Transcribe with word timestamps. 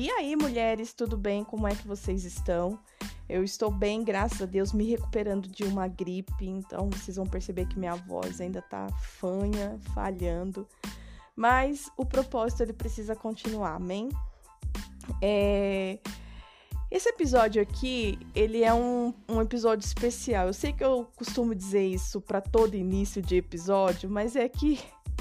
E 0.00 0.08
aí, 0.12 0.36
mulheres, 0.36 0.92
tudo 0.94 1.16
bem? 1.16 1.42
Como 1.42 1.66
é 1.66 1.74
que 1.74 1.84
vocês 1.84 2.22
estão? 2.22 2.78
Eu 3.28 3.42
estou 3.42 3.68
bem, 3.68 4.04
graças 4.04 4.40
a 4.40 4.46
Deus, 4.46 4.72
me 4.72 4.84
recuperando 4.84 5.48
de 5.48 5.64
uma 5.64 5.88
gripe, 5.88 6.46
então 6.46 6.88
vocês 6.88 7.16
vão 7.16 7.26
perceber 7.26 7.66
que 7.66 7.76
minha 7.76 7.96
voz 7.96 8.40
ainda 8.40 8.62
tá 8.62 8.86
fanha, 9.18 9.76
falhando. 9.92 10.68
Mas 11.34 11.90
o 11.96 12.06
propósito 12.06 12.62
ele 12.62 12.72
precisa 12.72 13.16
continuar, 13.16 13.74
amém? 13.74 14.08
É... 15.20 15.98
Esse 16.92 17.08
episódio 17.08 17.60
aqui, 17.60 18.20
ele 18.36 18.62
é 18.62 18.72
um, 18.72 19.12
um 19.28 19.42
episódio 19.42 19.84
especial. 19.84 20.46
Eu 20.46 20.54
sei 20.54 20.72
que 20.72 20.84
eu 20.84 21.08
costumo 21.16 21.56
dizer 21.56 21.84
isso 21.84 22.20
para 22.20 22.40
todo 22.40 22.76
início 22.76 23.20
de 23.20 23.34
episódio, 23.34 24.08
mas 24.08 24.36
é 24.36 24.48
que 24.48 24.78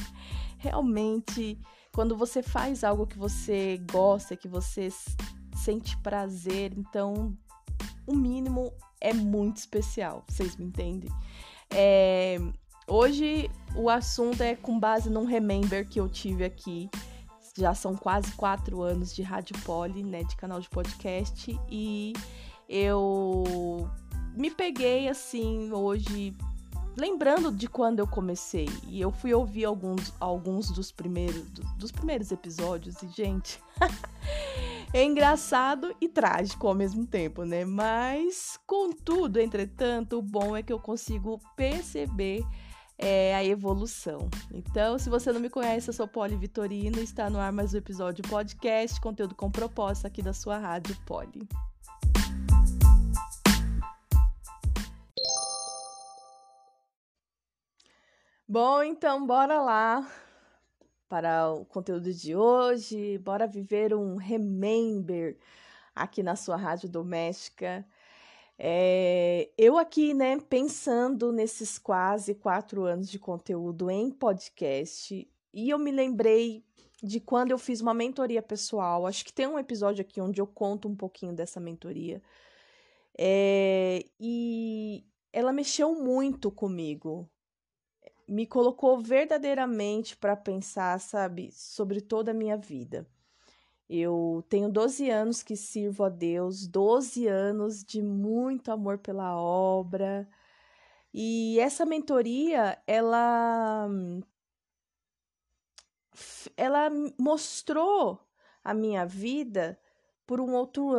realmente 0.59 1.58
quando 1.98 2.16
você 2.16 2.44
faz 2.44 2.84
algo 2.84 3.08
que 3.08 3.18
você 3.18 3.82
gosta, 3.92 4.36
que 4.36 4.48
você 4.48 4.90
sente 5.56 5.98
prazer, 5.98 6.72
então 6.78 7.36
o 8.06 8.16
mínimo 8.16 8.72
é 9.02 9.12
muito 9.12 9.58
especial, 9.58 10.23
vocês 10.30 10.56
me 10.58 10.66
entendem? 10.66 11.10
É, 11.72 12.38
hoje 12.88 13.50
o 13.76 13.90
assunto 13.90 14.44
é 14.44 14.56
com 14.56 14.80
base 14.80 15.10
num 15.10 15.26
remember 15.26 15.90
que 15.90 16.00
eu 16.00 16.08
tive 16.08 16.46
aqui 16.46 16.88
já 17.58 17.73
são 17.73 17.96
quase 17.96 18.32
quatro 18.34 18.84
anos 18.84 19.12
de 19.16 19.23
Rádio 19.23 19.59
Poli, 19.64 20.04
né, 20.04 20.23
de 20.23 20.36
canal 20.36 20.59
de 20.59 20.70
podcast, 20.70 21.59
e 21.68 22.14
eu 22.70 23.90
me 24.36 24.52
peguei 24.52 25.09
assim 25.09 25.72
hoje 25.72 26.38
lembrando 26.98 27.52
de 27.52 27.68
quando 27.68 28.00
eu 28.00 28.08
comecei 28.08 28.68
e 28.88 29.00
eu 29.00 29.12
fui 29.12 29.34
ouvir 29.34 29.66
alguns, 29.66 30.12
alguns 30.20 30.72
dos 30.72 30.92
primeiros 30.92 31.44
dos 31.78 31.92
primeiros 31.92 32.31
episódios 32.31 33.02
e 33.03 33.08
gente 33.09 33.62
é 34.92 35.03
engraçado 35.03 35.95
e 36.02 36.09
trágico 36.09 36.68
ao 36.68 36.73
mesmo 36.73 37.06
tempo, 37.06 37.44
né? 37.44 37.64
Mas 37.64 38.59
contudo, 38.66 39.40
entretanto, 39.40 40.18
o 40.18 40.22
bom 40.23 40.58
é 40.58 40.64
que 40.64 40.73
eu 40.73 40.80
consigo 40.80 41.40
perceber 41.56 42.44
é 42.98 43.36
a 43.36 43.45
evolução. 43.45 44.28
Então, 44.52 44.98
se 44.98 45.08
você 45.08 45.31
não 45.31 45.40
me 45.40 45.52
conhece, 45.52 45.88
eu 45.88 45.94
sou 45.94 46.08
Poli 46.08 46.36
Vitorino, 46.36 47.00
está 47.00 47.30
no 47.30 47.38
ar 47.38 47.52
mais 47.52 47.75
um 47.75 47.78
episódio 47.78 48.28
podcast, 48.28 49.00
conteúdo 49.00 49.36
com 49.36 49.52
proposta 49.52 50.08
aqui 50.08 50.23
da 50.23 50.34
sua 50.34 50.58
rádio 50.58 50.98
Poli. 51.06 51.48
Bom, 58.50 58.81
então 58.81 59.28
bora 59.28 59.62
lá 59.62 60.09
para 61.09 61.52
o 61.52 61.66
conteúdo 61.66 62.14
de 62.14 62.34
hoje. 62.34 63.17
Bora 63.17 63.45
viver 63.45 63.94
um 63.94 64.16
remember 64.16 65.38
aqui 65.94 66.23
na 66.23 66.36
sua 66.38 66.56
rádio 66.56 66.88
doméstica. 66.88 67.86
É, 68.58 69.50
eu 69.58 69.78
aqui, 69.78 70.14
né, 70.14 70.40
pensando 70.40 71.31
nesses 71.34 71.78
quase 71.78 72.36
quatro 72.36 72.86
anos 72.86 73.09
de 73.09 73.20
conteúdo 73.20 73.92
em 73.92 74.09
podcast, 74.12 75.30
e 75.53 75.70
eu 75.70 75.78
me 75.78 75.92
lembrei 75.92 76.64
de 77.03 77.20
quando 77.20 77.52
eu 77.52 77.58
fiz 77.58 77.81
uma 77.81 77.94
mentoria 77.94 78.42
pessoal. 78.42 79.06
Acho 79.06 79.25
que 79.25 79.34
tem 79.34 79.45
um 79.45 79.59
episódio 79.59 80.02
aqui 80.02 80.22
onde 80.22 80.40
eu 80.40 80.48
conto 80.48 80.88
um 80.88 80.95
pouquinho 80.95 81.34
dessa 81.34 81.59
mentoria. 81.59 82.22
É, 83.18 84.06
e 84.20 85.06
ela 85.34 85.52
mexeu 85.52 85.94
muito 85.95 86.50
comigo. 86.50 87.30
Me 88.28 88.45
colocou 88.45 89.00
verdadeiramente 89.00 90.17
para 90.17 90.36
pensar, 90.36 91.00
sabe, 91.00 91.52
sobre 91.52 92.02
toda 92.02 92.31
a 92.31 92.34
minha 92.34 92.58
vida. 92.58 93.08
Eu 93.89 94.44
tenho 94.50 94.69
12 94.69 95.09
anos 95.09 95.42
que 95.42 95.56
sirvo 95.56 96.03
a 96.03 96.09
Deus, 96.09 96.68
12 96.68 97.28
anos 97.28 97.84
de 97.84 98.02
muito 98.02 98.72
amor 98.72 98.97
pela 98.97 99.40
obra. 99.40 100.28
E 101.13 101.59
essa 101.59 101.85
mentoria, 101.85 102.78
ela 102.85 103.88
ela 106.56 106.90
mostrou 107.19 108.19
a 108.63 108.73
minha 108.73 109.06
vida 109.06 109.79
por 110.25 110.41
um 110.41 110.53
outro 110.53 110.91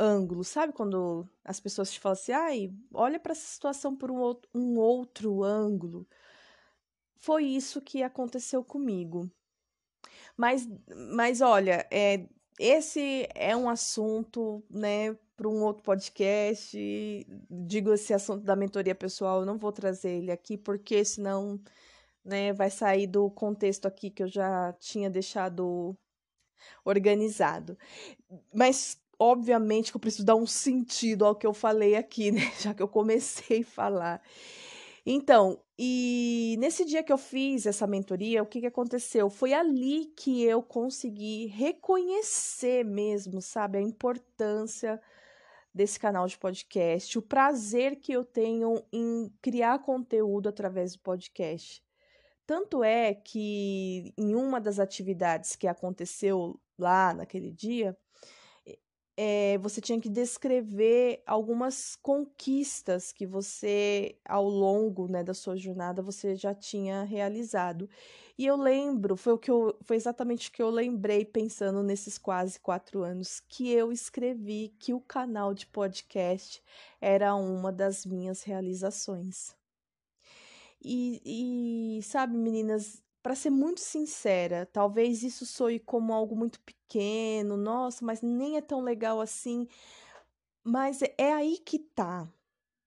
ângulo, 0.00 0.42
sabe 0.42 0.72
quando 0.72 1.28
as 1.44 1.60
pessoas 1.60 1.92
te 1.92 2.00
falam 2.00 2.14
assim, 2.14 2.32
ai, 2.32 2.74
olha 2.92 3.20
para 3.20 3.32
essa 3.32 3.46
situação 3.46 3.94
por 3.94 4.10
um 4.10 4.16
outro, 4.18 4.50
um 4.52 4.76
outro 4.78 5.44
ângulo. 5.44 6.06
Foi 7.22 7.44
isso 7.44 7.80
que 7.80 8.02
aconteceu 8.02 8.64
comigo. 8.64 9.30
Mas, 10.36 10.68
mas 11.14 11.40
olha, 11.40 11.86
é, 11.88 12.26
esse 12.58 13.28
é 13.32 13.56
um 13.56 13.68
assunto, 13.68 14.60
né, 14.68 15.16
para 15.36 15.48
um 15.48 15.62
outro 15.62 15.84
podcast. 15.84 16.76
Digo 17.48 17.92
esse 17.92 18.12
assunto 18.12 18.42
da 18.42 18.56
mentoria 18.56 18.94
pessoal, 18.94 19.40
eu 19.40 19.46
não 19.46 19.56
vou 19.56 19.70
trazer 19.70 20.10
ele 20.18 20.32
aqui, 20.32 20.58
porque 20.58 21.04
senão, 21.04 21.60
né, 22.24 22.52
vai 22.52 22.70
sair 22.70 23.06
do 23.06 23.30
contexto 23.30 23.86
aqui 23.86 24.10
que 24.10 24.24
eu 24.24 24.28
já 24.28 24.72
tinha 24.80 25.08
deixado 25.08 25.96
organizado. 26.84 27.78
Mas 28.52 29.00
obviamente 29.16 29.92
que 29.92 29.96
eu 29.96 30.00
preciso 30.00 30.24
dar 30.24 30.34
um 30.34 30.46
sentido 30.46 31.24
ao 31.24 31.36
que 31.36 31.46
eu 31.46 31.54
falei 31.54 31.94
aqui, 31.94 32.32
né? 32.32 32.52
Já 32.60 32.74
que 32.74 32.82
eu 32.82 32.88
comecei 32.88 33.60
a 33.60 33.64
falar. 33.64 34.22
Então, 35.04 35.60
e 35.76 36.56
nesse 36.60 36.84
dia 36.84 37.02
que 37.02 37.12
eu 37.12 37.18
fiz 37.18 37.66
essa 37.66 37.86
mentoria, 37.88 38.42
o 38.42 38.46
que, 38.46 38.60
que 38.60 38.66
aconteceu? 38.66 39.28
Foi 39.28 39.52
ali 39.52 40.06
que 40.16 40.44
eu 40.44 40.62
consegui 40.62 41.46
reconhecer 41.46 42.84
mesmo, 42.84 43.42
sabe, 43.42 43.78
a 43.78 43.82
importância 43.82 45.00
desse 45.74 45.98
canal 45.98 46.26
de 46.26 46.38
podcast, 46.38 47.18
o 47.18 47.22
prazer 47.22 47.96
que 47.96 48.12
eu 48.12 48.24
tenho 48.24 48.84
em 48.92 49.32
criar 49.40 49.80
conteúdo 49.80 50.48
através 50.48 50.92
do 50.92 51.00
podcast. 51.00 51.82
Tanto 52.46 52.84
é 52.84 53.14
que 53.14 54.12
em 54.16 54.34
uma 54.34 54.60
das 54.60 54.78
atividades 54.78 55.56
que 55.56 55.66
aconteceu 55.66 56.60
lá 56.78 57.14
naquele 57.14 57.50
dia, 57.50 57.96
é, 59.16 59.58
você 59.58 59.80
tinha 59.80 60.00
que 60.00 60.08
descrever 60.08 61.22
algumas 61.26 61.96
conquistas 61.96 63.12
que 63.12 63.26
você, 63.26 64.16
ao 64.24 64.48
longo 64.48 65.06
né, 65.08 65.22
da 65.22 65.34
sua 65.34 65.56
jornada, 65.56 66.02
você 66.02 66.34
já 66.34 66.54
tinha 66.54 67.02
realizado. 67.02 67.88
E 68.38 68.46
eu 68.46 68.56
lembro, 68.56 69.16
foi, 69.16 69.34
o 69.34 69.38
que 69.38 69.50
eu, 69.50 69.76
foi 69.82 69.96
exatamente 69.96 70.48
o 70.48 70.52
que 70.52 70.62
eu 70.62 70.70
lembrei 70.70 71.24
pensando 71.24 71.82
nesses 71.82 72.16
quase 72.16 72.58
quatro 72.58 73.02
anos, 73.02 73.40
que 73.40 73.70
eu 73.70 73.92
escrevi 73.92 74.74
que 74.78 74.94
o 74.94 75.00
canal 75.00 75.52
de 75.52 75.66
podcast 75.66 76.62
era 77.00 77.34
uma 77.34 77.70
das 77.70 78.06
minhas 78.06 78.42
realizações. 78.42 79.54
E, 80.84 81.98
e 81.98 82.02
sabe, 82.02 82.36
meninas, 82.36 83.02
para 83.22 83.34
ser 83.36 83.50
muito 83.50 83.80
sincera, 83.80 84.66
talvez 84.66 85.22
isso 85.22 85.46
soe 85.46 85.78
como 85.78 86.12
algo 86.12 86.34
muito 86.34 86.58
pequeno, 86.60 86.81
nossa, 87.44 88.04
mas 88.04 88.22
nem 88.22 88.56
é 88.56 88.60
tão 88.60 88.80
legal 88.80 89.20
assim. 89.20 89.68
Mas 90.64 91.02
é, 91.02 91.14
é 91.18 91.32
aí 91.32 91.58
que 91.58 91.78
tá. 91.78 92.28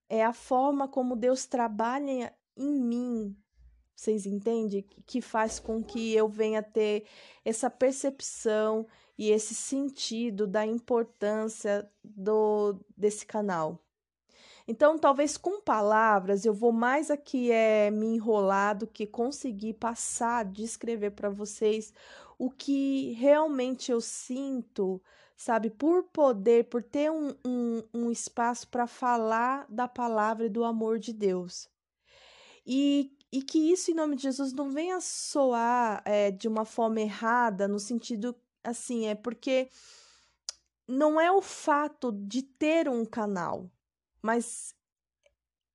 É 0.08 0.24
a 0.24 0.32
forma 0.32 0.88
como 0.88 1.16
Deus 1.16 1.46
trabalha 1.46 2.34
em 2.56 2.72
mim. 2.72 3.36
Vocês 3.94 4.26
entendem? 4.26 4.82
Que 5.06 5.20
faz 5.20 5.58
com 5.58 5.82
que 5.82 6.14
eu 6.14 6.28
venha 6.28 6.62
ter 6.62 7.06
essa 7.44 7.70
percepção 7.70 8.86
e 9.16 9.30
esse 9.30 9.54
sentido 9.54 10.46
da 10.46 10.66
importância 10.66 11.90
do 12.04 12.78
desse 12.96 13.24
canal. 13.24 13.85
Então, 14.68 14.98
talvez 14.98 15.36
com 15.36 15.60
palavras 15.60 16.44
eu 16.44 16.52
vou 16.52 16.72
mais 16.72 17.08
aqui 17.08 17.52
é 17.52 17.88
me 17.90 18.06
enrolar 18.06 18.76
do 18.76 18.86
que 18.86 19.06
conseguir 19.06 19.74
passar, 19.74 20.44
descrever 20.44 21.12
para 21.12 21.30
vocês 21.30 21.92
o 22.36 22.50
que 22.50 23.12
realmente 23.12 23.92
eu 23.92 24.00
sinto, 24.00 25.00
sabe, 25.36 25.70
por 25.70 26.02
poder, 26.04 26.64
por 26.64 26.82
ter 26.82 27.10
um, 27.10 27.32
um, 27.46 27.82
um 27.94 28.10
espaço 28.10 28.68
para 28.68 28.88
falar 28.88 29.66
da 29.68 29.86
palavra 29.86 30.46
e 30.46 30.50
do 30.50 30.64
amor 30.64 30.98
de 30.98 31.12
Deus. 31.12 31.68
E, 32.66 33.16
e 33.32 33.42
que 33.42 33.70
isso, 33.70 33.92
em 33.92 33.94
nome 33.94 34.16
de 34.16 34.22
Jesus, 34.22 34.52
não 34.52 34.70
venha 34.70 35.00
soar 35.00 36.02
é, 36.04 36.32
de 36.32 36.48
uma 36.48 36.64
forma 36.64 37.00
errada, 37.00 37.68
no 37.68 37.78
sentido 37.78 38.34
assim, 38.64 39.06
é 39.06 39.14
porque 39.14 39.70
não 40.88 41.20
é 41.20 41.30
o 41.30 41.40
fato 41.40 42.10
de 42.10 42.42
ter 42.42 42.88
um 42.88 43.04
canal 43.04 43.70
mas 44.22 44.74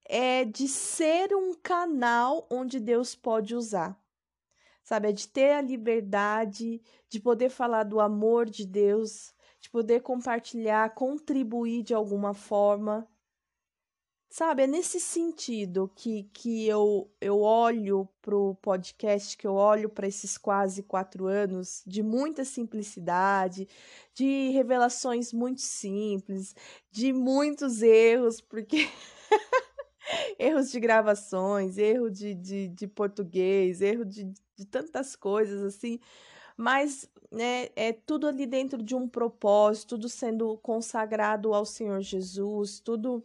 é 0.04 0.44
de 0.44 0.68
ser 0.68 1.34
um 1.34 1.54
canal 1.54 2.46
onde 2.50 2.78
Deus 2.80 3.14
pode 3.14 3.54
usar. 3.54 3.98
Sabe, 4.82 5.08
é 5.08 5.12
de 5.12 5.28
ter 5.28 5.52
a 5.52 5.62
liberdade 5.62 6.82
de 7.08 7.20
poder 7.20 7.50
falar 7.50 7.84
do 7.84 8.00
amor 8.00 8.50
de 8.50 8.66
Deus, 8.66 9.32
de 9.60 9.70
poder 9.70 10.02
compartilhar, 10.02 10.94
contribuir 10.94 11.82
de 11.82 11.94
alguma 11.94 12.34
forma. 12.34 13.08
Sabe, 14.32 14.62
é 14.62 14.66
nesse 14.66 14.98
sentido 14.98 15.92
que, 15.94 16.22
que 16.32 16.66
eu, 16.66 17.06
eu 17.20 17.42
olho 17.42 18.08
pro 18.22 18.54
podcast, 18.62 19.36
que 19.36 19.46
eu 19.46 19.52
olho 19.52 19.90
para 19.90 20.06
esses 20.06 20.38
quase 20.38 20.82
quatro 20.82 21.26
anos 21.26 21.82
de 21.86 22.02
muita 22.02 22.42
simplicidade, 22.42 23.68
de 24.14 24.48
revelações 24.48 25.34
muito 25.34 25.60
simples, 25.60 26.56
de 26.90 27.12
muitos 27.12 27.82
erros, 27.82 28.40
porque 28.40 28.88
erros 30.38 30.70
de 30.70 30.80
gravações, 30.80 31.76
erro 31.76 32.08
de, 32.08 32.34
de, 32.34 32.68
de 32.68 32.86
português, 32.86 33.82
erro 33.82 34.06
de, 34.06 34.32
de 34.56 34.64
tantas 34.64 35.14
coisas 35.14 35.62
assim, 35.62 36.00
mas 36.56 37.06
né, 37.30 37.68
é 37.76 37.92
tudo 37.92 38.26
ali 38.26 38.46
dentro 38.46 38.82
de 38.82 38.94
um 38.94 39.06
propósito, 39.06 39.90
tudo 39.90 40.08
sendo 40.08 40.56
consagrado 40.62 41.52
ao 41.52 41.66
Senhor 41.66 42.00
Jesus, 42.00 42.80
tudo 42.80 43.22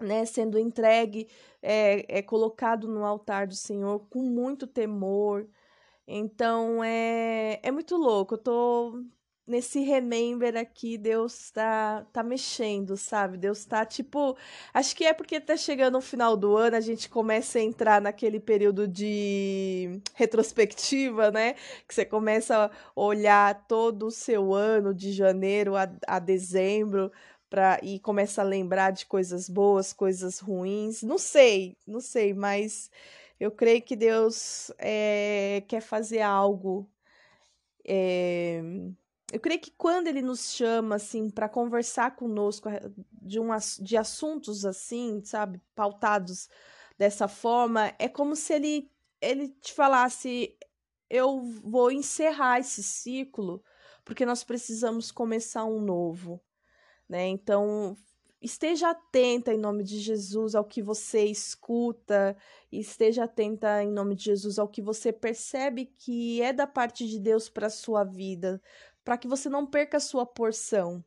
né, 0.00 0.24
sendo 0.24 0.58
entregue, 0.58 1.28
é, 1.62 2.18
é 2.18 2.22
colocado 2.22 2.88
no 2.88 3.04
altar 3.04 3.46
do 3.46 3.54
Senhor 3.54 4.00
com 4.10 4.20
muito 4.22 4.66
temor. 4.66 5.46
Então 6.06 6.82
é, 6.84 7.60
é 7.62 7.70
muito 7.70 7.96
louco. 7.96 8.34
Eu 8.34 8.38
tô 8.38 9.04
nesse 9.46 9.80
remember 9.80 10.56
aqui, 10.56 10.96
Deus 10.96 11.50
tá, 11.50 12.06
tá 12.12 12.22
mexendo, 12.22 12.96
sabe? 12.96 13.36
Deus 13.36 13.64
tá 13.64 13.84
tipo. 13.84 14.36
Acho 14.72 14.96
que 14.96 15.04
é 15.04 15.12
porque 15.12 15.40
tá 15.40 15.56
chegando 15.56 15.98
o 15.98 16.00
final 16.00 16.36
do 16.36 16.56
ano, 16.56 16.76
a 16.76 16.80
gente 16.80 17.08
começa 17.08 17.58
a 17.58 17.62
entrar 17.62 18.00
naquele 18.00 18.40
período 18.40 18.88
de 18.88 20.00
retrospectiva, 20.14 21.30
né? 21.30 21.54
Que 21.86 21.94
você 21.94 22.04
começa 22.04 22.66
a 22.66 22.70
olhar 22.94 23.66
todo 23.66 24.06
o 24.06 24.10
seu 24.10 24.54
ano, 24.54 24.94
de 24.94 25.12
janeiro 25.12 25.76
a, 25.76 25.88
a 26.06 26.18
dezembro 26.18 27.10
e 27.82 27.98
começa 28.00 28.42
a 28.42 28.44
lembrar 28.44 28.90
de 28.92 29.06
coisas 29.06 29.48
boas, 29.48 29.92
coisas 29.92 30.38
ruins. 30.38 31.02
Não 31.02 31.18
sei, 31.18 31.76
não 31.86 32.00
sei, 32.00 32.34
mas 32.34 32.90
eu 33.38 33.50
creio 33.50 33.82
que 33.82 33.96
Deus 33.96 34.70
é, 34.78 35.62
quer 35.68 35.80
fazer 35.80 36.20
algo. 36.20 36.88
É, 37.86 38.62
eu 39.32 39.40
creio 39.40 39.60
que 39.60 39.70
quando 39.72 40.08
ele 40.08 40.22
nos 40.22 40.52
chama 40.52 40.96
assim 40.96 41.30
para 41.30 41.48
conversar 41.48 42.14
conosco 42.16 42.68
de, 43.12 43.40
um, 43.40 43.48
de 43.80 43.96
assuntos 43.96 44.64
assim, 44.64 45.22
sabe, 45.24 45.60
pautados 45.74 46.48
dessa 46.98 47.28
forma, 47.28 47.92
é 47.98 48.08
como 48.08 48.36
se 48.36 48.54
ele 48.54 48.90
ele 49.20 49.48
te 49.48 49.72
falasse: 49.72 50.56
eu 51.10 51.40
vou 51.62 51.90
encerrar 51.90 52.60
esse 52.60 52.82
ciclo 52.82 53.62
porque 54.04 54.26
nós 54.26 54.44
precisamos 54.44 55.10
começar 55.10 55.64
um 55.64 55.80
novo 55.80 56.40
né? 57.08 57.26
Então, 57.28 57.96
esteja 58.40 58.90
atenta 58.90 59.52
em 59.52 59.58
nome 59.58 59.82
de 59.84 59.98
Jesus 59.98 60.54
ao 60.54 60.64
que 60.64 60.82
você 60.82 61.24
escuta, 61.24 62.36
esteja 62.70 63.24
atenta 63.24 63.82
em 63.82 63.90
nome 63.90 64.14
de 64.14 64.24
Jesus 64.24 64.58
ao 64.58 64.68
que 64.68 64.82
você 64.82 65.12
percebe 65.12 65.86
que 65.86 66.42
é 66.42 66.52
da 66.52 66.66
parte 66.66 67.06
de 67.06 67.18
Deus 67.18 67.48
para 67.48 67.70
sua 67.70 68.04
vida, 68.04 68.60
para 69.04 69.16
que 69.18 69.28
você 69.28 69.48
não 69.48 69.66
perca 69.66 69.96
a 69.96 70.00
sua 70.00 70.26
porção. 70.26 71.04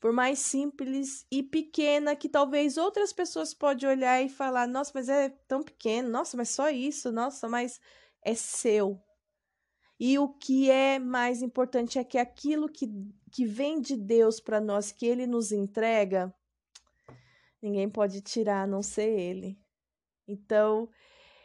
Por 0.00 0.12
mais 0.12 0.40
simples 0.40 1.26
e 1.30 1.42
pequena 1.42 2.16
que 2.16 2.28
talvez 2.28 2.76
outras 2.76 3.12
pessoas 3.12 3.54
podem 3.54 3.88
olhar 3.88 4.22
e 4.22 4.28
falar: 4.28 4.66
"Nossa, 4.66 4.90
mas 4.94 5.08
é 5.08 5.28
tão 5.46 5.62
pequeno. 5.62 6.08
Nossa, 6.08 6.36
mas 6.36 6.48
só 6.50 6.68
isso. 6.70 7.12
Nossa, 7.12 7.48
mas 7.48 7.80
é 8.22 8.34
seu. 8.34 9.00
E 10.00 10.18
o 10.18 10.28
que 10.28 10.70
é 10.70 10.98
mais 10.98 11.42
importante 11.42 11.98
é 11.98 12.04
que 12.04 12.18
aquilo 12.18 12.68
que, 12.68 12.88
que 13.28 13.44
vem 13.44 13.80
de 13.80 13.96
Deus 13.96 14.40
para 14.40 14.60
nós, 14.60 14.92
que 14.92 15.06
Ele 15.06 15.26
nos 15.26 15.52
entrega, 15.52 16.34
ninguém 17.62 17.88
pode 17.88 18.20
tirar 18.20 18.62
a 18.62 18.66
não 18.66 18.82
ser 18.82 19.08
Ele. 19.08 19.58
Então, 20.26 20.88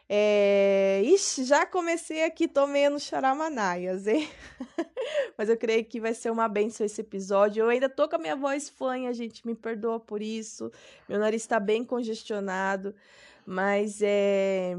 é... 0.08 1.02
Ixi, 1.04 1.44
já 1.44 1.66
comecei 1.66 2.24
aqui, 2.24 2.46
tô 2.46 2.66
meio 2.66 2.90
no 2.90 3.00
charamanaias, 3.00 4.06
hein? 4.06 4.28
Mas 5.38 5.48
eu 5.48 5.56
creio 5.56 5.84
que 5.84 6.00
vai 6.00 6.14
ser 6.14 6.30
uma 6.30 6.48
benção 6.48 6.84
esse 6.84 7.00
episódio. 7.00 7.62
Eu 7.62 7.68
ainda 7.68 7.88
tô 7.88 8.08
com 8.08 8.16
a 8.16 8.18
minha 8.18 8.36
voz 8.36 8.68
fanha, 8.68 9.12
gente, 9.12 9.46
me 9.46 9.54
perdoa 9.54 9.98
por 9.98 10.22
isso. 10.22 10.70
Meu 11.08 11.18
nariz 11.18 11.42
está 11.42 11.58
bem 11.58 11.84
congestionado, 11.84 12.94
mas 13.46 14.00
é 14.02 14.74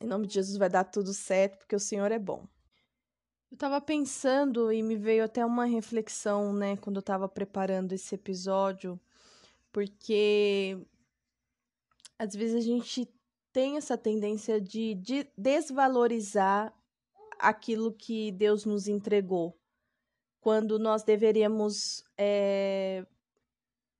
em 0.00 0.06
nome 0.06 0.26
de 0.26 0.34
Jesus 0.34 0.56
vai 0.56 0.68
dar 0.68 0.84
tudo 0.84 1.12
certo, 1.12 1.58
porque 1.58 1.76
o 1.76 1.80
Senhor 1.80 2.10
é 2.10 2.18
bom. 2.18 2.46
Eu 3.54 3.58
tava 3.58 3.80
pensando 3.80 4.72
e 4.72 4.82
me 4.82 4.96
veio 4.96 5.22
até 5.22 5.46
uma 5.46 5.64
reflexão, 5.64 6.52
né, 6.52 6.76
quando 6.76 6.96
eu 6.96 7.02
tava 7.02 7.28
preparando 7.28 7.92
esse 7.92 8.12
episódio, 8.12 8.98
porque 9.70 10.76
às 12.18 12.34
vezes 12.34 12.56
a 12.56 12.60
gente 12.60 13.08
tem 13.52 13.76
essa 13.76 13.96
tendência 13.96 14.60
de, 14.60 14.96
de 14.96 15.28
desvalorizar 15.38 16.74
aquilo 17.38 17.92
que 17.92 18.32
Deus 18.32 18.64
nos 18.64 18.88
entregou, 18.88 19.56
quando 20.40 20.76
nós 20.76 21.04
deveríamos 21.04 22.02
é, 22.18 23.06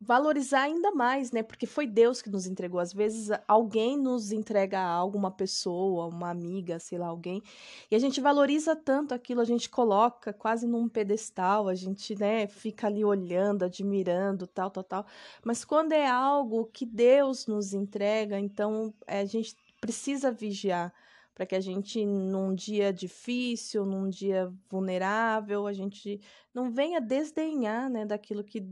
valorizar 0.05 0.63
ainda 0.63 0.91
mais, 0.93 1.33
né? 1.33 1.43
Porque 1.43 1.67
foi 1.67 1.87
Deus 1.87 2.21
que 2.21 2.29
nos 2.31 2.47
entregou. 2.47 2.79
Às 2.79 2.93
vezes 2.93 3.31
alguém 3.49 3.97
nos 3.97 4.33
entrega 4.33 4.81
algo, 4.81 5.17
uma 5.19 5.31
pessoa, 5.31 6.07
uma 6.07 6.31
amiga, 6.31 6.79
sei 6.79 6.99
lá, 6.99 7.07
alguém, 7.07 7.43
e 7.91 7.97
a 7.97 7.99
gente 7.99 8.21
valoriza 8.21 8.77
tanto 8.77 9.15
aquilo, 9.15 9.41
a 9.41 9.45
gente 9.45 9.69
coloca 9.69 10.33
quase 10.33 10.67
num 10.67 10.89
pedestal, 10.89 11.69
a 11.69 11.75
gente, 11.75 12.15
né, 12.19 12.47
fica 12.47 12.87
ali 12.87 13.05
olhando, 13.05 13.65
admirando, 13.65 14.47
tal, 14.47 14.71
tal, 14.71 14.85
tal. 14.85 15.07
Mas 15.45 15.65
quando 15.65 15.93
é 15.93 16.07
algo 16.07 16.67
que 16.67 16.85
Deus 16.85 17.47
nos 17.47 17.73
entrega, 17.73 18.39
então 18.39 18.93
é, 19.07 19.21
a 19.21 19.25
gente 19.25 19.57
precisa 19.81 20.31
vigiar 20.31 20.93
para 21.35 21.45
que 21.45 21.55
a 21.55 21.61
gente, 21.61 22.07
num 22.07 22.55
dia 22.55 22.93
difícil, 22.93 23.85
num 23.85 24.09
dia 24.09 24.53
vulnerável, 24.71 25.67
a 25.67 25.73
gente 25.73 26.21
não 26.55 26.71
venha 26.71 27.01
desdenhar, 27.01 27.91
né, 27.91 28.07
daquilo 28.07 28.45
que 28.45 28.65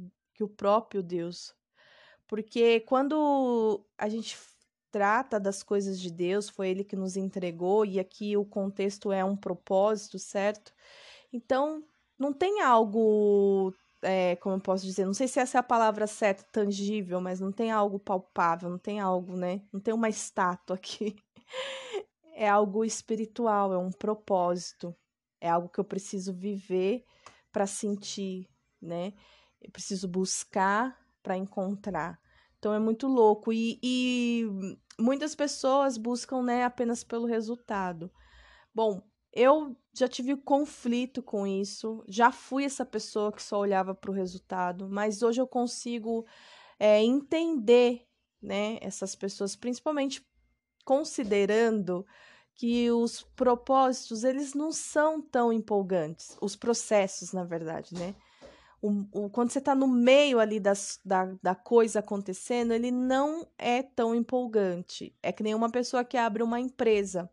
que 0.43 0.45
o 0.45 0.49
próprio 0.49 1.03
Deus. 1.03 1.55
Porque 2.27 2.81
quando 2.81 3.85
a 3.97 4.09
gente 4.09 4.37
trata 4.91 5.39
das 5.39 5.63
coisas 5.63 6.01
de 6.01 6.11
Deus, 6.11 6.49
foi 6.49 6.69
Ele 6.69 6.85
que 6.85 6.97
nos 6.97 7.17
entregou, 7.17 7.85
e 7.87 8.01
aqui 8.01 8.37
o 8.37 8.45
contexto 8.45 9.13
é 9.13 9.25
um 9.25 9.37
propósito, 9.37 10.19
certo? 10.19 10.73
Então, 11.33 11.83
não 12.19 12.33
tem 12.33 12.61
algo, 12.61 13.73
é, 14.03 14.37
como 14.37 14.57
eu 14.57 14.61
posso 14.61 14.85
dizer, 14.85 15.07
não 15.07 15.15
sei 15.15 15.29
se 15.29 15.41
essa 15.41 15.59
é 15.59 15.61
a 15.61 15.63
palavra 15.63 16.07
certa, 16.07 16.45
tangível, 16.53 17.21
mas 17.21 17.41
não 17.41 17.53
tem 17.53 17.71
algo 17.71 17.99
palpável, 17.99 18.69
não 18.69 18.79
tem 18.79 19.01
algo, 19.01 19.37
né? 19.37 19.63
Não 19.73 19.81
tem 19.81 19.95
uma 19.95 20.09
estátua 20.09 20.77
aqui. 20.77 21.17
É 22.35 22.49
algo 22.49 22.83
espiritual, 22.83 23.75
é 23.75 23.79
um 23.79 23.93
propósito, 23.93 24.97
é 25.39 25.51
algo 25.51 25.69
que 25.69 25.79
eu 25.79 25.85
preciso 25.85 26.33
viver 26.33 27.05
para 27.53 27.67
sentir, 27.67 28.49
né? 28.81 29.13
Eu 29.63 29.71
preciso 29.71 30.09
buscar 30.09 30.99
para 31.23 31.37
encontrar. 31.37 32.21
Então 32.59 32.73
é 32.73 32.79
muito 32.79 33.07
louco. 33.07 33.53
E, 33.53 33.79
e 33.83 34.47
muitas 34.99 35.35
pessoas 35.35 35.97
buscam 35.97 36.43
né, 36.43 36.65
apenas 36.65 37.03
pelo 37.03 37.27
resultado. 37.27 38.11
Bom, 38.75 39.03
eu 39.33 39.77
já 39.95 40.09
tive 40.09 40.37
conflito 40.37 41.23
com 41.23 41.47
isso, 41.47 42.05
já 42.07 42.31
fui 42.31 42.65
essa 42.65 42.85
pessoa 42.85 43.33
que 43.33 43.43
só 43.43 43.59
olhava 43.59 43.95
para 43.95 44.11
o 44.11 44.15
resultado, 44.15 44.89
mas 44.89 45.23
hoje 45.23 45.41
eu 45.41 45.47
consigo 45.47 46.27
é, 46.79 47.03
entender 47.03 48.07
né, 48.41 48.79
essas 48.81 49.15
pessoas, 49.15 49.57
principalmente 49.57 50.27
considerando 50.85 52.07
que 52.55 52.91
os 52.91 53.23
propósitos 53.23 54.25
eles 54.25 54.55
não 54.55 54.71
são 54.71 55.21
tão 55.21 55.53
empolgantes, 55.53 56.37
os 56.41 56.55
processos, 56.55 57.33
na 57.33 57.45
verdade, 57.45 57.95
né? 57.95 58.15
O, 58.83 59.07
o, 59.13 59.31
quando 59.31 59.51
você 59.51 59.61
está 59.61 59.77
no 59.77 59.87
meio 59.87 60.41
ali 60.41 60.59
das, 60.59 60.99
da, 61.05 61.33
da 61.41 61.55
coisa 61.55 62.01
acontecendo, 62.01 62.73
ele 62.73 62.91
não 62.91 63.47
é 63.57 63.81
tão 63.81 64.13
empolgante. 64.13 65.15
É 65.23 65.31
que 65.31 65.45
nem 65.45 65.55
uma 65.55 65.71
pessoa 65.71 66.05
que 66.05 66.17
abre 66.17 66.43
uma 66.43 66.59
empresa. 66.59 67.31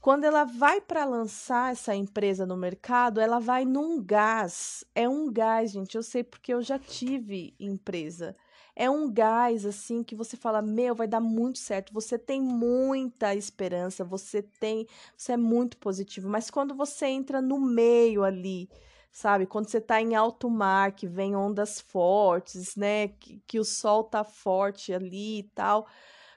Quando 0.00 0.24
ela 0.24 0.44
vai 0.44 0.80
para 0.80 1.04
lançar 1.04 1.72
essa 1.72 1.94
empresa 1.94 2.46
no 2.46 2.56
mercado, 2.56 3.20
ela 3.20 3.38
vai 3.38 3.66
num 3.66 4.02
gás. 4.02 4.82
É 4.94 5.06
um 5.06 5.30
gás, 5.30 5.72
gente. 5.72 5.94
Eu 5.94 6.02
sei 6.02 6.24
porque 6.24 6.54
eu 6.54 6.62
já 6.62 6.78
tive 6.78 7.54
empresa. 7.60 8.34
É 8.74 8.88
um 8.88 9.12
gás 9.12 9.66
assim 9.66 10.02
que 10.02 10.14
você 10.14 10.38
fala: 10.38 10.62
"Meu, 10.62 10.94
vai 10.94 11.06
dar 11.06 11.20
muito 11.20 11.58
certo". 11.58 11.92
Você 11.92 12.18
tem 12.18 12.40
muita 12.40 13.34
esperança, 13.34 14.02
você 14.02 14.40
tem, 14.40 14.86
você 15.14 15.32
é 15.32 15.36
muito 15.36 15.76
positivo, 15.76 16.30
mas 16.30 16.50
quando 16.50 16.74
você 16.74 17.06
entra 17.06 17.42
no 17.42 17.60
meio 17.60 18.24
ali, 18.24 18.70
sabe? 19.10 19.46
Quando 19.46 19.68
você 19.68 19.80
tá 19.80 20.00
em 20.00 20.14
alto 20.14 20.48
mar, 20.48 20.92
que 20.92 21.06
vem 21.06 21.34
ondas 21.34 21.80
fortes, 21.80 22.76
né? 22.76 23.08
Que, 23.08 23.42
que 23.46 23.58
o 23.58 23.64
sol 23.64 24.04
tá 24.04 24.24
forte 24.24 24.92
ali 24.92 25.40
e 25.40 25.42
tal. 25.54 25.86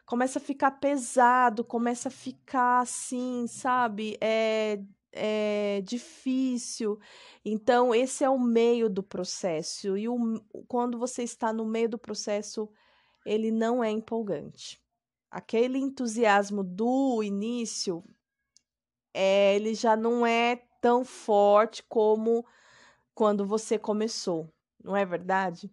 Começa 0.06 0.40
a 0.40 0.42
ficar 0.42 0.72
pesado, 0.72 1.64
começa 1.64 2.10
a 2.10 2.12
ficar 2.12 2.82
assim, 2.82 3.46
sabe? 3.48 4.18
É, 4.20 4.80
é 5.12 5.82
difícil. 5.82 7.00
Então, 7.46 7.94
esse 7.94 8.24
é 8.24 8.30
o 8.30 8.40
meio 8.40 8.90
do 8.90 9.04
processo. 9.04 9.98
E 9.98 10.10
o, 10.10 10.42
quando 10.68 10.98
você 10.98 11.24
está 11.24 11.54
no 11.54 11.66
meio 11.66 11.90
do 11.90 11.98
processo, 11.98 12.70
ele 13.26 13.52
não 13.52 13.84
é 13.84 13.90
empolgante. 13.92 14.82
Aquele 15.32 15.80
entusiasmo 15.80 16.64
do 16.64 17.24
início, 17.24 18.04
é, 19.14 19.56
ele 19.56 19.74
já 19.74 19.96
não 19.96 20.26
é 20.26 20.62
tão 20.82 21.06
forte 21.06 21.82
como 21.84 22.46
quando 23.14 23.46
você 23.46 23.78
começou, 23.78 24.50
não 24.84 24.96
é 24.96 25.06
verdade? 25.06 25.72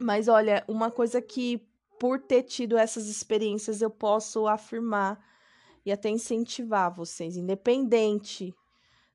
Mas 0.00 0.28
olha, 0.28 0.64
uma 0.68 0.90
coisa 0.90 1.20
que 1.20 1.66
por 1.98 2.20
ter 2.20 2.44
tido 2.44 2.78
essas 2.78 3.08
experiências 3.08 3.82
eu 3.82 3.90
posso 3.90 4.46
afirmar 4.46 5.18
e 5.84 5.92
até 5.92 6.08
incentivar 6.08 6.94
vocês, 6.94 7.36
independente 7.36 8.54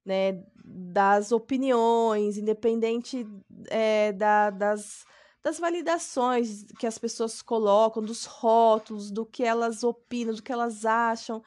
né, 0.05 0.43
das 0.63 1.31
opiniões, 1.31 2.37
independente 2.37 3.25
é, 3.67 4.11
da, 4.11 4.49
das, 4.49 5.05
das 5.41 5.59
validações 5.59 6.65
que 6.77 6.85
as 6.85 6.97
pessoas 6.97 7.41
colocam, 7.41 8.03
dos 8.03 8.25
rótulos, 8.25 9.11
do 9.11 9.25
que 9.25 9.43
elas 9.43 9.83
opinam, 9.83 10.33
do 10.33 10.43
que 10.43 10.51
elas 10.51 10.85
acham. 10.85 11.41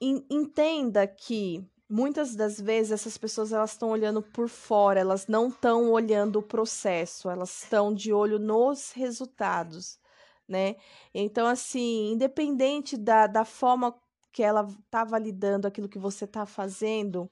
Entenda 0.00 1.06
que 1.06 1.66
muitas 1.88 2.36
das 2.36 2.60
vezes 2.60 2.92
essas 2.92 3.16
pessoas 3.16 3.52
elas 3.52 3.72
estão 3.72 3.90
olhando 3.90 4.20
por 4.22 4.48
fora, 4.48 5.00
elas 5.00 5.26
não 5.26 5.48
estão 5.48 5.90
olhando 5.90 6.38
o 6.38 6.42
processo, 6.42 7.30
elas 7.30 7.62
estão 7.62 7.94
de 7.94 8.12
olho 8.12 8.38
nos 8.38 8.92
resultados, 8.92 9.98
né? 10.46 10.76
Então, 11.14 11.46
assim, 11.46 12.12
independente 12.12 12.96
da, 12.96 13.26
da 13.26 13.44
forma 13.44 13.94
que 14.32 14.42
ela 14.42 14.68
está 14.84 15.04
validando 15.04 15.66
aquilo 15.66 15.88
que 15.88 15.98
você 15.98 16.24
está 16.24 16.44
fazendo, 16.44 17.30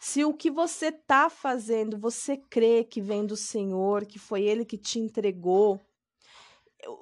se 0.00 0.24
o 0.24 0.34
que 0.34 0.50
você 0.50 0.86
está 0.86 1.30
fazendo 1.30 1.98
você 1.98 2.36
crê 2.36 2.82
que 2.82 3.00
vem 3.00 3.24
do 3.24 3.36
Senhor, 3.36 4.04
que 4.06 4.18
foi 4.18 4.42
Ele 4.42 4.64
que 4.64 4.78
te 4.78 4.98
entregou, 4.98 5.80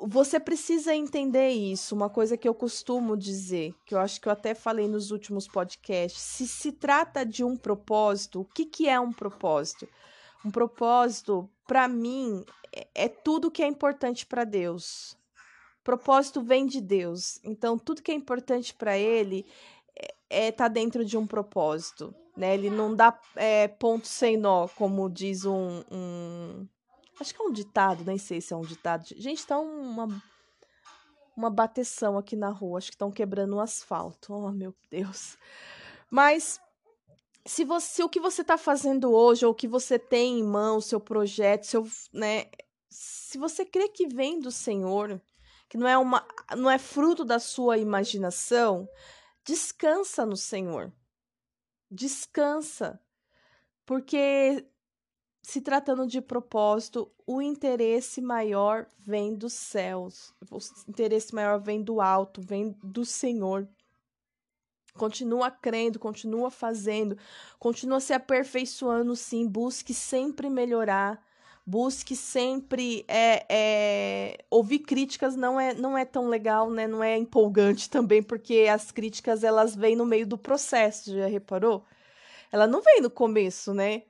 você 0.03 0.39
precisa 0.39 0.95
entender 0.95 1.51
isso. 1.51 1.95
Uma 1.95 2.11
coisa 2.11 2.37
que 2.37 2.49
eu 2.49 2.55
costumo 2.55 3.17
dizer, 3.17 3.75
que 3.87 3.95
eu 3.95 3.99
acho 3.99 4.21
que 4.21 4.29
eu 4.29 4.33
até 4.33 4.55
falei 4.55 4.89
nos 4.89 5.11
últimos 5.11 5.49
podcasts: 5.49 6.21
se 6.21 6.47
se 6.47 6.73
trata 6.73 7.25
de 7.25 7.43
um 7.45 7.57
propósito, 7.57 8.41
o 8.41 8.45
que, 8.45 8.65
que 8.65 8.89
é 8.89 8.99
um 9.01 9.13
propósito? 9.13 9.89
Um 10.45 10.51
propósito, 10.51 11.49
para 11.67 11.87
mim, 11.87 12.45
é, 12.75 12.87
é 12.95 13.09
tudo 13.09 13.51
que 13.51 13.63
é 13.63 13.67
importante 13.67 14.27
para 14.27 14.45
Deus. 14.45 15.17
Propósito 15.83 16.43
vem 16.43 16.67
de 16.67 16.81
Deus. 16.81 17.41
Então, 17.43 17.79
tudo 17.79 18.03
que 18.03 18.11
é 18.11 18.15
importante 18.15 18.75
para 18.75 18.97
Ele 18.97 19.47
é, 20.31 20.49
é 20.49 20.53
tá 20.53 20.69
dentro 20.69 21.05
de 21.05 21.17
um 21.17 21.27
propósito. 21.27 22.15
Né? 22.37 22.55
Ele 22.55 22.71
não 22.71 22.95
dá 22.95 23.19
é, 23.37 23.69
ponto 23.69 24.07
sem 24.07 24.37
nó, 24.37 24.69
como 24.69 25.11
diz 25.11 25.45
um, 25.45 25.83
um 25.91 26.67
Acho 27.21 27.35
que 27.35 27.43
é 27.43 27.45
um 27.45 27.53
ditado, 27.53 28.05
nem 28.05 28.17
sei 28.17 28.41
se 28.41 28.55
é 28.55 28.57
um 28.57 28.62
ditado. 28.62 29.05
Gente, 29.17 29.47
tá 29.47 29.59
uma, 29.59 30.09
uma 31.37 31.50
bateção 31.50 32.17
aqui 32.17 32.35
na 32.35 32.49
rua. 32.49 32.79
Acho 32.79 32.89
que 32.89 32.95
estão 32.95 33.12
quebrando 33.12 33.57
o 33.57 33.61
asfalto. 33.61 34.33
Oh, 34.33 34.50
meu 34.50 34.75
Deus. 34.91 35.37
Mas 36.11 36.59
se 37.47 37.65
você 37.65 37.87
se 37.87 38.03
o 38.03 38.09
que 38.09 38.21
você 38.21 38.43
está 38.43 38.57
fazendo 38.57 39.12
hoje, 39.12 39.45
ou 39.45 39.53
o 39.53 39.55
que 39.55 39.69
você 39.69 39.99
tem 39.99 40.41
em 40.41 40.43
mão, 40.43 40.81
seu 40.81 40.99
projeto, 40.99 41.67
seu, 41.67 41.87
né, 42.12 42.47
se 42.89 43.39
você 43.39 43.65
crê 43.65 43.89
que 43.89 44.07
vem 44.07 44.41
do 44.41 44.50
Senhor, 44.50 45.21
que 45.69 45.77
não 45.77 45.87
é 45.87 45.97
uma 45.97 46.27
não 46.57 46.71
é 46.71 46.79
fruto 46.79 47.25
da 47.25 47.39
sua 47.39 47.79
imaginação, 47.79 48.89
descansa 49.45 50.27
no 50.27 50.37
Senhor. 50.37 50.93
Descansa. 51.91 53.00
Porque 53.85 54.67
se 55.43 55.61
tratando 55.61 56.07
de 56.07 56.21
propósito, 56.21 57.11
o 57.27 57.41
interesse 57.41 58.21
maior 58.21 58.87
vem 58.99 59.35
dos 59.35 59.53
céus, 59.53 60.35
o 60.51 60.59
interesse 60.89 61.35
maior 61.35 61.59
vem 61.59 61.83
do 61.83 62.01
alto, 62.01 62.43
vem 62.43 62.77
do 62.83 63.05
Senhor. 63.05 63.67
Continua 64.95 65.51
crendo, 65.51 65.99
continua 65.99 66.51
fazendo, 66.51 67.17
continua 67.59 68.01
se 68.01 68.13
aperfeiçoando, 68.13 69.17
sim. 69.17 69.49
Busque 69.49 69.95
sempre 69.95 70.51
melhorar, 70.51 71.25
busque 71.65 72.15
sempre 72.17 73.05
é, 73.09 73.47
é, 73.49 74.45
ouvir 74.51 74.81
críticas 74.81 75.37
não 75.37 75.61
é 75.61 75.73
não 75.73 75.97
é 75.97 76.05
tão 76.05 76.29
legal, 76.29 76.71
né? 76.71 76.87
Não 76.87 77.03
é 77.03 77.17
empolgante 77.17 77.89
também, 77.89 78.23
porque 78.23 78.67
as 78.71 78.91
críticas 78.91 79.43
elas 79.45 79.75
vêm 79.75 79.97
no 79.97 80.05
meio 80.05 80.27
do 80.27 80.37
processo, 80.37 81.15
já 81.15 81.27
reparou? 81.27 81.85
Ela 82.53 82.67
não 82.67 82.83
vem 82.83 83.01
no 83.01 83.11
começo, 83.11 83.73
né? 83.73 84.03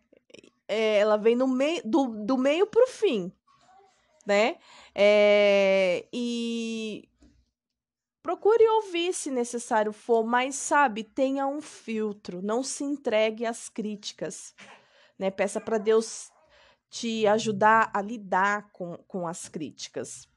É, 0.70 0.98
ela 0.98 1.16
vem 1.16 1.34
no 1.34 1.48
meio 1.48 1.82
do, 1.84 2.06
do 2.24 2.38
meio 2.38 2.64
pro 2.64 2.86
fim, 2.86 3.32
né? 4.24 4.56
É, 4.94 6.06
e 6.12 7.08
procure 8.22 8.64
ouvir 8.68 9.12
se 9.12 9.32
necessário 9.32 9.92
for, 9.92 10.22
mas 10.24 10.54
sabe, 10.54 11.02
tenha 11.02 11.44
um 11.48 11.60
filtro, 11.60 12.40
não 12.40 12.62
se 12.62 12.84
entregue 12.84 13.44
às 13.44 13.68
críticas, 13.68 14.54
né? 15.18 15.28
Peça 15.28 15.60
para 15.60 15.76
Deus 15.76 16.30
te 16.88 17.26
ajudar 17.26 17.90
a 17.92 18.00
lidar 18.00 18.70
com, 18.70 18.96
com 19.08 19.26
as 19.26 19.48
críticas. 19.48 20.28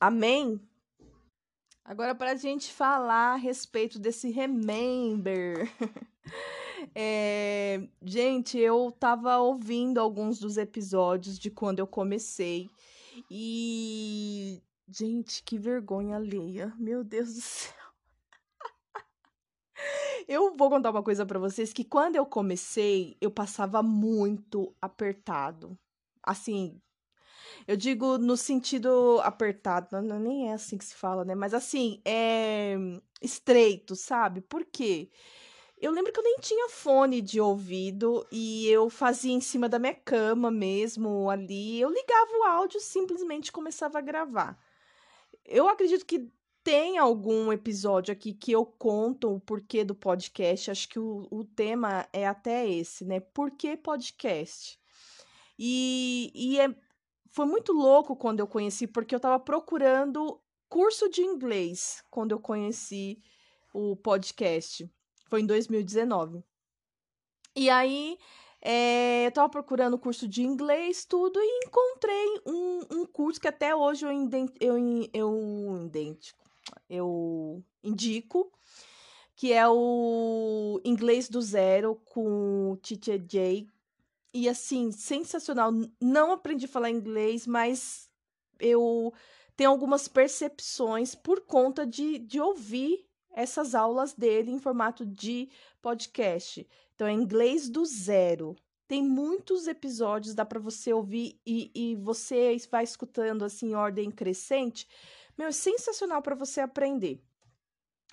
Amém? 0.00 0.60
Agora, 1.84 2.16
para 2.16 2.32
a 2.32 2.36
gente 2.36 2.72
falar 2.72 3.34
a 3.34 3.36
respeito 3.36 3.96
desse 3.96 4.28
remember. 4.28 5.70
É, 6.94 7.88
gente, 8.02 8.58
eu 8.58 8.92
tava 8.98 9.38
ouvindo 9.38 9.98
alguns 9.98 10.38
dos 10.38 10.56
episódios 10.56 11.38
de 11.38 11.50
quando 11.50 11.78
eu 11.78 11.86
comecei. 11.86 12.68
E. 13.30 14.62
Gente, 14.88 15.42
que 15.42 15.58
vergonha 15.58 16.16
alheia. 16.16 16.72
Meu 16.78 17.02
Deus 17.02 17.34
do 17.34 17.40
céu. 17.40 17.74
Eu 20.28 20.56
vou 20.56 20.68
contar 20.70 20.90
uma 20.90 21.02
coisa 21.02 21.24
para 21.24 21.38
vocês 21.38 21.72
que 21.72 21.84
quando 21.84 22.16
eu 22.16 22.26
comecei, 22.26 23.16
eu 23.20 23.30
passava 23.30 23.80
muito 23.82 24.74
apertado. 24.80 25.78
Assim, 26.20 26.80
eu 27.66 27.76
digo 27.76 28.18
no 28.18 28.36
sentido 28.36 29.20
apertado, 29.22 30.00
não, 30.02 30.18
nem 30.18 30.50
é 30.50 30.54
assim 30.54 30.76
que 30.78 30.84
se 30.84 30.94
fala, 30.94 31.24
né? 31.24 31.34
Mas 31.34 31.54
assim, 31.54 32.00
é 32.04 32.76
estreito, 33.22 33.94
sabe? 33.94 34.40
Por 34.40 34.64
quê? 34.64 35.10
Eu 35.78 35.92
lembro 35.92 36.10
que 36.10 36.18
eu 36.18 36.24
nem 36.24 36.38
tinha 36.40 36.70
fone 36.70 37.20
de 37.20 37.38
ouvido 37.38 38.26
e 38.32 38.66
eu 38.68 38.88
fazia 38.88 39.32
em 39.32 39.40
cima 39.40 39.68
da 39.68 39.78
minha 39.78 39.94
cama 39.94 40.50
mesmo, 40.50 41.28
ali. 41.28 41.78
Eu 41.78 41.90
ligava 41.90 42.30
o 42.38 42.44
áudio, 42.44 42.80
simplesmente 42.80 43.52
começava 43.52 43.98
a 43.98 44.02
gravar. 44.02 44.58
Eu 45.44 45.68
acredito 45.68 46.06
que 46.06 46.30
tem 46.64 46.98
algum 46.98 47.52
episódio 47.52 48.10
aqui 48.10 48.32
que 48.32 48.50
eu 48.50 48.64
conto 48.64 49.34
o 49.34 49.38
porquê 49.38 49.84
do 49.84 49.94
podcast. 49.94 50.70
Acho 50.70 50.88
que 50.88 50.98
o, 50.98 51.28
o 51.30 51.44
tema 51.44 52.08
é 52.12 52.26
até 52.26 52.68
esse, 52.68 53.04
né? 53.04 53.20
Por 53.20 53.50
que 53.50 53.76
podcast? 53.76 54.80
E, 55.58 56.32
e 56.34 56.58
é, 56.58 56.74
foi 57.30 57.44
muito 57.44 57.72
louco 57.72 58.16
quando 58.16 58.40
eu 58.40 58.46
conheci, 58.46 58.86
porque 58.86 59.14
eu 59.14 59.18
estava 59.18 59.38
procurando 59.38 60.40
curso 60.68 61.08
de 61.08 61.20
inglês 61.22 62.02
quando 62.10 62.32
eu 62.32 62.40
conheci 62.40 63.22
o 63.72 63.94
podcast. 63.94 64.90
Foi 65.26 65.40
em 65.40 65.46
2019. 65.46 66.42
E 67.54 67.70
aí, 67.70 68.18
é, 68.60 69.26
eu 69.26 69.32
tava 69.32 69.48
procurando 69.48 69.98
curso 69.98 70.26
de 70.26 70.42
inglês, 70.42 71.04
tudo, 71.04 71.38
e 71.40 71.60
encontrei 71.64 72.40
um, 72.46 72.80
um 72.90 73.06
curso 73.06 73.40
que 73.40 73.48
até 73.48 73.74
hoje 73.74 74.04
eu, 74.04 74.10
eu, 74.60 74.78
eu, 75.12 75.90
eu 76.90 77.64
indico, 77.82 78.52
que 79.36 79.52
é 79.52 79.68
o 79.68 80.80
Inglês 80.84 81.28
do 81.28 81.40
Zero 81.40 82.00
com 82.06 82.72
o 82.72 82.76
Teacher 82.78 83.24
Jay. 83.30 83.68
E 84.32 84.48
assim, 84.48 84.90
sensacional. 84.90 85.70
Não 86.00 86.32
aprendi 86.32 86.64
a 86.66 86.68
falar 86.68 86.90
inglês, 86.90 87.46
mas 87.46 88.10
eu 88.58 89.12
tenho 89.56 89.70
algumas 89.70 90.08
percepções 90.08 91.14
por 91.14 91.42
conta 91.42 91.86
de, 91.86 92.18
de 92.18 92.40
ouvir 92.40 93.05
essas 93.36 93.74
aulas 93.74 94.14
dele 94.14 94.50
em 94.50 94.58
formato 94.58 95.04
de 95.04 95.50
podcast. 95.82 96.66
Então, 96.94 97.06
é 97.06 97.12
inglês 97.12 97.68
do 97.68 97.84
zero. 97.84 98.56
Tem 98.88 99.02
muitos 99.02 99.66
episódios, 99.66 100.34
dá 100.34 100.44
para 100.44 100.58
você 100.58 100.92
ouvir 100.92 101.38
e, 101.46 101.70
e 101.74 101.96
você 101.96 102.56
vai 102.70 102.82
escutando 102.82 103.44
assim 103.44 103.72
em 103.72 103.74
ordem 103.74 104.10
crescente. 104.10 104.88
Meu, 105.36 105.48
é 105.48 105.52
sensacional 105.52 106.22
para 106.22 106.34
você 106.34 106.62
aprender. 106.62 107.22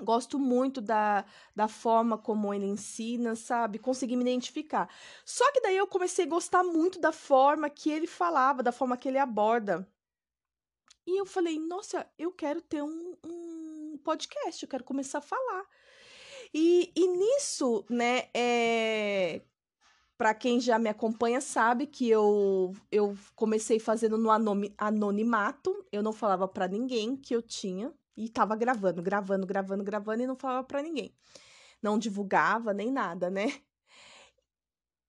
Gosto 0.01 0.38
muito 0.38 0.82
da, 0.82 1.24
da 1.56 1.68
forma 1.68 2.18
como 2.18 2.53
ele 2.53 2.65
ensina, 2.65 3.36
sabe? 3.36 3.80
Consegui 3.80 4.18
me 4.18 4.24
identificar. 4.24 4.89
Só 5.24 5.50
que 5.53 5.62
daí 5.62 5.77
eu 5.77 5.88
comecei 5.88 6.25
a 6.25 6.30
gostar 6.30 6.63
muito 6.63 7.00
da 7.00 7.13
forma 7.13 7.70
que 7.70 7.92
ele 7.92 8.08
falava, 8.08 8.62
da 8.62 8.72
forma 8.72 8.98
que 8.98 9.08
ele 9.08 9.20
aborda. 9.20 9.88
E 11.06 11.20
eu 11.20 11.25
falei, 11.25 11.60
nossa, 11.60 12.10
eu 12.18 12.32
quero 12.32 12.62
ter 12.62 12.82
um, 12.82 13.15
um 13.24 13.62
podcast, 14.03 14.62
eu 14.62 14.69
quero 14.69 14.83
começar 14.83 15.19
a 15.19 15.22
falar. 15.22 15.65
E, 16.53 16.91
e 16.95 17.07
nisso, 17.07 17.83
né, 17.89 18.29
é... 18.33 19.41
para 20.17 20.33
quem 20.36 20.60
já 20.60 20.77
me 20.77 20.89
acompanha 20.89 21.41
sabe 21.41 21.88
que 21.88 22.10
eu, 22.10 22.74
eu 22.91 23.17
comecei 23.36 23.79
fazendo 23.79 24.17
no 24.17 24.29
anonimato. 24.77 25.86
Eu 25.91 26.03
não 26.03 26.13
falava 26.13 26.48
para 26.48 26.67
ninguém 26.67 27.15
que 27.15 27.36
eu 27.36 27.41
tinha 27.41 27.91
e 28.15 28.29
tava 28.29 28.55
gravando, 28.55 29.01
gravando, 29.01 29.48
gravando, 29.48 29.83
gravando 29.83 30.22
e 30.22 30.27
não 30.27 30.36
falava 30.36 30.63
para 30.63 30.83
ninguém. 30.83 31.15
Não 31.81 31.98
divulgava 31.98 32.74
nem 32.74 32.91
nada, 32.91 33.29
né? 33.29 33.51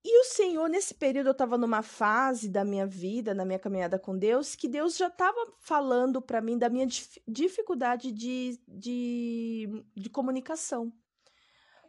E 0.07 0.19
o 0.19 0.23
Senhor, 0.25 0.69
nesse 0.69 0.93
período, 0.93 1.29
eu 1.29 1.31
estava 1.31 1.57
numa 1.57 1.81
fase 1.81 2.47
da 2.47 2.63
minha 2.63 2.85
vida, 2.85 3.33
na 3.33 3.43
minha 3.43 3.57
caminhada 3.57 3.97
com 3.97 4.15
Deus, 4.15 4.55
que 4.55 4.67
Deus 4.67 4.95
já 4.95 5.07
estava 5.07 5.51
falando 5.57 6.21
para 6.21 6.39
mim 6.41 6.59
da 6.59 6.69
minha 6.69 6.85
dificuldade 7.27 8.11
de, 8.11 8.61
de, 8.67 9.83
de 9.95 10.07
comunicação. 10.11 10.93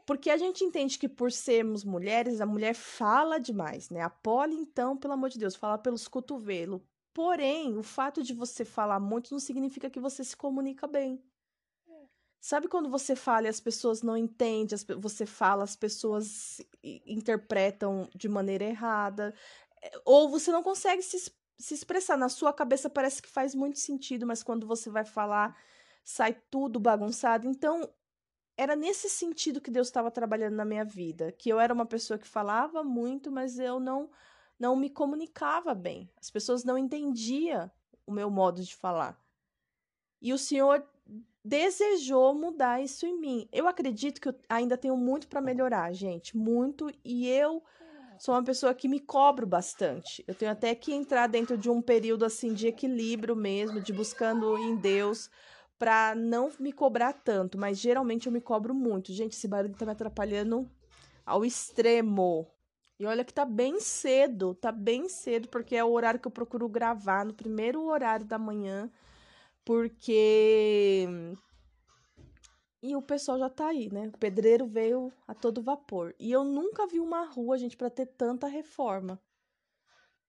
Porque 0.07 0.31
a 0.31 0.39
gente 0.39 0.65
entende 0.65 0.99
que 0.99 1.11
por 1.11 1.31
sermos 1.31 1.85
mulheres, 1.85 2.41
a 2.41 2.47
mulher 2.47 2.75
fala 2.75 3.39
demais, 3.39 3.91
né? 3.91 4.01
A 4.01 4.09
Polly, 4.09 4.57
então, 4.57 4.97
pelo 4.97 5.13
amor 5.13 5.29
de 5.29 5.39
Deus, 5.39 5.55
fala 5.55 5.77
pelos 5.77 6.09
cotovelos. 6.09 6.81
Porém, 7.13 7.77
o 7.77 7.83
fato 7.83 8.23
de 8.23 8.33
você 8.33 8.65
falar 8.65 8.99
muito 8.99 9.31
não 9.31 9.39
significa 9.39 9.91
que 9.91 10.01
você 10.01 10.25
se 10.25 10.35
comunica 10.35 10.87
bem. 10.87 11.23
Sabe 12.41 12.69
quando 12.69 12.89
você 12.89 13.17
fala 13.17 13.47
e 13.47 13.49
as 13.49 13.61
pessoas 13.61 14.03
não 14.03 14.17
entendem, 14.17 14.77
você 14.99 15.27
fala, 15.27 15.65
as 15.65 15.75
pessoas 15.75 16.61
interpretam 16.83 18.09
de 18.15 18.29
maneira 18.29 18.65
errada, 18.65 19.35
eh, 19.83 20.01
ou 20.05 20.29
você 20.29 20.53
não 20.53 20.63
consegue 20.63 21.03
se, 21.03 21.33
se 21.59 21.75
expressar. 21.75 22.17
Na 22.17 22.29
sua 22.29 22.53
cabeça 22.53 22.89
parece 22.89 23.21
que 23.21 23.29
faz 23.29 23.55
muito 23.55 23.79
sentido, 23.79 24.27
mas 24.27 24.43
quando 24.43 24.67
você 24.67 24.89
vai 24.91 25.05
falar, 25.05 25.57
sai 26.05 26.35
tudo 26.51 26.79
bagunçado. 26.79 27.49
Então, 27.49 27.89
era 28.57 28.77
nesse 28.77 29.09
sentido 29.11 29.61
que 29.61 29.71
Deus 29.71 29.89
estava 29.89 30.11
trabalhando 30.11 30.55
na 30.55 30.65
minha 30.65 30.85
vida, 30.85 31.33
que 31.33 31.49
eu 31.51 31.61
era 31.61 31.75
uma 31.75 31.87
pessoa 31.87 32.19
que 32.19 32.29
falava 32.29 32.83
muito, 32.85 33.31
mas 33.31 33.59
eu 33.59 33.79
não 33.81 34.11
não 34.59 34.75
me 34.75 34.89
comunicava 34.89 35.75
bem. 35.75 36.11
As 36.19 36.31
pessoas 36.31 36.65
não 36.65 36.79
entendiam 36.79 37.71
o 38.07 38.13
meu 38.13 38.31
modo 38.31 38.63
de 38.63 38.75
falar. 38.75 39.21
E 40.21 40.33
o 40.33 40.39
Senhor 40.39 40.83
desejou 41.47 42.35
mudar 42.35 42.83
isso 42.83 43.07
em 43.07 43.19
mim. 43.19 43.49
Eu 43.53 43.69
acredito 43.69 44.21
que 44.21 44.29
eu 44.29 44.35
ainda 44.49 44.77
tenho 44.77 44.97
muito 44.97 45.29
para 45.29 45.41
melhorar, 45.41 45.93
gente, 45.93 46.37
muito, 46.37 46.91
e 47.05 47.29
eu 47.29 47.63
sou 48.19 48.35
uma 48.35 48.43
pessoa 48.43 48.75
que 48.75 48.89
me 48.89 48.99
cobro 48.99 49.47
bastante. 49.47 50.25
Eu 50.27 50.35
tenho 50.35 50.51
até 50.51 50.75
que 50.75 50.93
entrar 50.93 51.29
dentro 51.29 51.57
de 51.57 51.71
um 51.71 51.81
período 51.81 52.25
assim 52.25 52.53
de 52.53 52.67
equilíbrio 52.67 53.37
mesmo, 53.37 53.81
de 53.81 53.93
buscando 53.93 54.59
em 54.59 54.75
Deus 54.75 55.31
para 55.79 56.15
não 56.17 56.51
me 56.59 56.73
cobrar 56.73 57.13
tanto, 57.13 57.59
mas 57.59 57.79
geralmente 57.79 58.27
eu 58.27 58.33
me 58.33 58.41
cobro 58.41 58.75
muito. 58.75 59.13
Gente, 59.13 59.35
esse 59.35 59.47
barulho 59.47 59.75
tá 59.75 59.87
me 59.87 59.93
atrapalhando 59.93 60.69
ao 61.25 61.45
extremo. 61.45 62.51
E 62.99 63.05
olha 63.05 63.25
que 63.25 63.35
tá 63.35 63.45
bem 63.45 63.79
cedo, 63.79 64.55
tá 64.55 64.73
bem 64.73 65.09
cedo, 65.09 65.49
porque 65.49 65.77
é 65.77 65.85
o 65.85 65.93
horário 65.93 66.19
que 66.19 66.27
eu 66.27 66.33
procuro 66.33 66.67
gravar, 66.69 67.27
no 67.27 67.35
primeiro 67.35 67.85
horário 67.85 68.25
da 68.25 68.39
manhã, 68.39 68.91
porque. 69.67 71.09
E 72.81 72.95
o 72.95 73.03
pessoal 73.03 73.37
já 73.37 73.51
tá 73.51 73.67
aí, 73.67 73.93
né? 73.93 74.09
O 74.15 74.17
pedreiro 74.17 74.65
veio 74.65 75.13
a 75.27 75.35
todo 75.35 75.61
vapor. 75.61 76.15
E 76.21 76.31
eu 76.31 76.45
nunca 76.45 76.87
vi 76.87 77.01
uma 77.01 77.25
rua, 77.25 77.59
gente, 77.59 77.77
para 77.77 77.91
ter 77.91 78.07
tanta 78.07 78.47
reforma. 78.47 79.21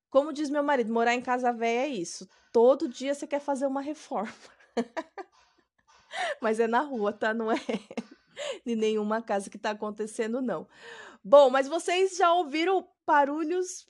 Como 0.10 0.34
diz 0.34 0.50
meu 0.50 0.64
marido, 0.64 0.92
morar 0.92 1.14
em 1.14 1.22
casa 1.22 1.54
velha 1.54 1.86
é 1.86 1.88
isso. 1.88 2.28
Todo 2.52 2.90
dia 2.90 3.14
você 3.14 3.28
quer 3.28 3.40
fazer 3.40 3.68
uma 3.68 3.82
reforma. 3.82 4.34
Mas 6.42 6.60
é 6.60 6.66
na 6.66 6.82
rua, 6.82 7.14
tá? 7.14 7.32
Não 7.32 7.52
é 7.52 7.58
de 8.66 8.76
nenhuma 8.76 9.22
casa 9.22 9.52
que 9.52 9.58
tá 9.60 9.72
acontecendo, 9.72 10.42
não. 10.42 10.68
Bom, 11.24 11.50
mas 11.50 11.68
vocês 11.68 12.16
já 12.16 12.34
ouviram 12.34 12.88
barulhos 13.06 13.86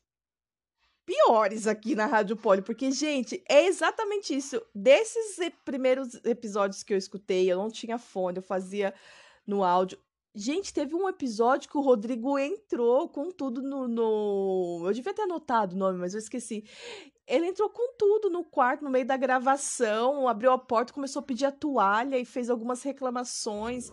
piores 1.08 1.68
aqui 1.68 1.96
na 1.96 2.06
Rádio 2.06 2.36
Poli, 2.36 2.62
porque, 2.62 2.92
gente, 2.92 3.42
é 3.48 3.66
exatamente 3.66 4.36
isso. 4.36 4.62
Desses 4.76 5.40
primeiros 5.64 6.14
episódios 6.26 6.84
que 6.84 6.94
eu 6.94 6.98
escutei, 6.98 7.50
eu 7.50 7.58
não 7.58 7.72
tinha 7.72 7.98
fone, 7.98 8.40
eu 8.40 8.44
fazia 8.44 8.94
no 9.48 9.64
áudio. 9.64 9.98
Gente, 10.36 10.74
teve 10.74 10.94
um 10.94 11.08
episódio 11.08 11.70
que 11.70 11.78
o 11.78 11.82
Rodrigo 11.82 12.38
entrou 12.38 13.08
com 13.08 13.32
tudo 13.32 13.62
no, 13.62 13.88
no. 13.88 14.84
Eu 14.86 14.94
devia 14.94 15.14
ter 15.14 15.22
anotado 15.22 15.76
o 15.76 15.80
nome, 15.80 15.98
mas 15.98 16.14
eu 16.14 16.20
esqueci. 16.20 16.66
Ele 17.26 17.48
entrou 17.48 17.70
com 17.70 17.94
tudo 17.98 18.30
no 18.30 18.44
quarto, 18.44 18.84
no 18.84 18.90
meio 18.90 19.06
da 19.06 19.18
gravação, 19.18 20.28
abriu 20.28 20.52
a 20.52 20.58
porta, 20.58 20.94
começou 20.94 21.22
a 21.22 21.24
pedir 21.24 21.46
a 21.46 21.52
toalha 21.52 22.20
e 22.20 22.26
fez 22.26 22.50
algumas 22.50 22.84
reclamações. 22.84 23.92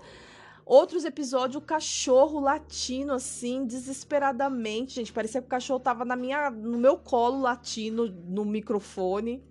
Outros 0.66 1.04
episódios, 1.04 1.62
o 1.62 1.66
cachorro 1.66 2.40
latindo 2.40 3.12
assim, 3.12 3.66
desesperadamente. 3.66 4.94
Gente, 4.94 5.12
parecia 5.12 5.40
que 5.40 5.46
o 5.46 5.50
cachorro 5.50 5.80
tava 5.80 6.04
na 6.04 6.16
minha, 6.16 6.50
no 6.50 6.78
meu 6.78 6.96
colo 6.96 7.40
latindo 7.40 8.10
no 8.10 8.44
microfone. 8.44 9.42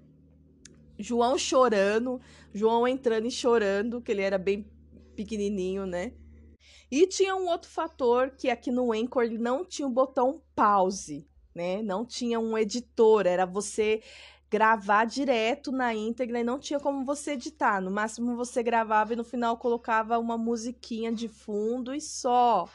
João 0.98 1.38
chorando, 1.38 2.20
João 2.54 2.88
entrando 2.88 3.28
e 3.28 3.32
chorando, 3.32 4.02
que 4.02 4.12
ele 4.12 4.22
era 4.22 4.38
bem 4.38 4.66
pequenininho, 5.16 5.86
né? 5.86 6.14
E 6.90 7.08
tinha 7.08 7.36
um 7.36 7.48
outro 7.48 7.70
fator 7.70 8.32
que 8.32 8.50
aqui 8.50 8.72
no 8.72 8.92
Anchor 8.92 9.30
não 9.32 9.66
tinha 9.66 9.88
o 9.88 9.92
botão 9.92 10.42
pause 10.56 11.28
né? 11.54 11.82
Não 11.82 12.06
tinha 12.06 12.40
um 12.40 12.58
editor, 12.58 13.26
era 13.28 13.46
você 13.46 14.02
gravar 14.54 15.06
direto 15.06 15.72
na 15.72 15.96
íntegra 15.96 16.40
e 16.40 16.44
não 16.44 16.60
tinha 16.60 16.80
como 16.80 17.04
você 17.04 17.32
editar. 17.32 17.82
No 17.82 17.90
máximo 17.90 18.36
você 18.36 18.62
gravava 18.62 19.14
e 19.14 19.16
no 19.16 19.24
final 19.24 19.58
colocava 19.58 20.20
uma 20.20 20.38
musiquinha 20.38 21.12
de 21.12 21.28
fundo 21.28 21.92
e 21.92 22.00
só. 22.00 22.70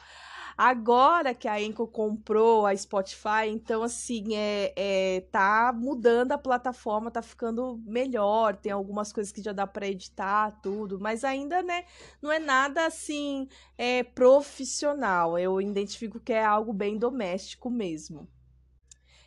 Agora 0.57 1.33
que 1.33 1.47
a 1.47 1.55
Anchor 1.55 1.87
comprou 1.87 2.65
a 2.65 2.75
Spotify, 2.75 3.47
então 3.47 3.81
assim, 3.81 4.35
é, 4.35 4.73
é 4.75 5.21
tá 5.31 5.71
mudando 5.73 6.33
a 6.33 6.37
plataforma, 6.37 7.09
tá 7.09 7.21
ficando 7.21 7.81
melhor, 7.85 8.57
tem 8.57 8.73
algumas 8.73 9.13
coisas 9.13 9.31
que 9.31 9.41
já 9.41 9.53
dá 9.53 9.65
para 9.65 9.87
editar, 9.87 10.59
tudo, 10.61 10.99
mas 10.99 11.23
ainda, 11.23 11.63
né, 11.63 11.85
não 12.21 12.29
é 12.29 12.39
nada 12.39 12.85
assim 12.85 13.47
é 13.77 14.03
profissional. 14.03 15.39
Eu 15.39 15.61
identifico 15.61 16.19
que 16.19 16.33
é 16.33 16.43
algo 16.43 16.73
bem 16.73 16.97
doméstico 16.97 17.69
mesmo. 17.69 18.27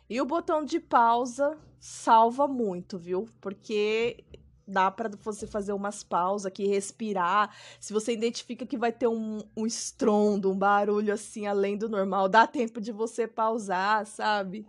E 0.07 0.21
o 0.21 0.25
botão 0.25 0.63
de 0.63 0.79
pausa 0.79 1.57
salva 1.83 2.47
muito, 2.47 2.97
viu? 2.97 3.27
Porque 3.41 4.23
dá 4.65 4.89
para 4.89 5.09
você 5.21 5.45
fazer 5.45 5.73
umas 5.73 6.01
pausas 6.01 6.45
aqui, 6.45 6.65
respirar. 6.65 7.53
Se 7.77 7.91
você 7.91 8.13
identifica 8.13 8.65
que 8.65 8.77
vai 8.77 8.93
ter 8.93 9.07
um, 9.07 9.41
um 9.55 9.67
estrondo, 9.67 10.49
um 10.49 10.57
barulho 10.57 11.13
assim 11.13 11.45
além 11.45 11.77
do 11.77 11.89
normal, 11.89 12.29
dá 12.29 12.47
tempo 12.47 12.79
de 12.79 12.93
você 12.93 13.27
pausar, 13.27 14.05
sabe? 14.05 14.65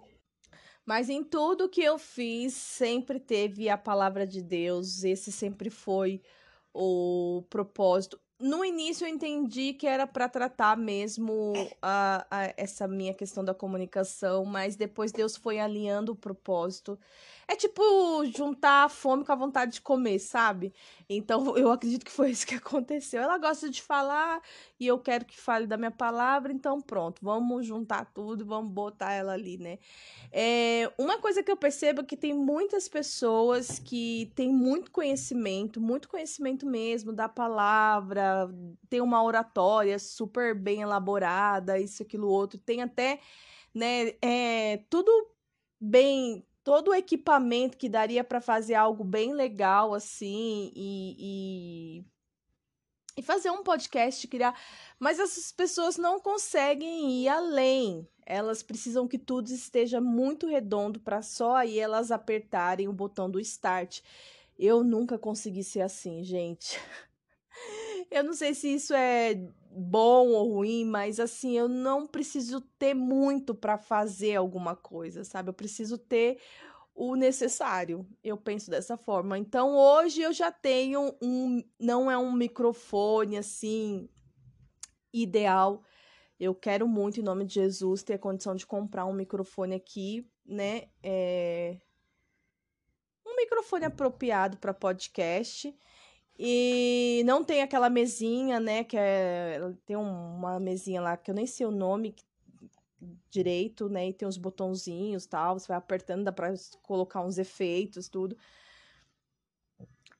Mas 0.84 1.08
em 1.08 1.22
tudo 1.22 1.68
que 1.68 1.82
eu 1.82 1.98
fiz, 2.00 2.52
sempre 2.52 3.20
teve 3.20 3.68
a 3.68 3.78
palavra 3.78 4.26
de 4.26 4.42
Deus, 4.42 5.04
esse 5.04 5.30
sempre 5.30 5.70
foi 5.70 6.20
o 6.74 7.44
propósito 7.48 8.18
no 8.44 8.62
início 8.62 9.06
eu 9.06 9.08
entendi 9.08 9.72
que 9.72 9.86
era 9.86 10.06
para 10.06 10.28
tratar 10.28 10.76
mesmo 10.76 11.54
a, 11.80 12.26
a, 12.30 12.54
essa 12.58 12.86
minha 12.86 13.14
questão 13.14 13.42
da 13.42 13.54
comunicação, 13.54 14.44
mas 14.44 14.76
depois 14.76 15.10
Deus 15.10 15.34
foi 15.34 15.58
alinhando 15.58 16.12
o 16.12 16.16
propósito. 16.16 16.98
É 17.48 17.56
tipo 17.56 17.82
juntar 18.26 18.84
a 18.84 18.88
fome 18.88 19.24
com 19.24 19.32
a 19.32 19.34
vontade 19.34 19.72
de 19.72 19.80
comer, 19.80 20.18
sabe? 20.18 20.74
Então 21.08 21.56
eu 21.56 21.70
acredito 21.70 22.04
que 22.04 22.10
foi 22.10 22.30
isso 22.30 22.46
que 22.46 22.54
aconteceu. 22.54 23.22
Ela 23.22 23.38
gosta 23.38 23.70
de 23.70 23.80
falar 23.80 24.42
e 24.78 24.86
eu 24.86 24.98
quero 24.98 25.24
que 25.24 25.40
fale 25.40 25.66
da 25.66 25.78
minha 25.78 25.90
palavra, 25.90 26.52
então 26.52 26.82
pronto, 26.82 27.20
vamos 27.22 27.66
juntar 27.66 28.04
tudo 28.12 28.42
e 28.42 28.46
vamos 28.46 28.70
botar 28.70 29.12
ela 29.12 29.32
ali, 29.32 29.56
né? 29.56 29.78
É, 30.30 30.92
uma 30.98 31.18
coisa 31.18 31.42
que 31.42 31.50
eu 31.50 31.56
percebo 31.56 32.02
é 32.02 32.04
que 32.04 32.16
tem 32.16 32.34
muitas 32.34 32.88
pessoas 32.88 33.78
que 33.78 34.30
têm 34.34 34.52
muito 34.52 34.90
conhecimento, 34.90 35.80
muito 35.80 36.08
conhecimento 36.08 36.66
mesmo 36.66 37.12
da 37.12 37.28
palavra, 37.28 38.33
tem 38.88 39.00
uma 39.00 39.22
oratória 39.22 39.98
super 39.98 40.54
bem 40.54 40.82
elaborada, 40.82 41.78
isso, 41.78 42.02
aquilo, 42.02 42.28
outro, 42.28 42.58
tem 42.58 42.82
até, 42.82 43.20
né, 43.74 44.14
é, 44.22 44.84
tudo 44.88 45.10
bem 45.80 46.44
todo 46.64 46.88
o 46.88 46.94
equipamento 46.94 47.76
que 47.76 47.90
daria 47.90 48.24
para 48.24 48.40
fazer 48.40 48.74
algo 48.74 49.04
bem 49.04 49.34
legal 49.34 49.92
assim 49.92 50.72
e, 50.74 51.16
e, 51.18 52.04
e, 53.18 53.22
fazer 53.22 53.50
um 53.50 53.62
podcast, 53.62 54.26
criar. 54.26 54.58
Mas 54.98 55.20
essas 55.20 55.52
pessoas 55.52 55.98
não 55.98 56.18
conseguem 56.18 57.22
ir 57.22 57.28
além. 57.28 58.08
Elas 58.26 58.62
precisam 58.62 59.06
que 59.06 59.18
tudo 59.18 59.50
esteja 59.50 60.00
muito 60.00 60.46
redondo 60.46 60.98
para 60.98 61.20
só 61.20 61.56
aí 61.56 61.78
elas 61.78 62.10
apertarem 62.10 62.88
o 62.88 62.92
botão 62.92 63.30
do 63.30 63.38
start. 63.38 64.00
Eu 64.58 64.82
nunca 64.82 65.18
consegui 65.18 65.62
ser 65.62 65.82
assim, 65.82 66.24
gente. 66.24 66.80
Eu 68.10 68.24
não 68.24 68.34
sei 68.34 68.54
se 68.54 68.74
isso 68.74 68.94
é 68.94 69.34
bom 69.70 70.28
ou 70.28 70.54
ruim, 70.54 70.84
mas 70.84 71.18
assim, 71.18 71.56
eu 71.58 71.68
não 71.68 72.06
preciso 72.06 72.60
ter 72.78 72.94
muito 72.94 73.54
para 73.54 73.76
fazer 73.76 74.36
alguma 74.36 74.76
coisa, 74.76 75.24
sabe? 75.24 75.50
Eu 75.50 75.54
preciso 75.54 75.98
ter 75.98 76.38
o 76.94 77.16
necessário. 77.16 78.06
Eu 78.22 78.36
penso 78.36 78.70
dessa 78.70 78.96
forma. 78.96 79.36
Então, 79.36 79.76
hoje 79.76 80.22
eu 80.22 80.32
já 80.32 80.52
tenho 80.52 81.14
um 81.20 81.62
não 81.78 82.10
é 82.10 82.16
um 82.16 82.32
microfone 82.32 83.36
assim 83.36 84.08
ideal. 85.12 85.82
Eu 86.38 86.54
quero 86.54 86.86
muito, 86.88 87.20
em 87.20 87.22
nome 87.22 87.44
de 87.44 87.54
Jesus, 87.54 88.02
ter 88.02 88.14
a 88.14 88.18
condição 88.18 88.54
de 88.54 88.66
comprar 88.66 89.06
um 89.06 89.12
microfone 89.12 89.74
aqui, 89.74 90.28
né? 90.44 90.88
É... 91.02 91.78
Um 93.26 93.36
microfone 93.36 93.84
apropriado 93.84 94.56
para 94.58 94.74
podcast. 94.74 95.74
E 96.38 97.22
não 97.26 97.44
tem 97.44 97.62
aquela 97.62 97.88
mesinha, 97.88 98.58
né? 98.58 98.84
Que 98.84 98.96
é. 98.96 99.60
Tem 99.86 99.96
uma 99.96 100.58
mesinha 100.58 101.00
lá 101.00 101.16
que 101.16 101.30
eu 101.30 101.34
nem 101.34 101.46
sei 101.46 101.66
o 101.66 101.70
nome 101.70 102.14
direito, 103.30 103.88
né? 103.88 104.08
E 104.08 104.12
tem 104.12 104.26
uns 104.26 104.36
botãozinhos 104.36 105.26
tal. 105.26 105.58
Você 105.58 105.68
vai 105.68 105.76
apertando, 105.76 106.24
dá 106.24 106.32
pra 106.32 106.52
colocar 106.82 107.20
uns 107.20 107.38
efeitos, 107.38 108.08
tudo. 108.08 108.36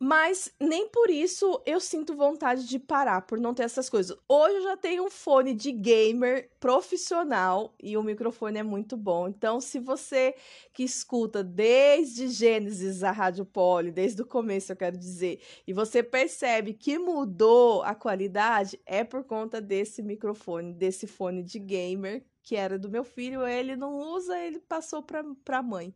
Mas 0.07 0.53
nem 0.61 0.87
por 0.87 1.09
isso 1.09 1.63
eu 1.65 1.81
sinto 1.81 2.15
vontade 2.15 2.69
de 2.69 2.79
parar, 2.79 3.23
por 3.23 3.41
não 3.41 3.55
ter 3.55 3.63
essas 3.63 3.89
coisas. 3.89 4.15
Hoje 4.29 4.57
eu 4.57 4.63
já 4.65 4.77
tenho 4.77 5.07
um 5.07 5.11
fone 5.11 5.55
de 5.55 5.73
gamer 5.73 6.51
profissional 6.61 7.75
e 7.83 7.97
o 7.97 8.03
microfone 8.03 8.59
é 8.59 8.63
muito 8.63 8.99
bom. 8.99 9.29
Então, 9.29 9.63
se 9.63 9.79
você 9.79 10.35
que 10.75 10.83
escuta 10.83 11.43
desde 11.43 12.29
Gênesis 12.29 13.03
a 13.03 13.11
Rádio 13.11 13.47
Poli, 13.47 13.91
desde 13.91 14.21
o 14.21 14.27
começo, 14.27 14.71
eu 14.71 14.77
quero 14.77 14.99
dizer, 14.99 15.41
e 15.67 15.73
você 15.73 16.03
percebe 16.03 16.75
que 16.75 16.99
mudou 16.99 17.83
a 17.83 17.95
qualidade, 17.95 18.79
é 18.85 19.05
por 19.05 19.25
conta 19.25 19.59
desse 19.59 20.03
microfone, 20.03 20.75
desse 20.75 21.07
fone 21.07 21.43
de 21.43 21.59
gamer 21.59 22.23
que 22.43 22.57
era 22.57 22.79
do 22.79 22.91
meu 22.91 23.05
filho. 23.05 23.47
Ele 23.47 23.75
não 23.75 23.97
usa, 23.97 24.39
ele 24.39 24.61
passou 24.61 25.03
para 25.03 25.25
a 25.49 25.63
mãe. 25.63 25.95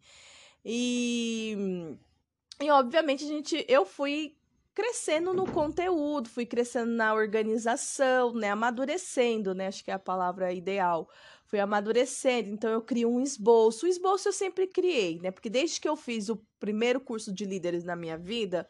E 0.64 1.98
e 2.60 2.70
obviamente 2.70 3.24
a 3.24 3.28
gente, 3.28 3.64
eu 3.68 3.84
fui 3.84 4.36
crescendo 4.74 5.34
no 5.34 5.50
conteúdo, 5.50 6.28
fui 6.28 6.46
crescendo 6.46 6.92
na 6.92 7.12
organização, 7.12 8.32
né, 8.32 8.50
amadurecendo, 8.50 9.54
né, 9.54 9.66
acho 9.66 9.82
que 9.82 9.90
é 9.90 9.94
a 9.94 9.98
palavra 9.98 10.52
ideal. 10.52 11.08
Fui 11.46 11.58
amadurecendo, 11.58 12.50
então 12.50 12.70
eu 12.70 12.82
crio 12.82 13.08
um 13.10 13.20
esboço. 13.20 13.86
O 13.86 13.88
esboço 13.88 14.28
eu 14.28 14.32
sempre 14.34 14.66
criei, 14.66 15.18
né? 15.18 15.30
Porque 15.30 15.48
desde 15.48 15.80
que 15.80 15.88
eu 15.88 15.96
fiz 15.96 16.28
o 16.28 16.36
primeiro 16.60 17.00
curso 17.00 17.32
de 17.32 17.46
líderes 17.46 17.84
na 17.84 17.96
minha 17.96 18.18
vida, 18.18 18.68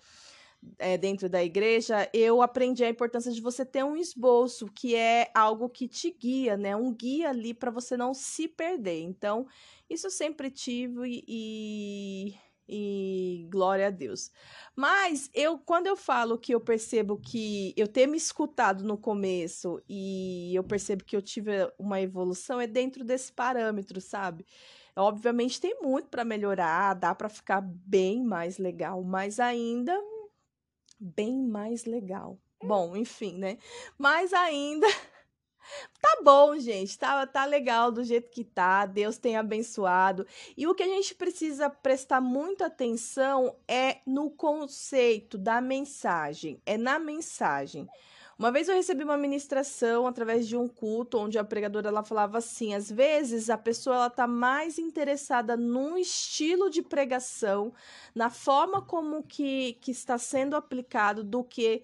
é, 0.78 0.96
dentro 0.96 1.28
da 1.28 1.42
igreja, 1.42 2.08
eu 2.12 2.40
aprendi 2.40 2.84
a 2.84 2.88
importância 2.88 3.32
de 3.32 3.40
você 3.40 3.64
ter 3.64 3.84
um 3.84 3.96
esboço, 3.96 4.66
que 4.66 4.94
é 4.94 5.30
algo 5.34 5.68
que 5.68 5.88
te 5.88 6.10
guia, 6.10 6.56
né? 6.56 6.76
Um 6.76 6.94
guia 6.94 7.30
ali 7.30 7.52
para 7.52 7.70
você 7.70 7.96
não 7.96 8.14
se 8.14 8.48
perder. 8.48 9.00
Então, 9.02 9.46
isso 9.90 10.06
eu 10.06 10.10
sempre 10.10 10.50
tive 10.50 11.24
e, 11.26 12.34
e 12.68 13.48
glória 13.50 13.86
a 13.86 13.90
Deus. 13.90 14.30
Mas 14.76 15.30
eu, 15.32 15.58
quando 15.58 15.86
eu 15.86 15.96
falo 15.96 16.38
que 16.38 16.54
eu 16.54 16.60
percebo 16.60 17.16
que 17.16 17.72
eu 17.76 17.88
ter 17.88 18.06
me 18.06 18.16
escutado 18.16 18.84
no 18.84 18.98
começo 18.98 19.82
e 19.88 20.54
eu 20.54 20.62
percebo 20.62 21.04
que 21.04 21.16
eu 21.16 21.22
tive 21.22 21.50
uma 21.78 22.00
evolução, 22.00 22.60
é 22.60 22.66
dentro 22.66 23.04
desse 23.04 23.32
parâmetro, 23.32 24.00
sabe? 24.00 24.44
Obviamente 24.94 25.60
tem 25.60 25.80
muito 25.80 26.08
para 26.08 26.24
melhorar, 26.24 26.94
dá 26.94 27.14
para 27.14 27.28
ficar 27.28 27.60
bem 27.60 28.22
mais 28.22 28.58
legal, 28.58 29.02
mas 29.02 29.38
ainda 29.38 29.96
bem 30.98 31.40
mais 31.46 31.84
legal. 31.84 32.38
Bom, 32.62 32.96
enfim, 32.96 33.38
né? 33.38 33.58
Mas 33.96 34.32
ainda 34.32 34.86
Tá 36.00 36.20
bom, 36.22 36.58
gente, 36.58 36.98
tá, 36.98 37.26
tá 37.26 37.44
legal 37.44 37.90
do 37.90 38.04
jeito 38.04 38.30
que 38.30 38.44
tá, 38.44 38.86
Deus 38.86 39.18
tem 39.18 39.36
abençoado. 39.36 40.26
E 40.56 40.66
o 40.66 40.74
que 40.74 40.82
a 40.82 40.88
gente 40.88 41.14
precisa 41.14 41.68
prestar 41.68 42.20
muita 42.20 42.66
atenção 42.66 43.56
é 43.66 43.98
no 44.06 44.30
conceito 44.30 45.36
da 45.36 45.60
mensagem, 45.60 46.60
é 46.64 46.76
na 46.76 46.98
mensagem. 46.98 47.88
Uma 48.38 48.52
vez 48.52 48.68
eu 48.68 48.76
recebi 48.76 49.02
uma 49.02 49.16
ministração 49.16 50.06
através 50.06 50.46
de 50.46 50.56
um 50.56 50.68
culto 50.68 51.18
onde 51.18 51.36
a 51.36 51.44
pregadora 51.44 51.88
ela 51.88 52.04
falava 52.04 52.38
assim: 52.38 52.72
às 52.72 52.88
vezes 52.88 53.50
a 53.50 53.58
pessoa 53.58 53.96
ela 53.96 54.10
tá 54.10 54.28
mais 54.28 54.78
interessada 54.78 55.56
no 55.56 55.98
estilo 55.98 56.70
de 56.70 56.80
pregação, 56.80 57.74
na 58.14 58.30
forma 58.30 58.80
como 58.80 59.24
que, 59.24 59.72
que 59.80 59.90
está 59.90 60.16
sendo 60.18 60.54
aplicado 60.54 61.24
do 61.24 61.42
que 61.42 61.82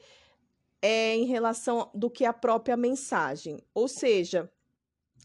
é 0.86 1.16
em 1.16 1.24
relação 1.24 1.90
do 1.94 2.10
que 2.10 2.26
a 2.26 2.32
própria 2.32 2.76
mensagem. 2.76 3.58
Ou 3.72 3.88
seja, 3.88 4.52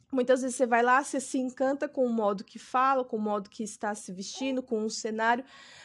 muitas 0.10 0.42
vezes 0.42 0.56
você 0.56 0.66
vai 0.66 0.82
lá, 0.82 1.04
você 1.04 1.20
se 1.20 1.38
encanta 1.38 1.90
com 1.90 2.06
o 2.06 2.10
modo 2.10 2.46
que 2.46 2.58
fala, 2.58 3.04
com 3.04 3.18
o 3.18 3.22
modo 3.22 3.50
que 3.50 3.62
está 3.62 3.94
se 3.94 4.14
vestindo, 4.14 4.64
com 4.64 4.86
o 4.86 4.90
cenário, 4.90 5.44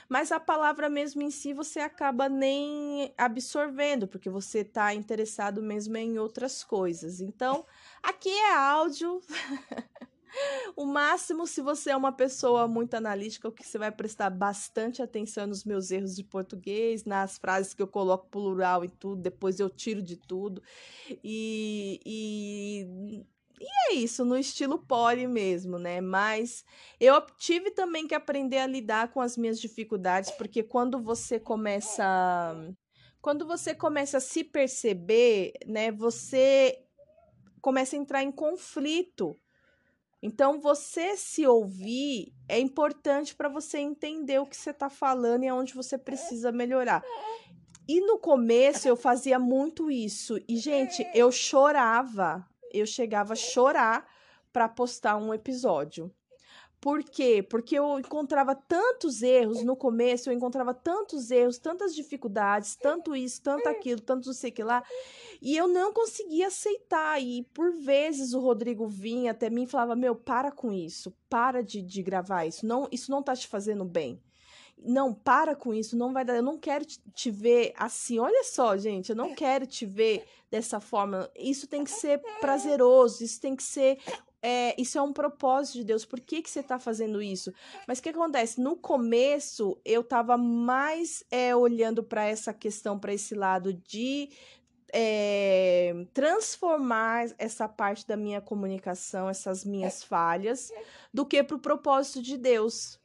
mas 0.09 0.31
a 0.31 0.39
palavra 0.39 0.89
mesmo 0.89 1.23
em 1.23 1.31
si 1.31 1.53
você 1.53 1.81
acaba 1.81 2.29
nem 2.29 3.13
absorvendo, 3.19 4.07
porque 4.07 4.31
você 4.31 4.61
está 4.61 4.95
interessado 4.95 5.61
mesmo 5.61 5.97
em 5.97 6.21
outras 6.21 6.63
coisas. 6.63 7.21
Então, 7.21 7.67
aqui 8.01 8.31
é 8.31 8.55
áudio. 8.55 9.21
O 10.77 10.85
máximo, 10.85 11.47
se 11.47 11.61
você 11.61 11.91
é 11.91 11.97
uma 11.97 12.13
pessoa 12.13 12.67
muito 12.67 12.95
analítica, 12.95 13.49
o 13.49 13.53
que 13.53 13.67
você 13.67 13.79
vai 13.79 13.91
prestar 13.91 14.31
bastante 14.31 15.03
atenção 15.03 15.47
nos 15.47 15.65
meus 15.65 15.91
erros 15.91 16.15
de 16.15 16.25
português, 16.25 17.05
nas 17.05 17.39
frases 17.39 17.75
que 17.75 17.83
eu 17.83 17.87
coloco 17.87 18.29
plural 18.29 18.85
e 18.85 18.89
tudo, 18.89 19.23
depois 19.23 19.61
eu 19.61 19.71
tiro 19.71 20.03
de 20.03 20.17
tudo. 20.17 20.63
E, 21.23 22.01
e, 22.05 23.25
e 23.61 23.67
é 23.91 23.95
isso, 23.95 24.25
no 24.25 24.37
estilo 24.37 24.79
poli 24.79 25.27
mesmo, 25.27 25.79
né? 25.79 26.01
Mas 26.01 26.65
eu 26.99 27.21
tive 27.39 27.71
também 27.71 28.07
que 28.07 28.15
aprender 28.15 28.59
a 28.59 28.67
lidar 28.67 29.13
com 29.13 29.21
as 29.21 29.37
minhas 29.37 29.61
dificuldades, 29.61 30.31
porque 30.33 30.63
quando 30.63 31.01
você 31.01 31.39
começa. 31.39 32.05
Quando 33.21 33.47
você 33.47 33.75
começa 33.75 34.19
a 34.19 34.21
se 34.21 34.45
perceber, 34.45 35.55
né, 35.67 35.91
você 35.91 36.79
começa 37.63 37.97
a 37.97 37.99
entrar 37.99 38.23
em 38.23 38.31
conflito 38.31 39.35
então, 40.27 40.59
você 40.59 41.19
se 41.19 41.47
ouvir 41.47 42.33
é 42.49 42.59
importante 42.59 43.35
para 43.35 43.47
você 43.47 43.77
entender 43.77 44.39
o 44.39 44.47
que 44.47 44.57
você 44.57 44.71
está 44.71 44.89
falando 44.89 45.45
e 45.45 45.49
aonde 45.49 45.75
você 45.75 45.99
precisa 45.99 46.51
melhorar. 46.51 47.05
E 47.87 48.01
no 48.01 48.19
começo 48.19 48.89
eu 48.89 48.97
fazia 48.97 49.39
muito 49.39 49.91
isso. 49.91 50.41
E, 50.49 50.57
gente, 50.57 51.07
eu 51.15 51.31
chorava. 51.31 52.43
Eu 52.73 52.87
chegava 52.87 53.35
a 53.35 53.37
chorar 53.37 54.11
para 54.51 54.67
postar 54.67 55.19
um 55.19 55.35
episódio. 55.35 56.11
Por 56.85 57.03
quê? 57.03 57.43
Porque 57.43 57.79
eu 57.79 57.99
encontrava 57.99 58.55
tantos 58.55 59.23
erros 59.23 59.65
no 59.65 59.75
começo, 59.75 60.29
eu 60.29 60.35
encontrava 60.35 60.75
tantos 60.75 61.31
erros, 61.31 61.57
tantas 61.57 61.95
dificuldades, 61.95 62.77
tanto 62.77 63.17
isso, 63.17 63.41
tanto 63.41 63.67
aquilo, 63.71 64.03
tanto 64.03 64.27
não 64.27 64.35
sei 64.35 64.51
que 64.51 64.63
lá, 64.63 64.85
e 65.41 65.57
eu 65.57 65.67
não 65.67 65.95
conseguia 65.95 66.49
aceitar. 66.49 67.19
E 67.23 67.43
por 67.55 67.73
vezes 67.73 68.35
o 68.35 68.39
Rodrigo 68.39 68.87
vinha 68.87 69.31
até 69.31 69.49
mim 69.49 69.63
e 69.63 69.67
falava: 69.67 69.97
Meu, 69.97 70.15
para 70.15 70.53
com 70.53 70.71
isso, 70.71 71.11
para 71.27 71.63
de, 71.63 71.81
de 71.81 72.03
gravar 72.03 72.45
isso, 72.45 72.67
não, 72.67 72.87
isso 72.93 73.11
não 73.11 73.23
tá 73.23 73.35
te 73.35 73.49
fazendo 73.49 73.87
bem. 73.87 74.23
Não, 74.77 75.15
para 75.15 75.57
com 75.57 75.73
isso, 75.73 75.97
não 75.97 76.13
vai 76.13 76.23
dar. 76.23 76.37
Eu 76.37 76.43
não 76.43 76.59
quero 76.59 76.85
te, 76.85 77.01
te 77.15 77.31
ver 77.31 77.73
assim. 77.79 78.19
Olha 78.19 78.45
só, 78.45 78.77
gente, 78.77 79.09
eu 79.09 79.17
não 79.17 79.35
quero 79.35 79.67
te 79.67 79.87
ver 79.87 80.27
dessa 80.51 80.81
forma. 80.81 81.31
Isso 81.35 81.67
tem 81.67 81.83
que 81.83 81.91
ser 81.91 82.21
prazeroso, 82.43 83.25
isso 83.25 83.41
tem 83.41 83.57
que 83.57 83.63
ser 83.63 83.99
é, 84.47 84.75
isso 84.77 84.99
é 84.99 85.03
um 85.03 85.11
propósito 85.11 85.79
de 85.79 85.85
Deus. 85.85 86.05
Por 86.05 86.21
que, 86.21 86.43
que 86.43 86.51
você 86.51 86.61
está 86.61 86.79
fazendo 86.79 87.23
isso? 87.23 87.51
Mas 87.89 87.99
o 87.99 88.03
que 88.03 88.11
acontece? 88.11 88.61
No 88.61 88.77
começo, 88.77 89.81
eu 89.83 90.03
estava 90.03 90.37
mais 90.37 91.25
é, 91.31 91.57
olhando 91.57 92.05
para 92.05 92.27
essa 92.27 92.53
questão, 92.53 92.99
para 92.99 93.15
esse 93.15 93.35
lado 93.35 93.73
de 93.73 94.29
é, 94.93 95.95
transformar 96.13 97.25
essa 97.39 97.67
parte 97.67 98.07
da 98.07 98.19
minha 98.19 98.43
comunicação, 98.43 99.31
essas 99.31 99.65
minhas 99.65 100.05
falhas, 100.05 100.71
do 101.13 101.25
que 101.25 101.43
para 101.43 101.57
o 101.57 101.61
propósito 101.61 102.21
de 102.21 102.37
Deus. 102.37 103.01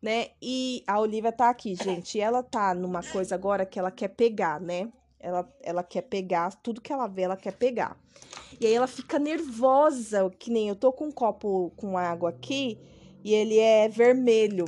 Né? 0.00 0.28
E 0.40 0.82
a 0.86 0.98
Olivia 0.98 1.32
tá 1.32 1.50
aqui, 1.50 1.74
gente. 1.74 2.16
E 2.16 2.20
ela 2.22 2.42
tá 2.42 2.72
numa 2.72 3.02
coisa 3.02 3.34
agora 3.34 3.66
que 3.66 3.78
ela 3.78 3.90
quer 3.90 4.08
pegar, 4.08 4.58
né? 4.58 4.90
Ela, 5.18 5.48
ela 5.62 5.82
quer 5.82 6.02
pegar, 6.02 6.54
tudo 6.62 6.80
que 6.80 6.92
ela 6.92 7.06
vê, 7.06 7.22
ela 7.22 7.36
quer 7.36 7.52
pegar. 7.52 7.98
E 8.60 8.66
aí 8.66 8.74
ela 8.74 8.86
fica 8.86 9.18
nervosa, 9.18 10.30
que 10.38 10.50
nem 10.50 10.68
eu 10.68 10.76
tô 10.76 10.92
com 10.92 11.06
um 11.06 11.12
copo 11.12 11.72
com 11.76 11.98
água 11.98 12.30
aqui 12.30 12.78
e 13.24 13.34
ele 13.34 13.58
é 13.58 13.88
vermelho. 13.88 14.66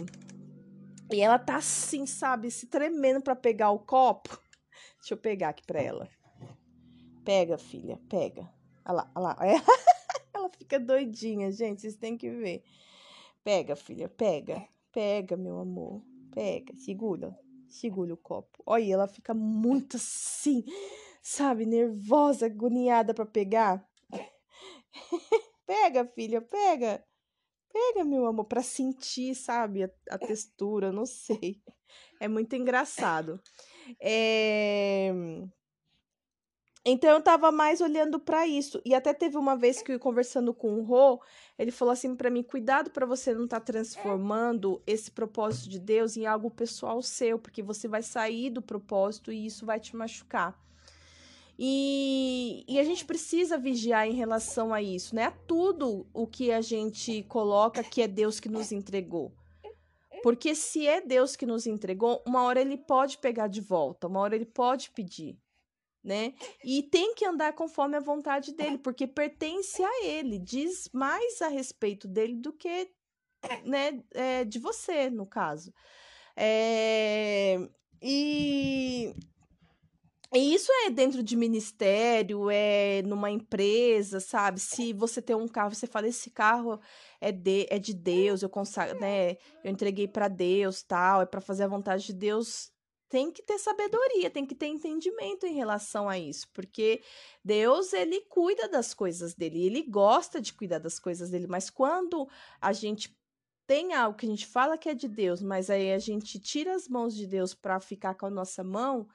E 1.13 1.21
ela 1.21 1.39
tá 1.39 1.57
assim, 1.57 2.07
sabe, 2.07 2.51
se 2.51 2.67
tremendo 2.67 3.23
para 3.23 3.37
pegar 3.37 3.71
o 3.71 3.79
copo. 3.79 4.39
Deixa 4.99 5.15
eu 5.15 5.19
pegar 5.19 5.51
aqui 5.51 5.65
para 5.65 5.81
ela. 5.81 6.09
Pega, 7.25 7.57
filha, 7.57 7.99
pega. 8.09 8.51
Olha 8.85 8.97
lá, 8.97 9.13
olha 9.15 9.25
lá. 9.25 9.37
ela 10.35 10.51
fica 10.51 10.79
doidinha, 10.79 11.51
gente, 11.53 11.81
vocês 11.81 11.97
têm 11.97 12.17
que 12.17 12.31
ver. 12.31 12.63
Pega, 13.45 13.77
filha, 13.77 14.09
pega. 14.09 14.67
Pega, 14.93 15.37
meu 15.37 15.59
amor. 15.59 16.03
Pega, 16.33 16.77
segura. 16.77 17.39
Segura 17.69 18.15
o 18.15 18.17
copo. 18.17 18.63
Olha, 18.67 18.95
ela 18.95 19.09
fica 19.09 19.35
muito 19.35 19.97
assim, 19.97 20.65
sabe, 21.23 21.67
nervosa, 21.67 22.47
agoniada 22.47 23.13
para 23.15 23.27
pegar. 23.27 23.87
pega, 25.67 26.07
filha, 26.07 26.41
pega. 26.41 27.05
Pega, 27.71 28.05
meu 28.05 28.27
amor, 28.27 28.47
para 28.47 28.63
sentir, 28.63 29.35
sabe, 29.35 29.85
a, 29.85 29.91
a 30.11 30.19
textura, 30.19 30.91
não 30.91 31.05
sei. 31.05 31.63
É 32.21 32.27
muito 32.27 32.57
engraçado. 32.57 33.41
É... 34.01 35.13
Então 36.85 37.11
eu 37.11 37.21
tava 37.21 37.51
mais 37.51 37.81
olhando 37.81 38.19
para 38.19 38.47
isso. 38.47 38.81
E 38.85 38.95
até 38.95 39.13
teve 39.13 39.37
uma 39.37 39.57
vez 39.57 39.83
que 39.83 39.93
eu 39.93 39.99
conversando 39.99 40.55
com 40.55 40.75
o 40.79 40.83
Rô, 40.83 41.21
ele 41.59 41.71
falou 41.71 41.93
assim 41.93 42.15
para 42.15 42.31
mim: 42.31 42.43
"Cuidado 42.43 42.91
para 42.91 43.07
você 43.07 43.35
não 43.35 43.45
estar 43.45 43.61
tá 43.61 43.67
transformando 43.67 44.83
esse 44.87 45.11
propósito 45.11 45.69
de 45.69 45.79
Deus 45.79 46.17
em 46.17 46.27
algo 46.27 46.51
pessoal 46.51 47.03
seu, 47.03 47.39
porque 47.39 47.63
você 47.63 47.89
vai 47.89 48.03
sair 48.03 48.51
do 48.51 48.63
propósito 48.63 49.33
e 49.33 49.47
isso 49.47 49.67
vai 49.67 49.81
te 49.81 49.97
machucar". 49.97 50.59
E, 51.61 52.65
e 52.69 52.79
a 52.79 52.85
gente 52.85 53.05
precisa 53.05 53.59
vigiar 53.59 54.07
em 54.07 54.15
relação 54.15 54.73
a 54.73 54.81
isso, 54.81 55.15
né? 55.15 55.25
A 55.25 55.31
tudo 55.33 56.07
o 56.15 56.25
que 56.25 56.53
a 56.53 56.61
gente 56.61 57.25
coloca 57.25 57.83
que 57.83 58.01
é 58.01 58.07
Deus 58.07 58.39
que 58.39 58.49
nos 58.49 58.71
entregou. 58.71 59.33
Porque 60.23 60.55
se 60.55 60.87
é 60.87 61.01
Deus 61.01 61.35
que 61.35 61.47
nos 61.47 61.67
entregou, 61.67 62.23
uma 62.27 62.43
hora 62.43 62.61
ele 62.61 62.77
pode 62.77 63.19
pegar 63.19 63.49
de 63.49 63.61
volta, 63.61 64.07
uma 64.07 64.21
hora 64.21 64.37
ele 64.37 64.47
pode 64.47 64.91
pedir, 64.91 65.37
né? 66.09 66.33
E 66.65 66.83
tem 66.83 67.15
que 67.15 67.25
andar 67.25 67.53
conforme 67.53 67.97
a 67.97 68.01
vontade 68.01 68.53
dele, 68.55 68.79
porque 68.79 69.07
pertence 69.07 69.83
a 69.83 70.05
ele, 70.05 70.39
diz 70.39 70.89
mais 70.93 71.43
a 71.43 71.49
respeito 71.49 72.09
dele 72.09 72.35
do 72.37 72.53
que, 72.53 72.91
né, 73.65 74.03
é, 74.15 74.45
de 74.45 74.59
você, 74.59 75.11
no 75.11 75.27
caso. 75.27 75.73
É, 76.35 77.59
e 78.01 79.15
e 80.33 80.55
isso 80.55 80.71
é 80.85 80.91
dentro 80.91 81.23
de 81.23 81.35
ministério, 81.37 82.51
é 82.51 83.01
numa 83.03 83.31
empresa, 83.31 84.21
sabe? 84.21 84.61
Se 84.61 84.93
você 84.93 85.23
tem 85.23 85.35
um 85.35 85.49
carro, 85.49 85.75
você 85.75 85.87
fala, 85.87 86.07
esse 86.07 86.31
carro 86.31 86.79
é 87.19 87.33
de, 87.33 87.67
é 87.71 87.79
de 87.79 87.95
Deus, 87.95 88.43
eu 88.43 88.51
consagro, 88.51 89.01
né? 89.01 89.37
Eu 89.65 89.71
entreguei 89.71 90.07
para 90.07 90.29
Deus, 90.29 90.83
tal, 90.83 91.23
é 91.23 91.27
para 91.27 91.41
fazer 91.41 91.65
a 91.65 91.69
vontade 91.69 92.05
de 92.05 92.13
Deus. 92.13 92.71
Tem 93.09 93.31
que 93.33 93.43
ter 93.43 93.59
sabedoria, 93.59 94.31
tem 94.31 94.45
que 94.45 94.55
ter 94.55 94.67
entendimento 94.67 95.47
em 95.47 95.55
relação 95.55 96.09
a 96.09 96.19
isso, 96.19 96.47
porque 96.53 97.03
Deus, 97.43 97.93
ele 97.93 98.21
cuida 98.23 98.69
das 98.69 98.93
coisas 98.93 99.35
dele, 99.35 99.65
ele 99.65 99.83
gosta 99.83 100.41
de 100.41 100.53
cuidar 100.53 100.79
das 100.79 100.99
coisas 100.99 101.31
dele, 101.31 101.47
mas 101.47 101.71
quando 101.71 102.29
a 102.61 102.73
gente 102.73 103.19
tem 103.67 103.95
algo 103.95 104.17
que 104.17 104.27
a 104.27 104.29
gente 104.29 104.47
fala 104.47 104.79
que 104.79 104.89
é 104.89 104.95
de 104.95 105.09
Deus, 105.09 105.43
mas 105.43 105.69
aí 105.71 105.93
a 105.93 105.99
gente 105.99 106.39
tira 106.39 106.75
as 106.75 106.89
mãos 106.89 107.15
de 107.15 107.27
Deus 107.27 107.55
para 107.55 107.79
ficar 107.81 108.15
com 108.15 108.27
a 108.27 108.31
nossa 108.31 108.65
mão, 108.65 109.09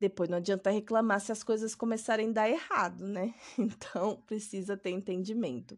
depois 0.00 0.28
não 0.28 0.38
adianta 0.38 0.70
reclamar 0.70 1.20
se 1.20 1.32
as 1.32 1.42
coisas 1.42 1.74
começarem 1.74 2.30
a 2.30 2.32
dar 2.32 2.50
errado, 2.50 3.06
né? 3.06 3.34
Então 3.58 4.22
precisa 4.26 4.76
ter 4.76 4.90
entendimento. 4.90 5.76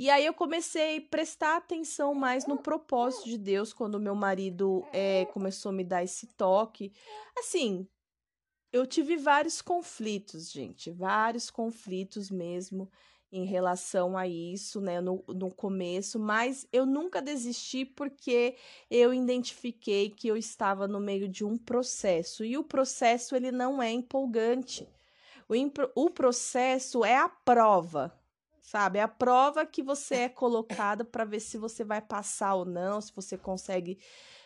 E 0.00 0.08
aí 0.08 0.24
eu 0.24 0.32
comecei 0.32 0.96
a 0.96 1.00
prestar 1.02 1.58
atenção 1.58 2.14
mais 2.14 2.46
no 2.46 2.56
propósito 2.56 3.28
de 3.28 3.36
Deus 3.36 3.70
quando 3.70 4.00
meu 4.00 4.14
marido 4.14 4.82
é, 4.94 5.26
começou 5.26 5.68
a 5.68 5.72
me 5.74 5.84
dar 5.84 6.02
esse 6.02 6.26
toque. 6.26 6.90
Assim, 7.38 7.86
eu 8.72 8.86
tive 8.86 9.18
vários 9.18 9.60
conflitos, 9.60 10.50
gente, 10.50 10.90
vários 10.90 11.50
conflitos 11.50 12.30
mesmo 12.30 12.90
em 13.30 13.44
relação 13.44 14.16
a 14.16 14.26
isso, 14.26 14.80
né, 14.80 15.02
no, 15.02 15.22
no 15.28 15.54
começo, 15.54 16.18
mas 16.18 16.66
eu 16.72 16.86
nunca 16.86 17.20
desisti 17.20 17.84
porque 17.84 18.56
eu 18.90 19.12
identifiquei 19.12 20.08
que 20.08 20.28
eu 20.28 20.36
estava 20.38 20.88
no 20.88 20.98
meio 20.98 21.28
de 21.28 21.44
um 21.44 21.58
processo 21.58 22.42
e 22.42 22.56
o 22.56 22.64
processo 22.64 23.36
ele 23.36 23.52
não 23.52 23.82
é 23.82 23.90
empolgante. 23.90 24.88
O, 25.46 26.04
o 26.06 26.08
processo 26.08 27.04
é 27.04 27.18
a 27.18 27.28
prova, 27.28 28.18
sabe? 28.70 29.00
É 29.00 29.02
a 29.02 29.08
prova 29.08 29.66
que 29.66 29.82
você 29.82 30.14
é 30.14 30.28
colocada 30.28 31.04
para 31.04 31.24
ver 31.24 31.40
se 31.40 31.58
você 31.58 31.82
vai 31.82 32.00
passar 32.00 32.54
ou 32.54 32.64
não, 32.64 33.00
se 33.00 33.12
você 33.12 33.36
consegue 33.36 33.98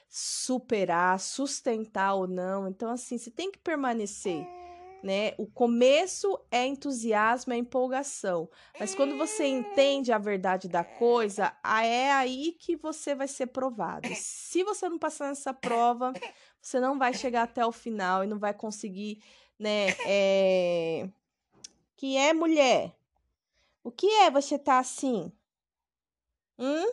superar, 0.09 1.21
sustentar 1.21 2.15
ou 2.15 2.27
não. 2.27 2.67
Então, 2.67 2.91
assim, 2.91 3.19
você 3.19 3.31
tem 3.31 3.51
que 3.51 3.59
permanecer 3.59 4.47
né? 5.03 5.35
O 5.37 5.47
começo 5.47 6.41
é 6.51 6.67
entusiasmo, 6.67 7.53
é 7.53 7.59
empolgação. 7.59 8.49
Mas 8.81 8.95
quando 8.95 9.19
você 9.19 9.45
entende 9.45 10.11
a 10.11 10.17
verdade 10.17 10.67
da 10.67 10.83
coisa, 10.83 11.55
é 11.63 12.11
aí 12.11 12.57
que 12.59 12.75
você 12.75 13.15
vai 13.15 13.29
ser 13.29 13.49
provado. 13.49 14.09
Se 14.17 14.65
você 14.65 14.89
não 14.89 14.99
passar 14.99 15.29
nessa 15.29 15.53
prova, 15.53 16.15
você 16.59 16.81
não 16.81 16.99
vai 16.99 17.13
chegar 17.13 17.43
até 17.43 17.67
o 17.67 17.71
final 17.71 18.25
e 18.25 18.27
não 18.27 18.39
vai 18.39 18.55
conseguir, 18.55 19.23
né? 19.59 19.89
É... 20.07 21.07
Que 21.99 22.17
é 22.17 22.33
mulher? 22.33 22.97
O 23.85 23.93
que 23.93 24.07
é 24.07 24.31
você 24.31 24.59
tá 24.59 24.79
assim? 24.79 25.31
Hum? 26.59 26.91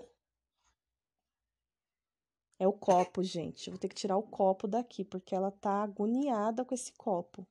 É 2.60 2.68
o 2.68 2.74
copo, 2.74 3.24
gente. 3.24 3.68
Eu 3.68 3.72
vou 3.72 3.80
ter 3.80 3.88
que 3.88 3.96
tirar 3.96 4.18
o 4.18 4.24
copo 4.24 4.68
daqui, 4.68 5.06
porque 5.06 5.34
ela 5.34 5.52
tá 5.52 5.84
agoniada 5.84 6.66
com 6.66 6.76
esse 6.76 6.92
copo. 6.92 7.48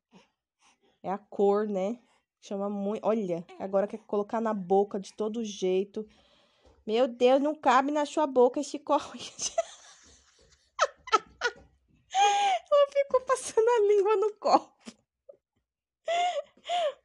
É 1.02 1.10
a 1.10 1.16
cor, 1.16 1.66
né? 1.66 1.98
Chama 2.38 2.68
muito. 2.68 3.02
Olha, 3.02 3.42
agora 3.58 3.88
quer 3.88 4.00
colocar 4.00 4.42
na 4.42 4.52
boca 4.52 5.00
de 5.00 5.14
todo 5.14 5.42
jeito. 5.42 6.06
Meu 6.86 7.08
Deus, 7.08 7.40
não 7.40 7.54
cabe 7.54 7.90
na 7.90 8.04
sua 8.04 8.26
boca 8.26 8.60
esse 8.60 8.78
corrente. 8.78 9.56
Ela 12.12 12.90
ficou 12.92 13.22
passando 13.22 13.68
a 13.68 13.80
língua 13.88 14.16
no 14.16 14.34
copo. 14.34 14.70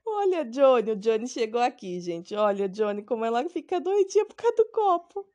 Olha, 0.06 0.46
Johnny, 0.46 0.92
o 0.92 0.96
Johnny 0.96 1.28
chegou 1.28 1.62
aqui, 1.62 2.00
gente. 2.00 2.36
Olha, 2.36 2.70
Johnny, 2.70 3.04
como 3.04 3.26
ela 3.26 3.48
fica 3.50 3.80
doidinha 3.80 4.26
por 4.26 4.36
causa 4.36 4.56
do 4.56 4.66
copo. 4.66 5.28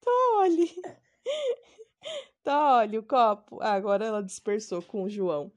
Tolhe. 0.00 0.70
Tolhe 2.42 2.98
o 2.98 3.02
copo. 3.02 3.58
Ah, 3.62 3.72
agora 3.72 4.04
ela 4.04 4.22
dispersou 4.22 4.82
com 4.82 5.04
o 5.04 5.08
João. 5.08 5.52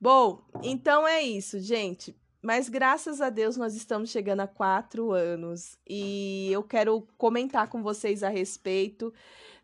Bom, 0.00 0.44
então 0.62 1.06
é 1.06 1.22
isso, 1.22 1.58
gente. 1.60 2.16
Mas 2.40 2.68
graças 2.68 3.20
a 3.20 3.30
Deus 3.30 3.56
nós 3.56 3.74
estamos 3.74 4.10
chegando 4.10 4.40
a 4.40 4.46
quatro 4.46 5.10
anos 5.10 5.76
e 5.88 6.48
eu 6.52 6.62
quero 6.62 7.06
comentar 7.16 7.68
com 7.68 7.82
vocês 7.82 8.22
a 8.22 8.28
respeito, 8.28 9.12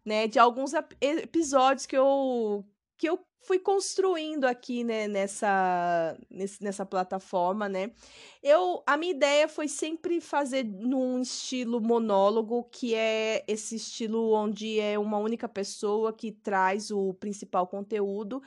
né, 0.05 0.27
de 0.27 0.39
alguns 0.41 0.73
episódios 1.01 1.87
que 1.87 1.97
eu 1.97 2.65
que 2.97 3.09
eu 3.09 3.25
fui 3.45 3.59
construindo 3.59 4.45
aqui, 4.47 4.83
né, 4.83 5.07
nessa, 5.07 6.17
nessa 6.61 6.85
plataforma, 6.87 7.69
né? 7.69 7.91
Eu, 8.43 8.83
a 8.87 8.97
minha 8.99 9.13
ideia 9.13 9.49
foi 9.49 9.69
sempre 9.69 10.21
fazer 10.21 10.65
num 10.65 11.19
estilo 11.21 11.81
monólogo, 11.81 12.65
que 12.71 12.95
é 12.95 13.43
esse 13.49 13.77
estilo 13.77 14.33
onde 14.33 14.79
é 14.79 14.99
uma 14.99 15.17
única 15.17 15.49
pessoa 15.49 16.13
que 16.13 16.31
traz 16.31 16.91
o 16.91 17.15
principal 17.15 17.67
conteúdo. 17.67 18.43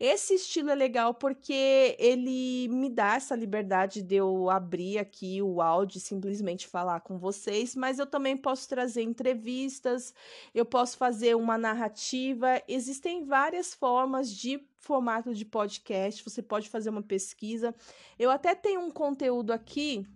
Esse 0.00 0.34
estilo 0.34 0.70
é 0.70 0.74
legal 0.74 1.14
porque 1.14 1.96
ele 1.98 2.66
me 2.68 2.90
dá 2.90 3.14
essa 3.14 3.36
liberdade 3.36 4.02
de 4.02 4.16
eu 4.16 4.50
abrir 4.50 4.98
aqui 4.98 5.40
o 5.40 5.60
áudio 5.60 5.98
e 5.98 6.00
simplesmente 6.00 6.66
falar 6.66 7.00
com 7.00 7.16
vocês, 7.16 7.76
mas 7.76 8.00
eu 8.00 8.06
também 8.06 8.36
posso 8.36 8.68
trazer 8.68 9.02
entrevistas, 9.02 10.12
eu 10.52 10.64
posso 10.64 10.96
fazer 10.96 11.36
uma 11.36 11.56
narrativa. 11.56 12.60
Existem 12.66 13.24
várias 13.24 13.74
formas 13.74 14.35
de 14.36 14.64
formato 14.78 15.34
de 15.34 15.44
podcast, 15.44 16.22
você 16.22 16.42
pode 16.42 16.68
fazer 16.68 16.90
uma 16.90 17.02
pesquisa. 17.02 17.74
Eu 18.18 18.30
até 18.30 18.54
tenho 18.54 18.80
um 18.80 18.90
conteúdo 18.90 19.52
aqui 19.52 20.06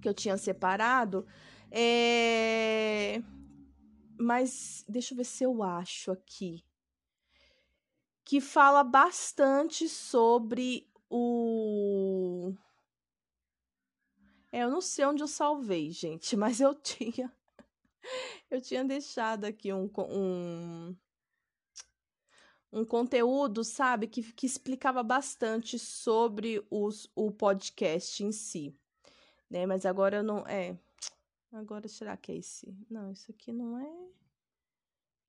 que 0.00 0.08
eu 0.08 0.14
tinha 0.14 0.36
separado, 0.36 1.26
é... 1.70 3.22
mas 4.18 4.84
deixa 4.88 5.12
eu 5.12 5.16
ver 5.16 5.24
se 5.24 5.44
eu 5.44 5.62
acho 5.62 6.10
aqui. 6.12 6.64
Que 8.24 8.40
fala 8.40 8.84
bastante 8.84 9.88
sobre 9.88 10.86
o. 11.10 12.52
É, 14.52 14.62
eu 14.62 14.70
não 14.70 14.80
sei 14.80 15.06
onde 15.06 15.22
eu 15.22 15.28
salvei, 15.28 15.90
gente, 15.90 16.36
mas 16.36 16.60
eu 16.60 16.74
tinha. 16.74 17.32
Eu 18.50 18.60
tinha 18.60 18.84
deixado 18.84 19.44
aqui 19.44 19.72
um, 19.72 19.90
um, 19.98 20.96
um 22.72 22.84
conteúdo, 22.84 23.64
sabe, 23.64 24.06
que, 24.06 24.22
que 24.32 24.46
explicava 24.46 25.02
bastante 25.02 25.78
sobre 25.78 26.64
os, 26.70 27.10
o 27.14 27.30
podcast 27.30 28.22
em 28.22 28.32
si, 28.32 28.74
né? 29.50 29.66
Mas 29.66 29.86
agora 29.86 30.18
eu 30.18 30.22
não. 30.22 30.46
É. 30.46 30.76
Agora 31.50 31.88
será 31.88 32.16
que 32.16 32.32
é 32.32 32.36
esse? 32.36 32.76
Não, 32.90 33.10
isso 33.10 33.30
aqui 33.30 33.52
não 33.52 33.78
é. 33.78 34.18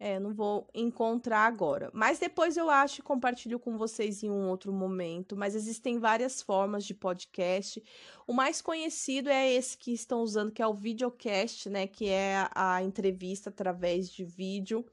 É, 0.01 0.17
não 0.17 0.33
vou 0.33 0.67
encontrar 0.73 1.45
agora. 1.45 1.89
Mas 1.93 2.19
depois 2.19 2.55
eu 2.55 2.69
acho 2.69 2.99
e 2.99 3.03
compartilho 3.03 3.59
com 3.59 3.77
vocês 3.77 4.23
em 4.23 4.29
um 4.29 4.47
outro 4.47 4.71
momento. 4.71 5.35
Mas 5.35 5.55
existem 5.55 5.99
várias 5.99 6.41
formas 6.41 6.85
de 6.85 6.93
podcast. 6.93 7.83
O 8.25 8.33
mais 8.33 8.61
conhecido 8.61 9.29
é 9.29 9.51
esse 9.51 9.77
que 9.77 9.91
estão 9.91 10.21
usando, 10.21 10.51
que 10.53 10.61
é 10.61 10.67
o 10.67 10.73
videocast, 10.73 11.69
né? 11.69 11.85
Que 11.85 12.07
é 12.07 12.49
a 12.55 12.81
entrevista 12.81 13.49
através 13.49 14.09
de 14.09 14.23
vídeo 14.23 14.85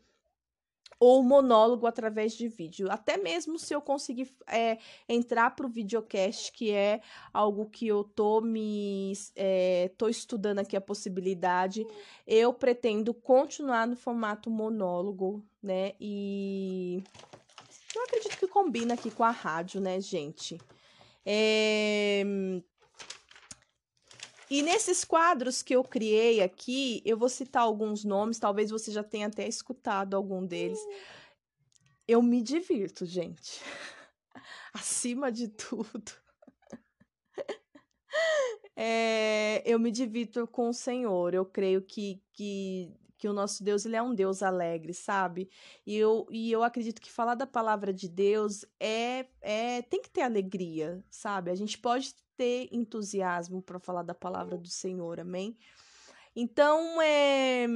ou 0.99 1.23
monólogo 1.23 1.87
através 1.87 2.33
de 2.33 2.49
vídeo. 2.49 2.91
Até 2.91 3.17
mesmo 3.17 3.59
se 3.59 3.75
eu 3.75 3.81
conseguir 3.81 4.33
é, 4.47 4.79
entrar 5.09 5.55
para 5.55 5.67
o 5.67 5.69
videocast, 5.69 6.53
que 6.53 6.71
é 6.71 7.01
algo 7.33 7.67
que 7.67 7.87
eu 7.87 8.03
tô 8.03 8.41
me 8.41 9.13
é, 9.35 9.91
tô 9.97 10.09
estudando 10.09 10.61
aqui 10.61 10.77
a 10.77 10.81
possibilidade, 10.81 11.87
eu 12.27 12.53
pretendo 12.53 13.13
continuar 13.13 13.87
no 13.87 13.97
formato 13.97 14.51
monólogo, 14.51 15.45
né? 15.63 15.93
E 16.01 17.03
Eu 17.95 18.03
acredito 18.05 18.39
que 18.39 18.47
combina 18.47 18.95
aqui 18.95 19.11
com 19.11 19.25
a 19.25 19.31
rádio, 19.31 19.81
né, 19.81 20.01
gente? 20.01 20.59
É... 21.25 22.23
E 24.49 24.63
nesses 24.63 25.05
quadros 25.05 25.63
que 25.63 25.75
eu 25.75 25.83
criei 25.83 26.41
aqui, 26.41 27.03
eu 27.05 27.17
vou 27.17 27.29
citar 27.29 27.63
alguns 27.63 28.05
nomes, 28.05 28.39
talvez 28.39 28.71
você 28.71 28.93
já 28.93 29.03
tenha 29.03 29.27
até 29.27 29.47
escutado 29.47 30.15
algum 30.15 30.47
deles. 30.47 30.79
Eu 32.07 32.23
me 32.23 32.41
divirto, 32.41 33.05
gente. 33.05 33.61
Acima 34.73 35.31
de 35.33 35.49
tudo. 35.49 36.13
É, 38.79 39.63
eu 39.65 39.79
me 39.79 39.91
divirto 39.91 40.47
com 40.47 40.69
o 40.69 40.75
Senhor. 40.75 41.33
Eu 41.33 41.47
creio 41.47 41.81
que, 41.81 42.23
que, 42.35 42.93
que 43.17 43.27
o 43.27 43.33
nosso 43.33 43.65
Deus 43.65 43.87
ele 43.87 43.97
é 43.97 44.03
um 44.03 44.15
Deus 44.15 44.43
alegre, 44.43 44.93
sabe? 44.93 45.49
E 45.87 45.97
eu, 45.97 46.27
e 46.31 46.53
eu 46.53 46.63
acredito 46.63 47.01
que 47.01 47.11
falar 47.11 47.35
da 47.35 47.47
palavra 47.47 47.91
de 47.91 48.07
Deus 48.07 48.67
é, 48.79 49.27
é 49.41 49.81
tem 49.81 50.03
que 50.03 50.11
ter 50.11 50.21
alegria, 50.21 51.03
sabe? 51.11 51.51
A 51.51 51.55
gente 51.55 51.79
pode 51.79 52.15
ter 52.37 52.69
entusiasmo 52.73 53.63
para 53.63 53.79
falar 53.79 54.03
da 54.03 54.15
palavra 54.15 54.57
do 54.57 54.69
Senhor, 54.69 55.21
amém? 55.21 55.57
Então, 56.35 57.01
é, 57.01 57.67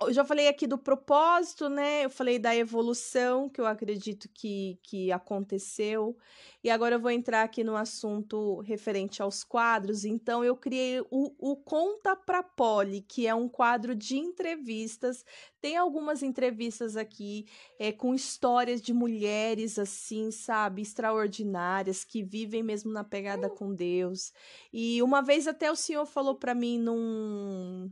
eu 0.00 0.12
já 0.12 0.24
falei 0.24 0.46
aqui 0.46 0.66
do 0.66 0.78
propósito, 0.78 1.68
né? 1.68 2.04
Eu 2.04 2.10
falei 2.10 2.38
da 2.38 2.54
evolução 2.54 3.48
que 3.48 3.60
eu 3.60 3.66
acredito 3.66 4.28
que, 4.32 4.78
que 4.82 5.10
aconteceu. 5.10 6.16
E 6.62 6.70
agora 6.70 6.94
eu 6.94 7.00
vou 7.00 7.10
entrar 7.10 7.42
aqui 7.42 7.64
no 7.64 7.76
assunto 7.76 8.60
referente 8.60 9.20
aos 9.20 9.42
quadros. 9.42 10.04
Então, 10.04 10.44
eu 10.44 10.56
criei 10.56 11.00
o, 11.10 11.34
o 11.38 11.56
Conta 11.56 12.14
Pra 12.14 12.44
Poli, 12.44 13.00
que 13.02 13.26
é 13.26 13.34
um 13.34 13.48
quadro 13.48 13.92
de 13.92 14.16
entrevistas. 14.16 15.24
Tem 15.60 15.76
algumas 15.76 16.22
entrevistas 16.22 16.96
aqui 16.96 17.46
é, 17.76 17.90
com 17.90 18.14
histórias 18.14 18.80
de 18.80 18.92
mulheres, 18.92 19.80
assim, 19.80 20.30
sabe, 20.30 20.82
extraordinárias, 20.82 22.04
que 22.04 22.22
vivem 22.22 22.62
mesmo 22.62 22.92
na 22.92 23.02
pegada 23.02 23.50
com 23.50 23.74
Deus. 23.74 24.32
E 24.72 25.02
uma 25.02 25.22
vez 25.22 25.48
até 25.48 25.72
o 25.72 25.76
senhor 25.76 26.06
falou 26.06 26.36
para 26.36 26.54
mim 26.54 26.78
num 26.78 27.90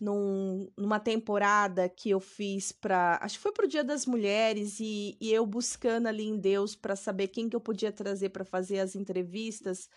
num, 0.00 0.70
numa 0.76 1.00
temporada 1.00 1.88
que 1.88 2.10
eu 2.10 2.20
fiz 2.20 2.72
para 2.72 3.18
acho 3.22 3.36
que 3.36 3.42
foi 3.42 3.52
pro 3.52 3.68
Dia 3.68 3.82
das 3.82 4.06
Mulheres 4.06 4.78
e, 4.80 5.16
e 5.20 5.32
eu 5.32 5.44
buscando 5.44 6.06
ali 6.06 6.24
em 6.24 6.38
Deus 6.38 6.76
para 6.76 6.94
saber 6.96 7.28
quem 7.28 7.48
que 7.48 7.56
eu 7.56 7.60
podia 7.60 7.92
trazer 7.92 8.28
para 8.30 8.44
fazer 8.44 8.78
as 8.78 8.94
entrevistas 8.94 9.88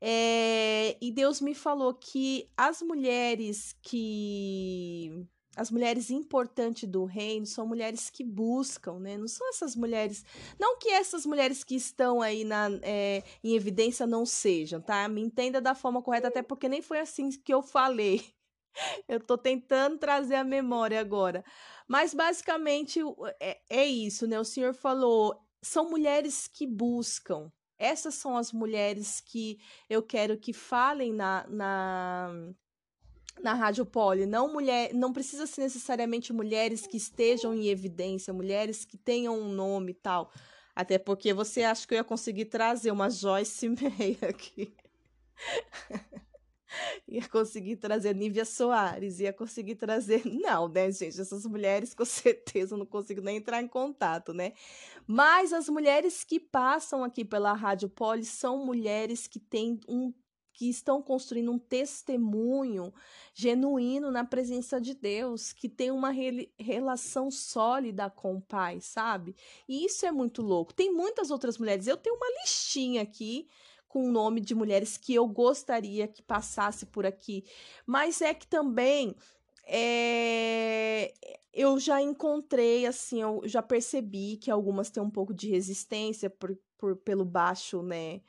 é, 0.00 0.96
e 1.00 1.10
Deus 1.12 1.40
me 1.40 1.54
falou 1.54 1.94
que 1.94 2.50
as 2.56 2.82
mulheres 2.82 3.74
que 3.82 5.26
as 5.56 5.70
mulheres 5.70 6.10
importantes 6.10 6.88
do 6.88 7.04
reino 7.04 7.46
são 7.46 7.66
mulheres 7.66 8.10
que 8.10 8.24
buscam, 8.24 8.98
né? 8.98 9.16
Não 9.16 9.28
são 9.28 9.48
essas 9.48 9.76
mulheres. 9.76 10.24
Não 10.58 10.78
que 10.78 10.88
essas 10.88 11.24
mulheres 11.24 11.62
que 11.62 11.76
estão 11.76 12.20
aí 12.20 12.44
na, 12.44 12.68
é, 12.82 13.22
em 13.42 13.54
evidência 13.54 14.06
não 14.06 14.26
sejam, 14.26 14.80
tá? 14.80 15.06
Me 15.08 15.20
entenda 15.20 15.60
da 15.60 15.74
forma 15.74 16.02
correta, 16.02 16.28
até 16.28 16.42
porque 16.42 16.68
nem 16.68 16.82
foi 16.82 16.98
assim 16.98 17.30
que 17.30 17.54
eu 17.54 17.62
falei. 17.62 18.33
Eu 19.08 19.20
tô 19.20 19.36
tentando 19.38 19.98
trazer 19.98 20.34
a 20.36 20.44
memória 20.44 21.00
agora. 21.00 21.44
Mas 21.86 22.14
basicamente 22.14 23.00
é, 23.40 23.60
é 23.68 23.86
isso, 23.86 24.26
né? 24.26 24.38
O 24.40 24.44
senhor 24.44 24.74
falou, 24.74 25.38
são 25.62 25.90
mulheres 25.90 26.46
que 26.46 26.66
buscam. 26.66 27.50
Essas 27.78 28.14
são 28.14 28.36
as 28.36 28.52
mulheres 28.52 29.20
que 29.20 29.58
eu 29.88 30.02
quero 30.02 30.38
que 30.38 30.52
falem 30.52 31.12
na, 31.12 31.44
na, 31.48 32.30
na 33.42 33.54
Rádio 33.54 33.84
Poli. 33.84 34.26
Não, 34.26 34.52
mulher, 34.52 34.94
não 34.94 35.12
precisa 35.12 35.46
ser 35.46 35.62
necessariamente 35.62 36.32
mulheres 36.32 36.86
que 36.86 36.96
estejam 36.96 37.54
em 37.54 37.66
evidência, 37.66 38.32
mulheres 38.32 38.84
que 38.84 38.96
tenham 38.96 39.38
um 39.38 39.48
nome 39.48 39.92
e 39.92 39.94
tal. 39.94 40.30
Até 40.74 40.98
porque 40.98 41.32
você 41.32 41.62
acha 41.62 41.86
que 41.86 41.94
eu 41.94 41.98
ia 41.98 42.04
conseguir 42.04 42.46
trazer 42.46 42.90
uma 42.90 43.10
Joyce 43.10 43.68
Meia 43.70 44.28
aqui. 44.28 44.74
ia 47.08 47.26
conseguir 47.28 47.76
trazer 47.76 48.14
Nívia 48.14 48.44
Soares, 48.44 49.20
ia 49.20 49.32
conseguir 49.32 49.76
trazer. 49.76 50.22
Não, 50.26 50.68
né, 50.68 50.90
gente? 50.90 51.20
Essas 51.20 51.44
mulheres, 51.46 51.94
com 51.94 52.04
certeza, 52.04 52.74
eu 52.74 52.78
não 52.78 52.86
consigo 52.86 53.20
nem 53.20 53.36
entrar 53.36 53.62
em 53.62 53.68
contato, 53.68 54.32
né? 54.32 54.52
Mas 55.06 55.52
as 55.52 55.68
mulheres 55.68 56.24
que 56.24 56.38
passam 56.40 57.04
aqui 57.04 57.24
pela 57.24 57.52
Rádio 57.52 57.88
Poli 57.88 58.24
são 58.24 58.64
mulheres 58.64 59.26
que 59.26 59.38
têm 59.38 59.80
um 59.88 60.12
que 60.54 60.70
estão 60.70 61.02
construindo 61.02 61.50
um 61.50 61.58
testemunho 61.58 62.94
genuíno 63.34 64.10
na 64.10 64.24
presença 64.24 64.80
de 64.80 64.94
Deus, 64.94 65.52
que 65.52 65.68
tem 65.68 65.90
uma 65.90 66.10
re 66.10 66.48
relação 66.56 67.28
sólida 67.28 68.08
com 68.08 68.36
o 68.36 68.40
Pai, 68.40 68.80
sabe? 68.80 69.34
E 69.68 69.84
isso 69.84 70.06
é 70.06 70.12
muito 70.12 70.40
louco. 70.42 70.72
Tem 70.72 70.94
muitas 70.94 71.32
outras 71.32 71.58
mulheres. 71.58 71.88
Eu 71.88 71.96
tenho 71.96 72.14
uma 72.14 72.30
listinha 72.40 73.02
aqui 73.02 73.48
com 73.94 74.08
o 74.08 74.10
nome 74.10 74.40
de 74.40 74.56
mulheres 74.56 74.96
que 74.96 75.14
eu 75.14 75.24
gostaria 75.28 76.08
que 76.08 76.20
passasse 76.20 76.84
por 76.84 77.06
aqui. 77.06 77.44
Mas 77.86 78.20
é 78.20 78.34
que 78.34 78.44
também 78.44 79.14
é, 79.64 81.14
eu 81.52 81.78
já 81.78 82.02
encontrei, 82.02 82.86
assim, 82.86 83.22
eu 83.22 83.42
já 83.44 83.62
percebi 83.62 84.36
que 84.36 84.50
algumas 84.50 84.90
têm 84.90 85.00
um 85.00 85.08
pouco 85.08 85.32
de 85.32 85.48
resistência 85.48 86.28
por, 86.28 86.58
por, 86.76 86.96
pelo 86.96 87.24
baixo, 87.24 87.84
né? 87.84 88.20